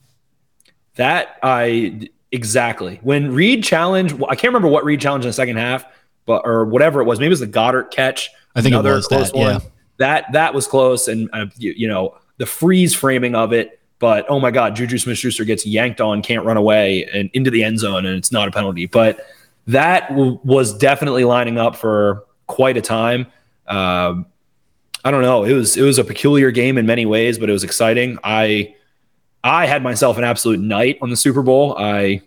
That 0.96 1.38
I 1.42 2.08
exactly 2.32 2.98
when 3.02 3.32
Reed 3.32 3.62
challenged. 3.62 4.16
I 4.28 4.34
can't 4.34 4.52
remember 4.52 4.68
what 4.68 4.84
Reed 4.84 5.00
challenged 5.00 5.24
in 5.24 5.28
the 5.28 5.34
second 5.34 5.56
half, 5.56 5.84
but 6.26 6.42
or 6.44 6.64
whatever 6.64 7.00
it 7.00 7.04
was. 7.04 7.18
Maybe 7.18 7.28
it 7.28 7.30
was 7.30 7.40
the 7.40 7.46
Goedert 7.46 7.92
catch. 7.92 8.30
I 8.54 8.62
think 8.62 8.74
it 8.74 8.82
was 8.82 9.08
that. 9.08 9.32
One. 9.32 9.46
Yeah, 9.46 9.60
that 9.98 10.32
that 10.32 10.52
was 10.52 10.66
close, 10.66 11.08
and 11.08 11.30
uh, 11.32 11.46
you, 11.56 11.72
you 11.76 11.88
know 11.88 12.18
the 12.36 12.44
freeze 12.44 12.94
framing 12.94 13.34
of 13.34 13.52
it 13.52 13.80
but 14.02 14.26
oh 14.28 14.40
my 14.40 14.50
God, 14.50 14.74
Juju 14.74 14.98
Smith 14.98 15.16
Schuster 15.16 15.44
gets 15.44 15.64
yanked 15.64 16.00
on, 16.00 16.22
can't 16.22 16.44
run 16.44 16.56
away, 16.56 17.08
and 17.14 17.30
into 17.34 17.52
the 17.52 17.62
end 17.62 17.78
zone, 17.78 18.04
and 18.04 18.18
it's 18.18 18.32
not 18.32 18.48
a 18.48 18.50
penalty. 18.50 18.86
But 18.86 19.24
that 19.68 20.08
w- 20.08 20.40
was 20.42 20.76
definitely 20.76 21.22
lining 21.22 21.56
up 21.56 21.76
for 21.76 22.24
quite 22.48 22.76
a 22.76 22.80
time. 22.80 23.28
Um, 23.68 24.26
I 25.04 25.12
don't 25.12 25.22
know. 25.22 25.44
It 25.44 25.52
was 25.52 25.76
it 25.76 25.82
was 25.82 26.00
a 26.00 26.04
peculiar 26.04 26.50
game 26.50 26.78
in 26.78 26.84
many 26.84 27.06
ways, 27.06 27.38
but 27.38 27.48
it 27.48 27.52
was 27.52 27.62
exciting. 27.62 28.18
I 28.24 28.74
I 29.44 29.66
had 29.66 29.84
myself 29.84 30.18
an 30.18 30.24
absolute 30.24 30.58
night 30.58 30.98
on 31.00 31.10
the 31.10 31.16
Super 31.16 31.42
Bowl. 31.42 31.76
I 31.78 32.22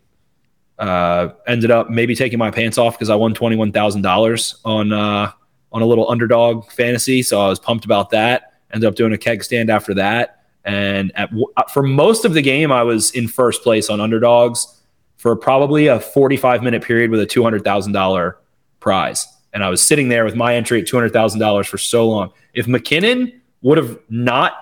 uh, 0.79 1.27
ended 1.45 1.71
up 1.71 1.89
maybe 1.89 2.15
taking 2.15 2.39
my 2.39 2.51
pants 2.51 2.77
off 2.77 2.93
because 2.93 3.09
I 3.09 3.15
won 3.15 3.33
twenty 3.33 3.57
one 3.57 3.73
thousand 3.73 4.01
dollars 4.01 4.55
on 4.63 4.93
uh, 4.93 5.29
on 5.73 5.81
a 5.81 5.85
little 5.85 6.09
underdog 6.09 6.71
fantasy, 6.71 7.21
so 7.21 7.41
I 7.41 7.49
was 7.49 7.59
pumped 7.59 7.83
about 7.83 8.11
that. 8.11 8.53
Ended 8.71 8.87
up 8.87 8.95
doing 8.95 9.11
a 9.11 9.17
keg 9.17 9.43
stand 9.43 9.69
after 9.69 9.93
that. 9.95 10.34
And 10.65 11.11
at, 11.15 11.29
uh, 11.57 11.63
for 11.71 11.83
most 11.83 12.25
of 12.25 12.33
the 12.33 12.41
game, 12.41 12.71
I 12.71 12.83
was 12.83 13.11
in 13.11 13.27
first 13.27 13.63
place 13.63 13.89
on 13.89 14.01
underdogs 14.01 14.81
for 15.17 15.35
probably 15.35 15.87
a 15.87 15.99
45 15.99 16.63
minute 16.63 16.83
period 16.83 17.11
with 17.11 17.21
a 17.21 17.27
$200,000 17.27 18.33
prize. 18.79 19.27
And 19.53 19.63
I 19.63 19.69
was 19.69 19.81
sitting 19.81 20.09
there 20.09 20.25
with 20.25 20.35
my 20.35 20.55
entry 20.55 20.81
at 20.81 20.87
$200,000 20.87 21.67
for 21.67 21.77
so 21.77 22.09
long. 22.09 22.31
If 22.53 22.65
McKinnon 22.65 23.33
would 23.61 23.77
have 23.77 23.97
not 24.09 24.53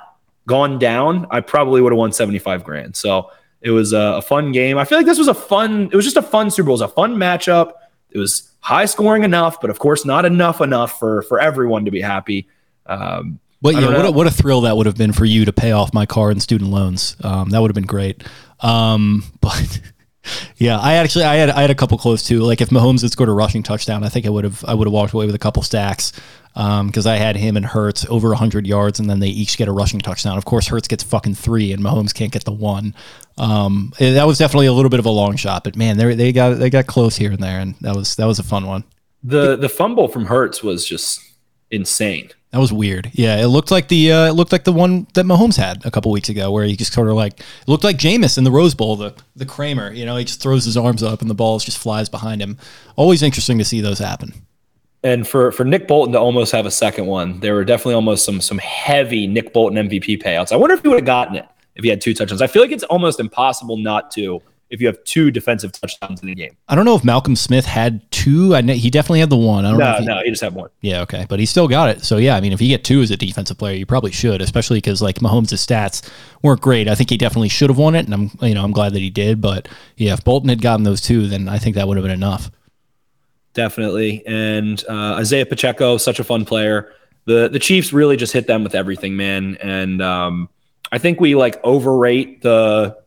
gone 0.46 0.78
down, 0.78 1.26
I 1.32 1.40
probably 1.40 1.82
would 1.82 1.92
have 1.92 1.98
won 1.98 2.12
75 2.12 2.64
grand. 2.64 2.96
So 2.96 3.32
it 3.62 3.72
was 3.72 3.94
a, 3.94 3.98
a, 3.98 4.22
fun 4.22 4.52
game. 4.52 4.78
I 4.78 4.86
feel 4.86 4.98
like 4.98 5.08
this 5.08 5.18
was 5.18 5.30
a 5.30 5.34
fun, 5.34 5.90
it 5.92 5.96
was 5.96 6.06
just 6.06 6.18
a 6.18 6.22
fun 6.22 6.52
Super 6.52 6.68
Bowl. 6.68 6.74
It 6.74 6.82
was 6.84 6.92
a 6.92 6.94
fun 6.94 7.16
matchup. 7.16 7.72
It 8.12 8.20
was 8.20 8.52
high 8.60 8.86
scoring 8.86 9.24
enough, 9.24 9.60
but 9.62 9.70
of 9.70 9.80
course 9.80 10.06
not 10.06 10.26
enough 10.26 10.62
enough 10.62 11.00
for, 11.00 11.24
for 11.24 11.40
everyone 11.40 11.86
to 11.86 11.92
be 11.92 12.02
happy. 12.02 12.48
Um, 12.86 13.40
but 13.64 13.76
yeah, 13.76 13.88
what 13.88 14.06
a, 14.06 14.12
what 14.12 14.28
a 14.28 14.32
thrill 14.32 14.62
that 14.62 14.76
would 14.76 14.86
have 14.88 14.98
been 14.98 15.14
for 15.14 15.24
you 15.24 15.46
to 15.46 15.54
pay 15.54 15.72
off 15.72 15.94
my 15.94 16.06
car 16.06 16.30
and 16.30 16.42
student 16.42 16.70
loans. 16.70 17.16
Um, 17.24 17.50
that 17.52 17.62
would 17.62 17.70
have 17.70 17.76
been 17.76 17.86
great. 17.86 18.22
Um, 18.60 19.24
but 19.42 19.80
yeah, 20.58 20.78
I 20.78 20.96
actually 20.96 21.24
I 21.24 21.36
had 21.36 21.50
I 21.50 21.62
had 21.62 21.72
a 21.72 21.76
couple 21.76 21.98
close 21.98 22.24
too. 22.24 22.42
Like 22.42 22.60
if 22.60 22.70
Mahomes 22.70 23.02
had 23.02 23.12
scored 23.12 23.30
a 23.30 23.34
rushing 23.34 23.64
touchdown, 23.64 24.04
I 24.04 24.10
think 24.10 24.26
I 24.26 24.30
would 24.30 24.44
have 24.44 24.66
I 24.66 24.74
would 24.74 24.86
have 24.86 24.94
walked 24.94 25.14
away 25.14 25.26
with 25.26 25.34
a 25.34 25.40
couple 25.40 25.64
stacks 25.64 26.12
because 26.54 27.08
um, 27.08 27.12
I 27.12 27.16
had 27.16 27.38
him 27.38 27.56
and 27.56 27.66
Hurts 27.66 28.06
over 28.10 28.34
hundred 28.34 28.68
yards, 28.68 29.00
and 29.00 29.10
then 29.10 29.22
they 29.22 29.30
each 29.30 29.58
get 29.58 29.70
a 29.70 29.72
rushing 29.72 30.02
touchdown. 30.02 30.38
Of 30.38 30.44
course, 30.44 30.68
Hurts 30.68 30.90
gets 30.90 31.02
fucking 31.02 31.36
three, 31.36 31.72
and 31.72 31.82
Mahomes 31.82 32.14
can't 32.14 32.34
get 32.34 32.44
the 32.44 32.52
one. 32.52 32.94
Um, 33.38 33.94
that 33.98 34.28
was 34.28 34.40
definitely 34.40 34.68
a 34.68 34.74
little 34.74 34.90
bit 34.90 35.00
of 35.00 35.06
a 35.06 35.10
long 35.10 35.38
shot, 35.38 35.64
but 35.64 35.78
man, 35.78 35.98
they 35.98 36.16
they 36.16 36.32
got 36.34 36.60
they 36.60 36.70
got 36.70 36.86
close 36.86 37.16
here 37.16 37.32
and 37.32 37.42
there, 37.42 37.60
and 37.60 37.76
that 37.80 37.96
was 37.96 38.18
that 38.18 38.26
was 38.26 38.40
a 38.40 38.44
fun 38.44 38.68
one. 38.68 38.84
The 39.24 39.56
the 39.56 39.70
fumble 39.70 40.10
from 40.10 40.26
Hurts 40.26 40.62
was 40.62 40.86
just 40.86 41.22
insane. 41.74 42.30
That 42.52 42.60
was 42.60 42.72
weird. 42.72 43.10
Yeah, 43.14 43.42
it 43.42 43.48
looked 43.48 43.72
like 43.72 43.88
the 43.88 44.12
uh, 44.12 44.28
it 44.28 44.34
looked 44.34 44.52
like 44.52 44.64
the 44.64 44.72
one 44.72 45.08
that 45.16 45.26
Mahomes 45.26 45.58
had 45.58 45.84
a 45.86 45.92
couple 45.92 46.12
weeks 46.12 46.30
ago, 46.30 46.52
where 46.52 46.66
he 46.66 46.76
just 46.76 46.94
sort 46.94 47.10
of 47.10 47.16
like 47.16 47.42
looked 47.66 47.84
like 47.84 47.98
Jameis 47.98 48.38
in 48.38 48.44
the 48.44 48.52
Rose 48.52 48.76
Bowl, 48.76 48.96
the 48.96 49.16
the 49.36 49.46
Kramer. 49.46 49.92
You 49.92 50.06
know, 50.06 50.16
he 50.18 50.24
just 50.24 50.40
throws 50.40 50.64
his 50.64 50.78
arms 50.78 51.02
up 51.02 51.22
and 51.22 51.30
the 51.30 51.36
ball 51.36 51.58
just 51.58 51.80
flies 51.80 52.10
behind 52.10 52.42
him. 52.42 52.60
Always 52.96 53.24
interesting 53.24 53.58
to 53.58 53.66
see 53.66 53.82
those 53.82 53.98
happen. 53.98 54.34
And 55.04 55.28
for 55.28 55.52
for 55.52 55.66
Nick 55.66 55.88
Bolton 55.88 56.14
to 56.14 56.20
almost 56.20 56.52
have 56.52 56.68
a 56.68 56.72
second 56.72 57.08
one, 57.08 57.40
there 57.40 57.56
were 57.56 57.66
definitely 57.66 57.96
almost 57.96 58.24
some 58.24 58.40
some 58.40 58.60
heavy 58.60 59.26
Nick 59.26 59.52
Bolton 59.52 59.90
MVP 59.90 60.22
payouts. 60.22 60.52
I 60.52 60.56
wonder 60.56 60.76
if 60.76 60.84
he 60.84 60.90
would 60.90 61.00
have 61.00 61.06
gotten 61.06 61.36
it 61.36 61.46
if 61.76 61.84
he 61.84 61.90
had 61.90 62.02
two 62.02 62.14
touchdowns. 62.14 62.44
I 62.44 62.48
feel 62.48 62.62
like 62.62 62.72
it's 62.72 62.84
almost 62.84 63.20
impossible 63.20 63.78
not 63.78 64.12
to 64.12 64.44
if 64.74 64.82
you 64.82 64.88
have 64.88 65.02
two 65.04 65.30
defensive 65.30 65.72
touchdowns 65.72 66.24
in 66.24 66.30
a 66.30 66.34
game. 66.34 66.58
I 66.68 66.74
don't 66.74 66.84
know 66.84 66.96
if 66.96 67.04
Malcolm 67.04 67.36
Smith 67.36 67.64
had 67.64 68.10
two. 68.12 68.56
I 68.56 68.62
know 68.62 68.74
he 68.74 68.90
definitely 68.90 69.20
had 69.20 69.30
the 69.30 69.38
one. 69.38 69.66
I 69.66 69.70
don't 69.70 69.80
no, 69.80 69.92
know. 69.92 70.00
He, 70.00 70.06
no, 70.06 70.24
he 70.24 70.30
just 70.32 70.42
had 70.42 70.56
one. 70.56 70.72
Yeah, 70.82 71.02
okay, 71.02 71.28
but 71.30 71.40
he 71.40 71.46
still 71.46 71.68
got 71.68 71.90
it. 71.90 72.04
So 72.04 72.18
yeah, 72.18 72.36
I 72.36 72.42
mean, 72.42 72.54
if 72.54 72.60
you 72.60 72.68
get 72.68 72.84
two 72.84 73.04
as 73.04 73.12
a 73.12 73.18
defensive 73.18 73.60
player, 73.60 73.76
you 73.76 73.86
probably 73.86 74.12
should, 74.12 74.42
especially 74.42 74.78
because 74.78 75.00
like 75.00 75.18
Mahomes' 75.18 75.54
stats 75.54 76.10
weren't 76.42 76.60
great. 76.60 76.88
I 76.88 76.96
think 76.96 77.12
he 77.12 77.18
definitely 77.18 77.50
should 77.50 77.70
have 77.70 77.78
won 77.78 77.94
it, 77.94 78.06
and 78.06 78.14
I'm 78.16 78.32
you 78.42 78.56
know 78.56 78.64
I'm 78.64 78.72
glad 78.72 78.94
that 78.94 79.00
he 79.00 79.12
did. 79.12 79.42
But 79.42 79.68
yeah, 79.96 80.14
if 80.14 80.24
Bolton 80.24 80.50
had 80.50 80.62
gotten 80.62 80.84
those 80.84 81.02
two, 81.02 81.28
then 81.28 81.48
I 81.48 81.60
think 81.60 81.76
that 81.76 81.88
would 81.88 81.98
have 81.98 82.04
been 82.04 82.12
enough. 82.12 82.50
Definitely, 83.54 84.26
and 84.26 84.84
uh, 84.90 85.14
Isaiah 85.20 85.46
Pacheco, 85.46 85.98
such 85.98 86.20
a 86.20 86.24
fun 86.24 86.46
player. 86.46 86.92
The 87.26 87.48
the 87.48 87.60
Chiefs 87.60 87.94
really 87.94 88.18
just 88.18 88.34
hit 88.34 88.48
them 88.48 88.64
with 88.64 88.74
everything, 88.74 89.16
man, 89.16 89.56
and 89.62 90.02
um, 90.02 90.50
I 90.92 90.98
think 90.98 91.22
we 91.22 91.36
like 91.36 91.64
overrate 91.64 92.42
the 92.42 92.98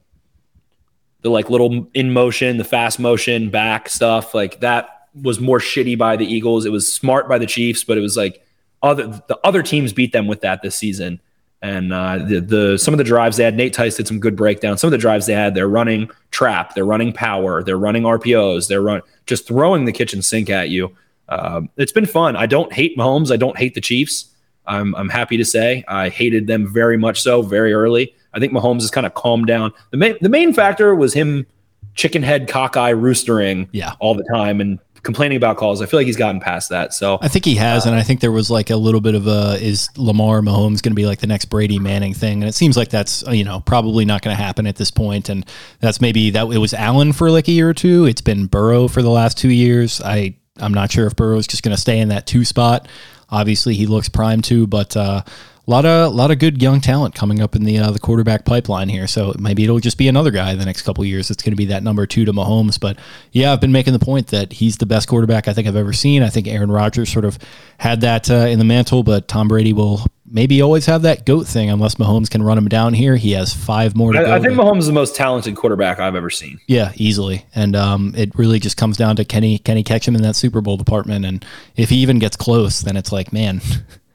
the 1.27 1.31
like 1.31 1.51
little 1.51 1.89
in 1.93 2.13
motion, 2.13 2.57
the 2.57 2.65
fast 2.65 3.01
motion 3.01 3.51
back 3.51 3.89
stuff, 3.89 4.33
like 4.33 4.61
that 4.61 5.09
was 5.21 5.41
more 5.41 5.59
shitty 5.59 5.99
by 5.99 6.15
the 6.15 6.25
Eagles. 6.25 6.65
It 6.65 6.71
was 6.71 6.93
smart 6.93 7.29
by 7.29 7.37
the 7.37 7.47
Chiefs, 7.47 7.83
but 7.83 7.99
it 7.99 8.01
was 8.01 8.17
like 8.17 8.47
other 8.81 9.09
the 9.27 9.37
other 9.43 9.61
teams 9.65 9.93
beat 9.93 10.13
them 10.13 10.29
with 10.29 10.43
that 10.43 10.63
this 10.63 10.77
season. 10.77 11.21
And 11.63 11.93
uh, 11.93 12.19
the 12.19 12.41
the 12.41 12.79
some 12.79 12.95
of 12.95 12.99
the 12.99 13.05
drives 13.05 13.39
they 13.39 13.43
had, 13.43 13.57
Nate 13.57 13.73
Tice 13.73 13.97
did 13.97 14.07
some 14.07 14.21
good 14.21 14.37
breakdown. 14.37 14.79
Some 14.79 14.87
of 14.87 14.93
the 14.93 14.99
drives 14.99 15.27
they 15.27 15.33
had, 15.33 15.57
they're 15.57 15.69
running 15.69 16.09
trap, 16.31 16.77
they're 16.77 16.87
running 16.87 17.13
power, 17.13 17.61
they're 17.65 17.77
running 17.77 18.05
RPOs, 18.05 18.69
they're 18.69 18.83
run 18.83 19.03
just 19.27 19.49
throwing 19.49 19.85
the 19.85 19.93
kitchen 19.93 20.23
sink 20.23 20.49
at 20.49 20.69
you. 20.69 20.95
Um, 21.29 21.71
it's 21.77 21.91
been 21.91 22.07
fun. 22.07 22.37
I 22.37 22.47
don't 22.47 22.73
hate 22.73 22.97
Mahomes. 22.97 23.33
I 23.33 23.37
don't 23.37 23.59
hate 23.59 23.75
the 23.75 23.81
Chiefs. 23.81 24.27
I'm 24.65 24.95
I'm 24.95 25.09
happy 25.09 25.37
to 25.39 25.45
say 25.45 25.83
I 25.89 26.09
hated 26.09 26.47
them 26.47 26.73
very 26.73 26.97
much 26.97 27.21
so 27.21 27.43
very 27.43 27.73
early. 27.73 28.15
I 28.37 28.41
think 28.41 28.53
Mahomes 28.53 28.83
has 28.83 28.91
kind 28.91 29.07
of 29.07 29.15
calmed 29.15 29.47
down. 29.47 29.73
The 29.91 29.97
main 29.97 30.17
the 30.21 30.29
main 30.29 30.53
factor 30.53 30.95
was 30.95 31.15
him 31.15 31.47
chicken 31.95 32.23
head 32.23 32.47
cockeye 32.47 32.93
roostering 32.93 33.69
yeah. 33.73 33.95
all 34.01 34.15
the 34.15 34.25
time 34.25 34.61
and 34.61 34.79
complaining 35.03 35.37
about 35.37 35.57
calls. 35.57 35.81
I 35.81 35.87
feel 35.87 35.99
like 35.99 36.07
he's 36.07 36.17
gotten 36.17 36.41
past 36.41 36.69
that. 36.69 36.93
So 36.93 37.19
I 37.23 37.29
think 37.29 37.47
he 37.47 37.55
has, 37.55 37.87
uh, 37.87 37.91
and 37.91 37.99
I 37.99 38.03
think 38.03 38.21
there 38.21 38.33
was 38.33 38.51
like 38.51 38.69
a 38.69 38.77
little 38.77 39.01
bit 39.01 39.15
of 39.15 39.27
a 39.27 39.57
is 39.59 39.89
Lamar 39.97 40.43
Mahomes 40.43 40.83
going 40.83 40.93
to 40.93 40.95
be 40.95 41.07
like 41.07 41.21
the 41.21 41.27
next 41.27 41.47
Brady 41.47 41.79
Manning 41.79 42.13
thing, 42.13 42.43
and 42.43 42.49
it 42.49 42.55
seems 42.55 42.77
like 42.77 42.91
that's 42.91 43.25
you 43.29 43.45
know 43.45 43.61
probably 43.61 44.05
not 44.05 44.21
going 44.21 44.37
to 44.37 44.43
happen 44.43 44.67
at 44.67 44.77
this 44.77 44.91
point. 44.91 45.07
point, 45.07 45.29
and 45.29 45.47
that's 45.81 46.01
maybe 46.01 46.31
that 46.31 46.49
it 46.49 46.59
was 46.59 46.75
Allen 46.75 47.13
for 47.13 47.31
like 47.31 47.49
a 47.49 47.53
year 47.53 47.69
or 47.69 47.75
two. 47.75 48.07
It's 48.07 48.21
been 48.21 48.47
Burrow 48.47 48.89
for 48.89 49.03
the 49.03 49.11
last 49.11 49.39
two 49.39 49.51
years. 49.51 50.01
I 50.01 50.37
I'm 50.59 50.75
not 50.75 50.91
sure 50.91 51.07
if 51.07 51.15
Burrow 51.17 51.39
is 51.39 51.47
just 51.47 51.63
going 51.63 51.75
to 51.75 51.81
stay 51.81 51.99
in 51.99 52.09
that 52.09 52.27
two 52.27 52.45
spot. 52.45 52.89
Obviously, 53.29 53.75
he 53.75 53.87
looks 53.87 54.09
prime 54.09 54.41
too, 54.43 54.67
but 54.67 54.97
uh, 54.97 55.23
a 55.67 55.71
lot 55.71 55.85
of 55.85 56.15
lot 56.15 56.31
of 56.31 56.39
good 56.39 56.63
young 56.63 56.81
talent 56.81 57.15
coming 57.15 57.41
up 57.43 57.57
in 57.57 57.65
the 57.65 57.79
uh, 57.79 57.91
the 57.91 57.99
quarterback 57.99 58.45
pipeline 58.45 58.89
here. 58.89 59.07
So 59.07 59.35
maybe 59.39 59.65
it'll 59.65 59.81
just 59.81 59.99
be 59.99 60.07
another 60.09 60.31
guy 60.31 60.55
the 60.55 60.65
next 60.65 60.83
couple 60.83 61.05
years. 61.05 61.31
It's 61.31 61.43
going 61.43 61.53
to 61.53 61.57
be 61.57 61.67
that 61.67 61.83
number 61.83 62.07
two 62.07 62.25
to 62.25 62.33
Mahomes. 62.33 62.79
But 62.79 62.99
yeah, 63.33 63.53
I've 63.53 63.61
been 63.61 63.73
making 63.73 63.93
the 63.93 63.99
point 63.99 64.29
that 64.29 64.53
he's 64.53 64.77
the 64.77 64.87
best 64.87 65.09
quarterback 65.09 65.49
I 65.49 65.53
think 65.53 65.67
I've 65.67 65.77
ever 65.77 65.93
seen. 65.93 66.23
I 66.23 66.29
think 66.29 66.47
Aaron 66.47 66.71
Rodgers 66.71 67.11
sort 67.13 67.25
of 67.25 67.39
had 67.79 68.01
that 68.03 68.31
uh, 68.31 68.35
in 68.47 68.59
the 68.59 68.65
mantle, 68.65 69.03
but 69.03 69.27
Tom 69.29 69.49
Brady 69.49 69.73
will 69.73 70.07
maybe 70.29 70.61
always 70.63 70.87
have 70.87 71.03
that 71.03 71.25
goat 71.25 71.47
thing 71.47 71.71
unless 71.71 71.97
Mahomes 71.97 72.29
can 72.31 72.43
run 72.43 72.59
him 72.59 72.69
down 72.69 72.95
here. 72.95 73.17
He 73.17 73.33
has 73.33 73.53
five 73.53 73.97
more 73.97 74.13
to 74.13 74.19
I, 74.19 74.23
go. 74.25 74.35
I 74.35 74.41
think 74.41 74.55
to- 74.55 74.63
Mahomes 74.63 74.79
is 74.81 74.87
the 74.87 74.93
most 74.93 75.17
talented 75.17 75.57
quarterback 75.57 75.99
I've 75.99 76.15
ever 76.15 76.31
seen. 76.31 76.61
yeah, 76.69 76.93
easily. 76.97 77.45
And 77.55 77.75
um, 77.75 78.15
it 78.17 78.33
really 78.37 78.61
just 78.61 78.77
comes 78.77 78.97
down 78.97 79.17
to 79.17 79.25
can 79.25 79.43
he 79.43 79.59
can 79.59 79.77
he 79.77 79.83
catch 79.83 80.07
him 80.07 80.15
in 80.15 80.23
that 80.23 80.37
Super 80.37 80.61
Bowl 80.61 80.77
department? 80.77 81.25
And 81.25 81.45
if 81.75 81.91
he 81.91 81.97
even 81.97 82.19
gets 82.21 82.37
close, 82.37 82.81
then 82.83 82.97
it's 82.97 83.11
like, 83.13 83.33
man, 83.33 83.61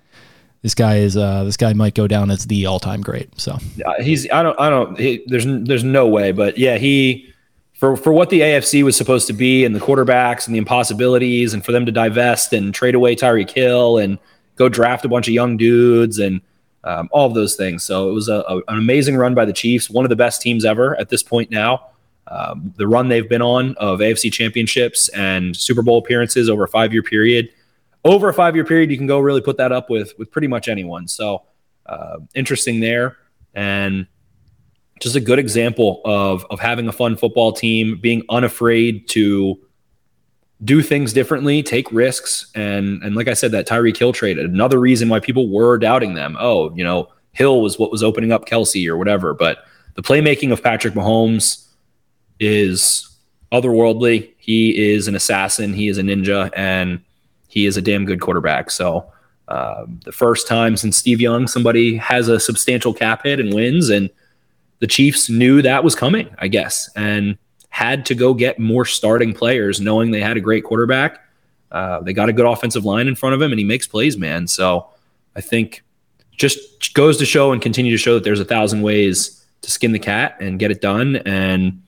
this 0.62 0.76
guy 0.76 0.98
is 0.98 1.18
uh, 1.18 1.44
this 1.44 1.58
guy 1.58 1.74
might 1.74 1.96
go 1.96 2.08
down 2.08 2.30
as 2.32 2.46
the 2.48 2.66
all 2.66 2.80
time 2.80 3.02
great. 3.02 3.40
So 3.40 3.58
Uh, 3.86 4.02
he's 4.02 4.30
I 4.32 4.44
don't 4.44 4.60
I 4.60 4.70
don't 4.70 4.98
he, 5.00 5.24
there's 5.28 5.46
there's 5.48 5.84
no 5.84 6.08
way, 6.08 6.32
but 6.32 6.58
yeah, 6.58 6.78
he 6.78 7.28
for 7.74 7.96
for 7.98 8.14
what 8.14 8.30
the 8.30 8.42
AFC 8.42 8.84
was 8.84 8.96
supposed 8.96 9.28
to 9.28 9.34
be 9.34 9.66
and 9.66 9.76
the 9.76 9.80
quarterbacks 9.80 10.46
and 10.46 10.54
the 10.54 10.60
impossibilities 10.60 11.54
and 11.54 11.66
for 11.66 11.72
them 11.72 11.86
to 11.86 11.92
divest 11.92 12.54
and 12.54 12.74
trade 12.74 12.96
away 12.96 13.16
Tyreek 13.16 13.50
Hill 13.50 13.98
and 13.98 14.20
go 14.56 14.70
draft 14.70 15.04
a 15.06 15.10
bunch 15.10 15.28
of 15.28 15.34
young 15.34 15.58
dudes 15.58 16.20
and 16.20 16.42
um, 16.84 17.10
all 17.12 17.28
of 17.28 17.34
those 17.34 17.56
things. 17.56 17.84
So 17.84 18.10
it 18.10 18.14
was 18.14 18.28
a, 18.28 18.44
a- 18.48 18.58
an 18.58 18.78
amazing 18.78 19.16
run 19.18 19.34
by 19.36 19.46
the 19.46 19.54
Chiefs, 19.54 19.90
one 19.90 20.04
of 20.06 20.10
the 20.10 20.16
best 20.16 20.42
teams 20.42 20.66
ever 20.66 21.00
at 21.00 21.10
this 21.10 21.24
point 21.24 21.50
now. 21.52 21.88
Um, 22.28 22.74
the 22.78 22.88
run 22.88 23.10
they've 23.10 23.28
been 23.28 23.42
on 23.42 23.76
of 23.78 24.00
AFC 24.00 24.32
championships 24.32 25.10
and 25.10 25.56
Super 25.58 25.82
Bowl 25.82 25.98
appearances 25.98 26.50
over 26.50 26.64
a 26.64 26.68
five 26.68 26.94
year 26.94 27.04
period. 27.04 27.50
Over 28.04 28.30
a 28.30 28.34
five 28.34 28.56
year 28.56 28.66
period, 28.66 28.90
you 28.90 28.98
can 28.98 29.08
go 29.08 29.20
really 29.20 29.42
put 29.42 29.58
that 29.58 29.72
up 29.72 29.90
with 29.90 30.18
with 30.18 30.32
pretty 30.32 30.48
much 30.48 30.68
anyone. 30.68 31.08
So 31.08 31.44
uh, 31.86 32.18
interesting 32.34 32.80
there, 32.80 33.18
and 33.54 34.08
just 35.02 35.16
a 35.16 35.20
good 35.20 35.40
example 35.40 36.02
of 36.06 36.46
of 36.50 36.60
having 36.60 36.88
a 36.88 36.92
fun 36.92 37.18
football 37.18 37.52
team, 37.52 38.00
being 38.02 38.24
unafraid 38.30 39.08
to 39.10 39.60
do 40.64 40.82
things 40.82 41.12
differently, 41.12 41.64
take 41.64 41.92
risks, 41.92 42.52
and 42.56 43.04
and 43.04 43.16
like 43.16 43.28
I 43.28 43.34
said, 43.34 43.52
that 43.52 43.68
Tyreek 43.68 43.98
Hill 43.98 44.14
trade, 44.14 44.38
another 44.38 44.80
reason 44.80 45.10
why 45.10 45.20
people 45.20 45.50
were 45.50 45.78
doubting 45.78 46.14
them. 46.14 46.38
Oh, 46.40 46.74
you 46.76 46.84
know, 46.84 47.10
Hill 47.34 47.62
was 47.62 47.80
what 47.80 47.92
was 47.92 48.04
opening 48.04 48.32
up 48.32 48.46
Kelce 48.46 48.88
or 48.88 48.98
whatever, 48.98 49.34
but 49.34 49.66
the 49.96 50.04
playmaking 50.04 50.52
of 50.52 50.64
Patrick 50.64 50.94
Mahomes 50.94 51.68
is 52.40 53.08
otherworldly. 53.52 54.32
He 54.38 54.92
is 54.92 55.08
an 55.08 55.16
assassin. 55.16 55.74
He 55.74 55.88
is 55.88 55.98
a 55.98 56.04
ninja, 56.04 56.52
and 56.56 57.02
he 57.52 57.66
is 57.66 57.76
a 57.76 57.82
damn 57.82 58.06
good 58.06 58.22
quarterback. 58.22 58.72
So 58.72 59.12
um, 59.50 60.00
the 60.06 60.14
first 60.14 60.48
time 60.48 60.78
since 60.78 60.98
Steve 60.98 61.20
Young, 61.20 61.46
somebody 61.46 61.98
has 61.98 62.30
a 62.30 62.40
substantial 62.40 62.94
cap 62.94 63.24
hit 63.24 63.40
and 63.40 63.54
wins, 63.54 63.90
and 63.90 64.10
the 64.80 64.88
Chiefs 64.88 65.30
knew 65.30 65.62
that 65.62 65.84
was 65.84 65.94
coming, 65.94 66.34
I 66.40 66.48
guess, 66.48 66.90
and 66.96 67.38
had 67.70 68.06
to 68.06 68.16
go 68.16 68.34
get 68.34 68.60
more 68.60 68.86
starting 68.86 69.34
players, 69.34 69.82
knowing 69.82 70.12
they 70.12 70.22
had 70.22 70.38
a 70.38 70.42
great 70.42 70.64
quarterback. 70.64 71.20
Uh, 71.72 72.00
they 72.00 72.14
got 72.14 72.30
a 72.30 72.34
good 72.34 72.46
offensive 72.46 72.86
line 72.86 73.08
in 73.08 73.16
front 73.16 73.36
of 73.36 73.42
him, 73.42 73.52
and 73.52 73.60
he 73.60 73.66
makes 73.66 73.86
plays, 73.86 74.18
man. 74.18 74.48
So 74.48 74.88
I 75.36 75.42
think 75.42 75.84
just 76.38 76.94
goes 76.94 77.18
to 77.18 77.26
show 77.26 77.52
and 77.52 77.62
continue 77.62 77.92
to 77.92 77.98
show 77.98 78.14
that 78.14 78.24
there's 78.24 78.40
a 78.40 78.46
thousand 78.46 78.82
ways 78.82 79.46
to 79.64 79.70
skin 79.70 79.92
the 79.92 80.00
cat 80.00 80.38
and 80.40 80.60
get 80.60 80.72
it 80.72 80.80
done. 80.80 81.18
And 81.18 81.84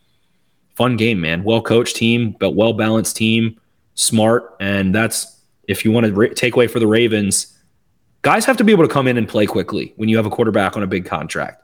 fun 0.76 0.98
game, 0.98 1.22
man. 1.22 1.46
Well 1.46 1.62
coached 1.62 1.96
team, 1.96 2.36
but 2.40 2.52
well 2.52 2.74
balanced 2.74 3.16
team, 3.16 3.60
smart, 3.96 4.56
and 4.60 4.94
that's 4.94 5.33
if 5.68 5.86
you 5.86 5.92
want 5.92 6.06
to 6.06 6.14
ra- 6.14 6.28
take 6.36 6.56
away 6.56 6.68
for 6.68 6.80
the 6.80 6.88
Ravens. 6.88 7.58
Guys 8.22 8.46
have 8.46 8.58
to 8.58 8.64
be 8.64 8.72
able 8.72 8.88
to 8.88 8.94
come 8.94 9.08
in 9.08 9.18
and 9.18 9.28
play 9.28 9.46
quickly 9.46 9.94
when 9.98 10.10
you 10.10 10.16
have 10.18 10.26
a 10.26 10.30
quarterback 10.30 10.78
on 10.78 10.84
a 10.84 10.88
big 10.88 11.06
contract. 11.06 11.64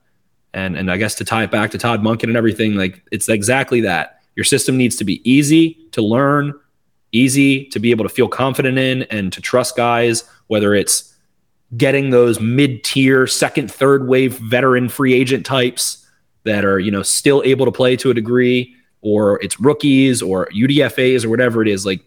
And 0.54 0.76
and 0.76 0.92
I 0.92 0.98
guess 0.98 1.16
to 1.16 1.26
tie 1.26 1.44
it 1.44 1.52
back 1.52 1.72
to 1.72 1.78
Todd 1.78 2.02
Monken 2.02 2.24
and 2.24 2.38
everything, 2.38 2.76
like 2.76 3.04
it's 3.12 3.30
exactly 3.30 3.82
that. 3.82 4.22
Your 4.36 4.44
system 4.44 4.78
needs 4.78 4.96
to 4.98 5.04
be 5.04 5.22
easy 5.30 5.78
to 5.92 6.02
learn, 6.02 6.54
easy 7.12 7.66
to 7.66 7.80
be 7.80 7.92
able 7.92 8.06
to 8.06 8.10
feel 8.10 8.28
confident 8.28 8.78
in, 8.78 9.04
and 9.04 9.32
to 9.34 9.42
trust 9.42 9.76
guys. 9.76 10.24
Whether 10.48 10.74
it's 10.74 11.14
getting 11.78 12.10
those 12.10 12.40
mid-tier, 12.40 13.28
second, 13.28 13.72
third 13.72 14.08
wave 14.08 14.40
veteran 14.40 14.90
free 14.90 15.14
agent 15.14 15.46
types 15.46 16.06
that 16.46 16.66
are 16.66 16.80
you 16.80 16.90
know 16.90 17.04
still 17.04 17.44
able 17.46 17.66
to 17.66 17.72
play 17.72 17.96
to 17.98 18.10
a 18.10 18.14
degree, 18.14 18.76
or 19.02 19.40
it's 19.44 19.60
rookies 19.60 20.22
or 20.22 20.48
UDFA's 20.48 21.24
or 21.26 21.30
whatever 21.30 21.62
it 21.62 21.68
is. 21.68 21.86
Like 21.86 22.02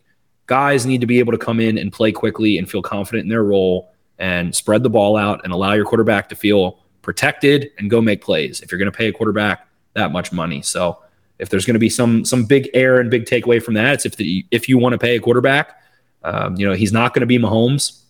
guys 0.47 0.86
need 0.86 1.01
to 1.01 1.07
be 1.07 1.18
able 1.18 1.32
to 1.32 1.38
come 1.38 1.61
in 1.61 1.78
and 1.78 1.93
play 1.93 2.12
quickly 2.12 2.59
and 2.59 2.70
feel 2.70 2.82
confident 2.82 3.24
in 3.24 3.28
their 3.28 3.45
role 3.45 3.93
and 4.18 4.55
spread 4.55 4.82
the 4.82 4.90
ball 4.90 5.16
out 5.16 5.40
and 5.45 5.53
allow 5.53 5.72
your 5.72 5.84
quarterback 5.84 6.28
to 6.28 6.36
feel 6.36 6.78
protected 7.03 7.70
and 7.78 7.90
go 7.90 8.01
make 8.01 8.22
plays 8.22 8.61
if 8.61 8.70
you're 8.70 8.78
going 8.78 8.90
to 8.90 8.97
pay 8.97 9.09
a 9.09 9.12
quarterback 9.12 9.66
that 9.95 10.12
much 10.12 10.32
money. 10.32 10.62
So 10.62 11.03
if 11.38 11.49
there's 11.49 11.66
going 11.66 11.74
to 11.74 11.80
be 11.80 11.90
some 11.90 12.24
some 12.24 12.45
big 12.45 12.70
error 12.72 13.01
and 13.01 13.11
big 13.11 13.24
takeaway 13.24 13.62
from 13.62 13.74
that, 13.74 13.95
it's 13.95 14.07
if 14.07 14.16
the 14.16 14.47
if 14.51 14.68
you 14.68 14.78
want 14.78 14.93
to 14.93 14.99
pay 14.99 15.16
a 15.16 15.20
quarterback, 15.20 15.82
um, 16.22 16.57
you 16.57 16.66
know 16.66 16.74
he's 16.74 16.93
not 16.93 17.14
going 17.14 17.20
to 17.20 17.26
be 17.26 17.38
Mahomes. 17.38 18.03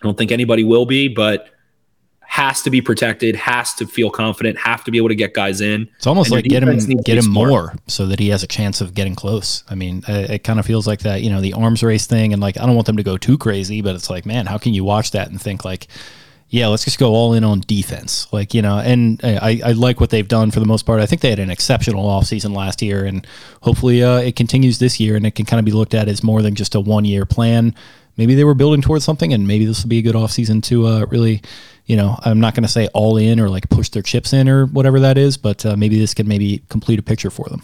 I 0.00 0.04
don't 0.04 0.16
think 0.16 0.32
anybody 0.32 0.64
will 0.64 0.86
be, 0.86 1.08
but 1.08 1.50
has 2.28 2.60
to 2.62 2.68
be 2.70 2.82
protected, 2.82 3.34
has 3.34 3.72
to 3.72 3.86
feel 3.86 4.10
confident, 4.10 4.58
have 4.58 4.84
to 4.84 4.90
be 4.90 4.98
able 4.98 5.08
to 5.08 5.14
get 5.14 5.32
guys 5.32 5.62
in. 5.62 5.88
it's 5.96 6.06
almost 6.06 6.28
And 6.28 6.36
like 6.36 6.44
get 6.44 6.62
him 6.62 6.68
defense 6.68 6.86
needs 6.86 7.02
to 7.02 7.04
get 7.04 7.16
him 7.16 7.24
smart. 7.24 7.48
more 7.48 7.74
so 7.86 8.04
that 8.06 8.20
he 8.20 8.28
has 8.28 8.42
a 8.42 8.46
chance 8.46 8.82
of 8.82 8.92
getting 8.92 9.14
close. 9.14 9.64
I 9.68 9.74
mean, 9.74 10.04
uh, 10.06 10.26
it 10.28 10.44
kind 10.44 10.60
of 10.60 10.66
feels 10.66 10.86
like 10.86 11.00
that, 11.00 11.22
you 11.22 11.30
know, 11.30 11.40
the 11.40 11.54
arms 11.54 11.82
race 11.82 12.06
thing, 12.06 12.34
and 12.34 12.42
like 12.42 12.60
I 12.60 12.66
don't 12.66 12.74
want 12.74 12.86
them 12.86 12.98
to 12.98 13.02
go 13.02 13.16
too 13.16 13.38
crazy, 13.38 13.80
but 13.80 13.94
it's 13.94 14.10
like, 14.10 14.26
man, 14.26 14.44
how 14.44 14.58
can 14.58 14.74
you 14.74 14.84
watch 14.84 15.12
that 15.12 15.30
and 15.30 15.40
think 15.40 15.64
like, 15.64 15.88
yeah, 16.50 16.66
let's 16.68 16.84
just 16.84 16.98
go 16.98 17.12
all 17.12 17.32
in 17.32 17.44
on 17.44 17.60
defense. 17.60 18.30
Like, 18.32 18.54
you 18.54 18.62
know, 18.62 18.78
and 18.78 19.20
I, 19.24 19.60
I 19.64 19.72
like 19.72 19.98
what 19.98 20.10
they've 20.10 20.28
done 20.28 20.50
for 20.50 20.60
the 20.60 20.66
most 20.66 20.84
part. 20.84 21.00
I 21.00 21.06
think 21.06 21.22
they 21.22 21.30
had 21.30 21.38
an 21.38 21.50
exceptional 21.50 22.06
offseason 22.06 22.54
last 22.54 22.80
year, 22.82 23.04
and 23.04 23.26
hopefully 23.62 24.02
uh, 24.02 24.18
it 24.18 24.36
continues 24.36 24.78
this 24.78 25.00
year 25.00 25.16
and 25.16 25.26
it 25.26 25.34
can 25.34 25.44
kind 25.44 25.58
of 25.58 25.64
be 25.64 25.72
looked 25.72 25.94
at 25.94 26.08
as 26.08 26.22
more 26.22 26.40
than 26.40 26.54
just 26.54 26.74
a 26.74 26.80
one 26.80 27.04
year 27.04 27.26
plan. 27.26 27.74
Maybe 28.18 28.34
they 28.34 28.44
were 28.44 28.54
building 28.54 28.82
towards 28.82 29.04
something, 29.04 29.32
and 29.32 29.46
maybe 29.46 29.64
this 29.64 29.82
will 29.82 29.88
be 29.88 29.98
a 29.98 30.02
good 30.02 30.14
offseason 30.16 30.62
to 30.64 30.86
uh, 30.86 31.06
really, 31.06 31.40
you 31.86 31.96
know, 31.96 32.18
I'm 32.24 32.40
not 32.40 32.54
going 32.54 32.64
to 32.64 32.68
say 32.68 32.88
all 32.88 33.16
in 33.16 33.40
or 33.40 33.48
like 33.48 33.70
push 33.70 33.88
their 33.88 34.02
chips 34.02 34.34
in 34.34 34.48
or 34.48 34.66
whatever 34.66 35.00
that 35.00 35.16
is, 35.16 35.38
but 35.38 35.64
uh, 35.64 35.76
maybe 35.76 35.98
this 35.98 36.12
can 36.12 36.28
maybe 36.28 36.62
complete 36.68 36.98
a 36.98 37.02
picture 37.02 37.30
for 37.30 37.48
them. 37.48 37.62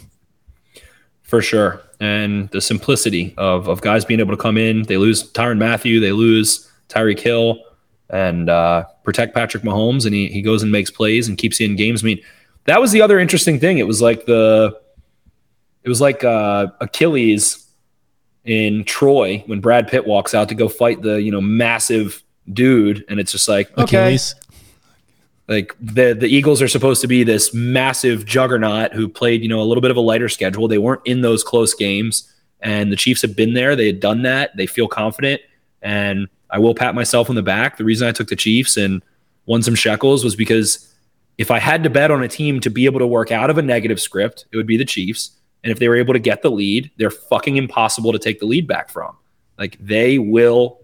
for 1.25 1.41
sure. 1.41 1.81
And 1.99 2.49
the 2.51 2.61
simplicity 2.61 3.33
of, 3.37 3.67
of 3.67 3.81
guys 3.81 4.05
being 4.05 4.19
able 4.19 4.35
to 4.35 4.41
come 4.41 4.57
in, 4.57 4.83
they 4.83 4.97
lose 4.97 5.29
Tyrann 5.31 5.57
Mathieu, 5.57 5.99
they 5.99 6.11
lose 6.11 6.71
Tyreek 6.87 7.19
Hill, 7.19 7.59
and 8.09 8.49
uh, 8.49 8.85
protect 9.03 9.33
Patrick 9.33 9.63
Mahomes, 9.63 10.05
and 10.05 10.13
he, 10.13 10.27
he 10.27 10.41
goes 10.41 10.61
and 10.61 10.71
makes 10.71 10.91
plays 10.91 11.27
and 11.27 11.37
keeps 11.37 11.59
in 11.59 11.75
games. 11.75 12.03
I 12.03 12.05
mean, 12.05 12.21
that 12.65 12.79
was 12.79 12.91
the 12.91 13.01
other 13.01 13.19
interesting 13.19 13.59
thing. 13.59 13.79
It 13.79 13.87
was 13.87 14.01
like 14.01 14.25
the, 14.27 14.79
it 15.83 15.89
was 15.89 15.99
like 15.99 16.23
uh, 16.23 16.67
Achilles 16.79 17.64
in 18.45 18.83
Troy 18.85 19.43
when 19.47 19.59
Brad 19.59 19.87
Pitt 19.87 20.05
walks 20.05 20.33
out 20.33 20.49
to 20.49 20.55
go 20.55 20.69
fight 20.69 21.01
the 21.01 21.21
you 21.21 21.31
know 21.31 21.41
massive 21.41 22.23
dude, 22.51 23.03
and 23.09 23.19
it's 23.19 23.31
just 23.31 23.47
like 23.47 23.75
okay, 23.77 23.97
Achilles. 23.97 24.35
like 25.47 25.75
the 25.81 26.13
the 26.13 26.27
Eagles 26.27 26.61
are 26.61 26.67
supposed 26.67 27.01
to 27.01 27.07
be 27.07 27.23
this 27.23 27.53
massive 27.53 28.25
juggernaut 28.25 28.93
who 28.93 29.07
played, 29.09 29.41
you 29.41 29.49
know, 29.49 29.61
a 29.61 29.63
little 29.63 29.81
bit 29.81 29.91
of 29.91 29.97
a 29.97 30.01
lighter 30.01 30.29
schedule. 30.29 30.67
They 30.67 30.77
weren't 30.77 31.01
in 31.05 31.21
those 31.21 31.43
close 31.43 31.73
games, 31.73 32.31
and 32.61 32.91
the 32.91 32.95
Chiefs 32.95 33.21
have 33.23 33.35
been 33.35 33.53
there. 33.53 33.75
They 33.75 33.87
had 33.87 33.99
done 33.99 34.21
that. 34.21 34.55
They 34.55 34.67
feel 34.67 34.87
confident, 34.87 35.41
and 35.81 36.27
I 36.51 36.59
will 36.59 36.75
pat 36.75 36.95
myself 36.95 37.29
on 37.29 37.35
the 37.35 37.43
back. 37.43 37.77
The 37.77 37.83
reason 37.83 38.07
I 38.07 38.11
took 38.11 38.27
the 38.27 38.35
Chiefs 38.35 38.77
and 38.77 39.01
won 39.47 39.63
some 39.63 39.75
shekels 39.75 40.23
was 40.23 40.35
because 40.35 40.91
if 41.37 41.51
I 41.51 41.59
had 41.59 41.83
to 41.83 41.89
bet 41.89 42.11
on 42.11 42.23
a 42.23 42.27
team 42.27 42.59
to 42.61 42.69
be 42.69 42.85
able 42.85 42.99
to 42.99 43.07
work 43.07 43.31
out 43.31 43.49
of 43.49 43.57
a 43.57 43.61
negative 43.61 43.99
script, 43.99 44.45
it 44.51 44.57
would 44.57 44.67
be 44.67 44.77
the 44.77 44.85
Chiefs. 44.85 45.31
And 45.65 45.71
if 45.71 45.79
they 45.79 45.89
were 45.89 45.95
able 45.95 46.13
to 46.13 46.19
get 46.19 46.43
the 46.43 46.51
lead, 46.51 46.91
they're 46.97 47.09
fucking 47.09 47.57
impossible 47.57 48.11
to 48.11 48.19
take 48.19 48.39
the 48.39 48.45
lead 48.45 48.67
back 48.67 48.91
from. 48.91 49.17
Like 49.57 49.77
they 49.79 50.19
will 50.19 50.79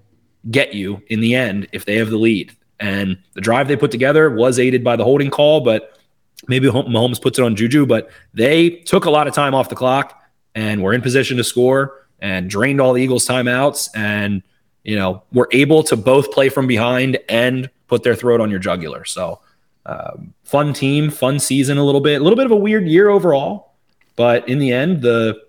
get 0.50 0.74
you 0.74 1.04
in 1.08 1.20
the 1.20 1.36
end 1.36 1.68
if 1.72 1.86
they 1.86 1.98
have 1.98 2.10
the 2.10 2.18
lead. 2.18 2.52
And 2.80 3.20
the 3.34 3.42
drive 3.42 3.68
they 3.68 3.76
put 3.76 3.92
together 3.92 4.32
was 4.32 4.58
aided 4.58 4.84
by 4.84 4.96
the 4.96 5.04
holding 5.04 5.30
call, 5.30 5.62
but 5.62 6.00
maybe 6.48 6.68
Mahomes 6.68 7.22
puts 7.22 7.38
it 7.38 7.46
on 7.46 7.56
Juju. 7.56 7.86
But 7.86 8.10
they 8.34 8.72
took 8.72 9.06
a 9.06 9.12
lot 9.12 9.28
of 9.28 9.36
time 9.36 9.54
off 9.54 9.70
the 9.70 9.76
clock 9.76 10.20
and 10.56 10.82
were 10.82 10.94
in 10.94 11.02
position 11.04 11.38
to 11.38 11.44
score 11.44 12.08
and 12.20 12.50
drained 12.50 12.82
all 12.82 12.94
the 12.94 13.04
Eagles' 13.04 13.28
timeouts. 13.28 13.88
And, 13.94 14.42
you 14.84 14.96
know, 14.96 15.22
were 15.32 15.48
able 15.52 15.84
to 15.84 15.96
both 15.96 16.32
play 16.32 16.50
from 16.50 16.66
behind 16.66 17.20
and 17.30 17.70
put 17.86 18.02
their 18.02 18.16
throat 18.16 18.42
on 18.42 18.50
your 18.50 18.60
jugular. 18.60 19.06
So, 19.06 19.42
um, 19.86 20.34
fun 20.44 20.74
team, 20.74 21.12
fun 21.12 21.38
season 21.38 21.78
a 21.78 21.84
little 21.84 22.02
bit, 22.02 22.20
a 22.20 22.24
little 22.24 22.38
bit 22.38 22.48
of 22.48 22.52
a 22.52 22.56
weird 22.56 22.88
year 22.88 23.10
overall. 23.10 23.71
But 24.16 24.48
in 24.48 24.60
the 24.60 24.72
end, 24.72 25.02
the 25.02 25.42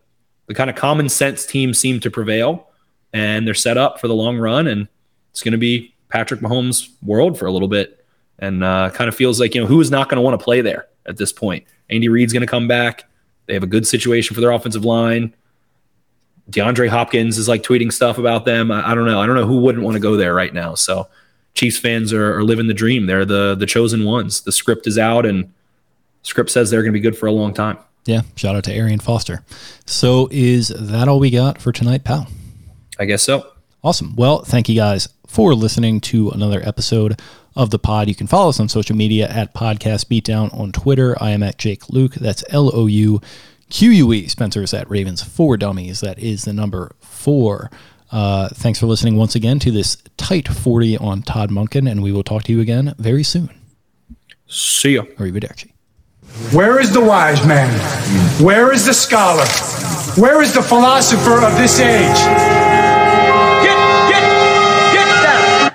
the 0.46 0.54
kind 0.54 0.68
of 0.68 0.76
common 0.76 1.08
sense 1.08 1.46
team 1.46 1.72
seemed 1.72 2.02
to 2.02 2.10
prevail, 2.10 2.68
and 3.12 3.46
they're 3.46 3.54
set 3.54 3.78
up 3.78 4.00
for 4.00 4.08
the 4.08 4.14
long 4.14 4.38
run. 4.38 4.66
And 4.66 4.88
it's 5.30 5.42
going 5.42 5.52
to 5.52 5.58
be 5.58 5.94
Patrick 6.08 6.40
Mahomes' 6.40 6.90
world 7.02 7.38
for 7.38 7.46
a 7.46 7.52
little 7.52 7.68
bit, 7.68 8.04
and 8.38 8.62
uh, 8.62 8.90
kind 8.90 9.08
of 9.08 9.14
feels 9.14 9.40
like 9.40 9.54
you 9.54 9.60
know 9.60 9.66
who 9.66 9.80
is 9.80 9.90
not 9.90 10.08
going 10.08 10.16
to 10.16 10.22
want 10.22 10.38
to 10.38 10.44
play 10.44 10.60
there 10.60 10.86
at 11.06 11.16
this 11.16 11.32
point. 11.32 11.64
Andy 11.90 12.08
Reid's 12.08 12.32
going 12.32 12.42
to 12.42 12.46
come 12.46 12.68
back. 12.68 13.04
They 13.46 13.54
have 13.54 13.62
a 13.62 13.68
good 13.68 13.86
situation 13.86 14.34
for 14.34 14.40
their 14.40 14.52
offensive 14.52 14.84
line. 14.84 15.34
DeAndre 16.50 16.88
Hopkins 16.88 17.38
is 17.38 17.48
like 17.48 17.62
tweeting 17.62 17.92
stuff 17.92 18.18
about 18.18 18.44
them. 18.44 18.70
I, 18.70 18.92
I 18.92 18.94
don't 18.94 19.06
know. 19.06 19.20
I 19.20 19.26
don't 19.26 19.36
know 19.36 19.46
who 19.46 19.58
wouldn't 19.58 19.84
want 19.84 19.94
to 19.94 20.00
go 20.00 20.16
there 20.16 20.34
right 20.34 20.52
now. 20.52 20.74
So 20.74 21.08
Chiefs 21.54 21.78
fans 21.78 22.12
are, 22.12 22.38
are 22.38 22.44
living 22.44 22.66
the 22.66 22.74
dream. 22.74 23.06
They're 23.06 23.24
the 23.24 23.54
the 23.54 23.66
chosen 23.66 24.04
ones. 24.04 24.40
The 24.42 24.52
script 24.52 24.86
is 24.86 24.98
out, 24.98 25.26
and 25.26 25.52
script 26.22 26.50
says 26.50 26.70
they're 26.70 26.82
going 26.82 26.92
to 26.92 26.98
be 26.98 27.00
good 27.02 27.16
for 27.16 27.26
a 27.26 27.32
long 27.32 27.52
time. 27.52 27.78
Yeah, 28.05 28.22
shout 28.36 28.57
out 28.57 28.64
to 28.64 28.72
Arian 28.72 28.98
Foster. 28.98 29.44
So 29.86 30.28
is 30.30 30.68
that 30.68 31.09
all 31.09 31.20
we 31.20 31.30
got 31.30 31.61
for 31.61 31.72
tonight, 31.72 32.05
pal? 32.05 32.26
I 32.98 33.05
guess 33.05 33.22
so. 33.22 33.46
Awesome. 33.84 34.14
Well, 34.16 34.42
thank 34.42 34.68
you 34.68 34.74
guys 34.76 35.09
for 35.26 35.55
listening 35.55 36.00
to 36.03 36.30
another 36.30 36.61
episode 36.64 37.20
of 37.57 37.70
the 37.70 37.78
pod. 37.78 38.09
You 38.09 38.14
can 38.14 38.26
follow 38.26 38.48
us 38.48 38.61
on 38.61 38.68
social 38.68 38.96
media 38.96 39.28
at 39.28 39.55
Podcast 39.55 40.07
Beatdown 40.07 40.57
on 40.59 40.72
Twitter. 40.72 41.16
I 41.20 41.30
am 41.30 41.42
at 41.42 41.59
Jake 41.59 41.82
Louque. 41.84 42.14
That's 42.14 42.44
L 42.50 42.70
O 42.74 42.86
U 42.86 43.20
Q 43.70 43.90
U 43.90 44.12
E. 44.12 44.28
Spencer's 44.28 44.74
at 44.74 44.88
Ravens 44.90 45.22
for 45.22 45.57
Dummies. 45.57 46.00
That 46.00 46.18
is 46.18 46.44
the 46.44 46.53
number 46.53 46.94
four. 47.00 47.70
Uh, 48.11 48.48
thanks 48.50 48.78
for 48.78 48.86
listening 48.86 49.16
once 49.16 49.34
again 49.34 49.59
to 49.61 49.70
this 49.70 49.96
tight 50.16 50.46
40 50.46 50.98
on 50.98 51.22
Todd 51.22 51.50
Monken, 51.50 51.90
and 51.90 52.03
we 52.03 52.12
will 52.12 52.22
talk 52.22 52.42
to 52.44 52.53
you 52.53 52.61
again 52.61 52.94
very 52.98 53.22
soon. 53.24 53.48
See 54.46 54.96
ya. 54.96 55.03
Arrivederci. 55.16 55.72
Where 56.32 56.80
is 56.80 56.90
the 56.90 57.00
wise 57.00 57.46
man? 57.46 57.68
Where 58.42 58.72
is 58.72 58.86
the 58.86 58.94
scholar? 58.94 59.44
Where 60.16 60.40
is 60.40 60.54
the 60.54 60.62
philosopher 60.62 61.44
of 61.44 61.58
this 61.58 61.78
age? 61.78 62.16
Get, 63.60 63.76
get, 64.08 64.24
get 64.94 65.08
down. 65.22 65.72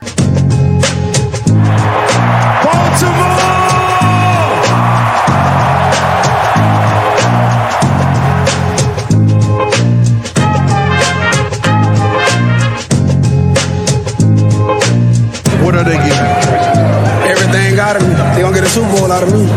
What 15.63 15.75
are 15.75 15.83
they 15.83 15.97
giving? 15.97 16.17
Everything 17.29 17.77
out 17.79 17.95
of 17.95 18.01
me. 18.01 18.09
They 18.33 18.41
gonna 18.41 18.55
get 18.55 18.63
a 18.63 18.69
Super 18.69 18.89
Bowl 18.97 19.11
out 19.11 19.21
of 19.21 19.31
me. 19.31 19.45
Believe 19.45 19.49
that. 19.49 19.56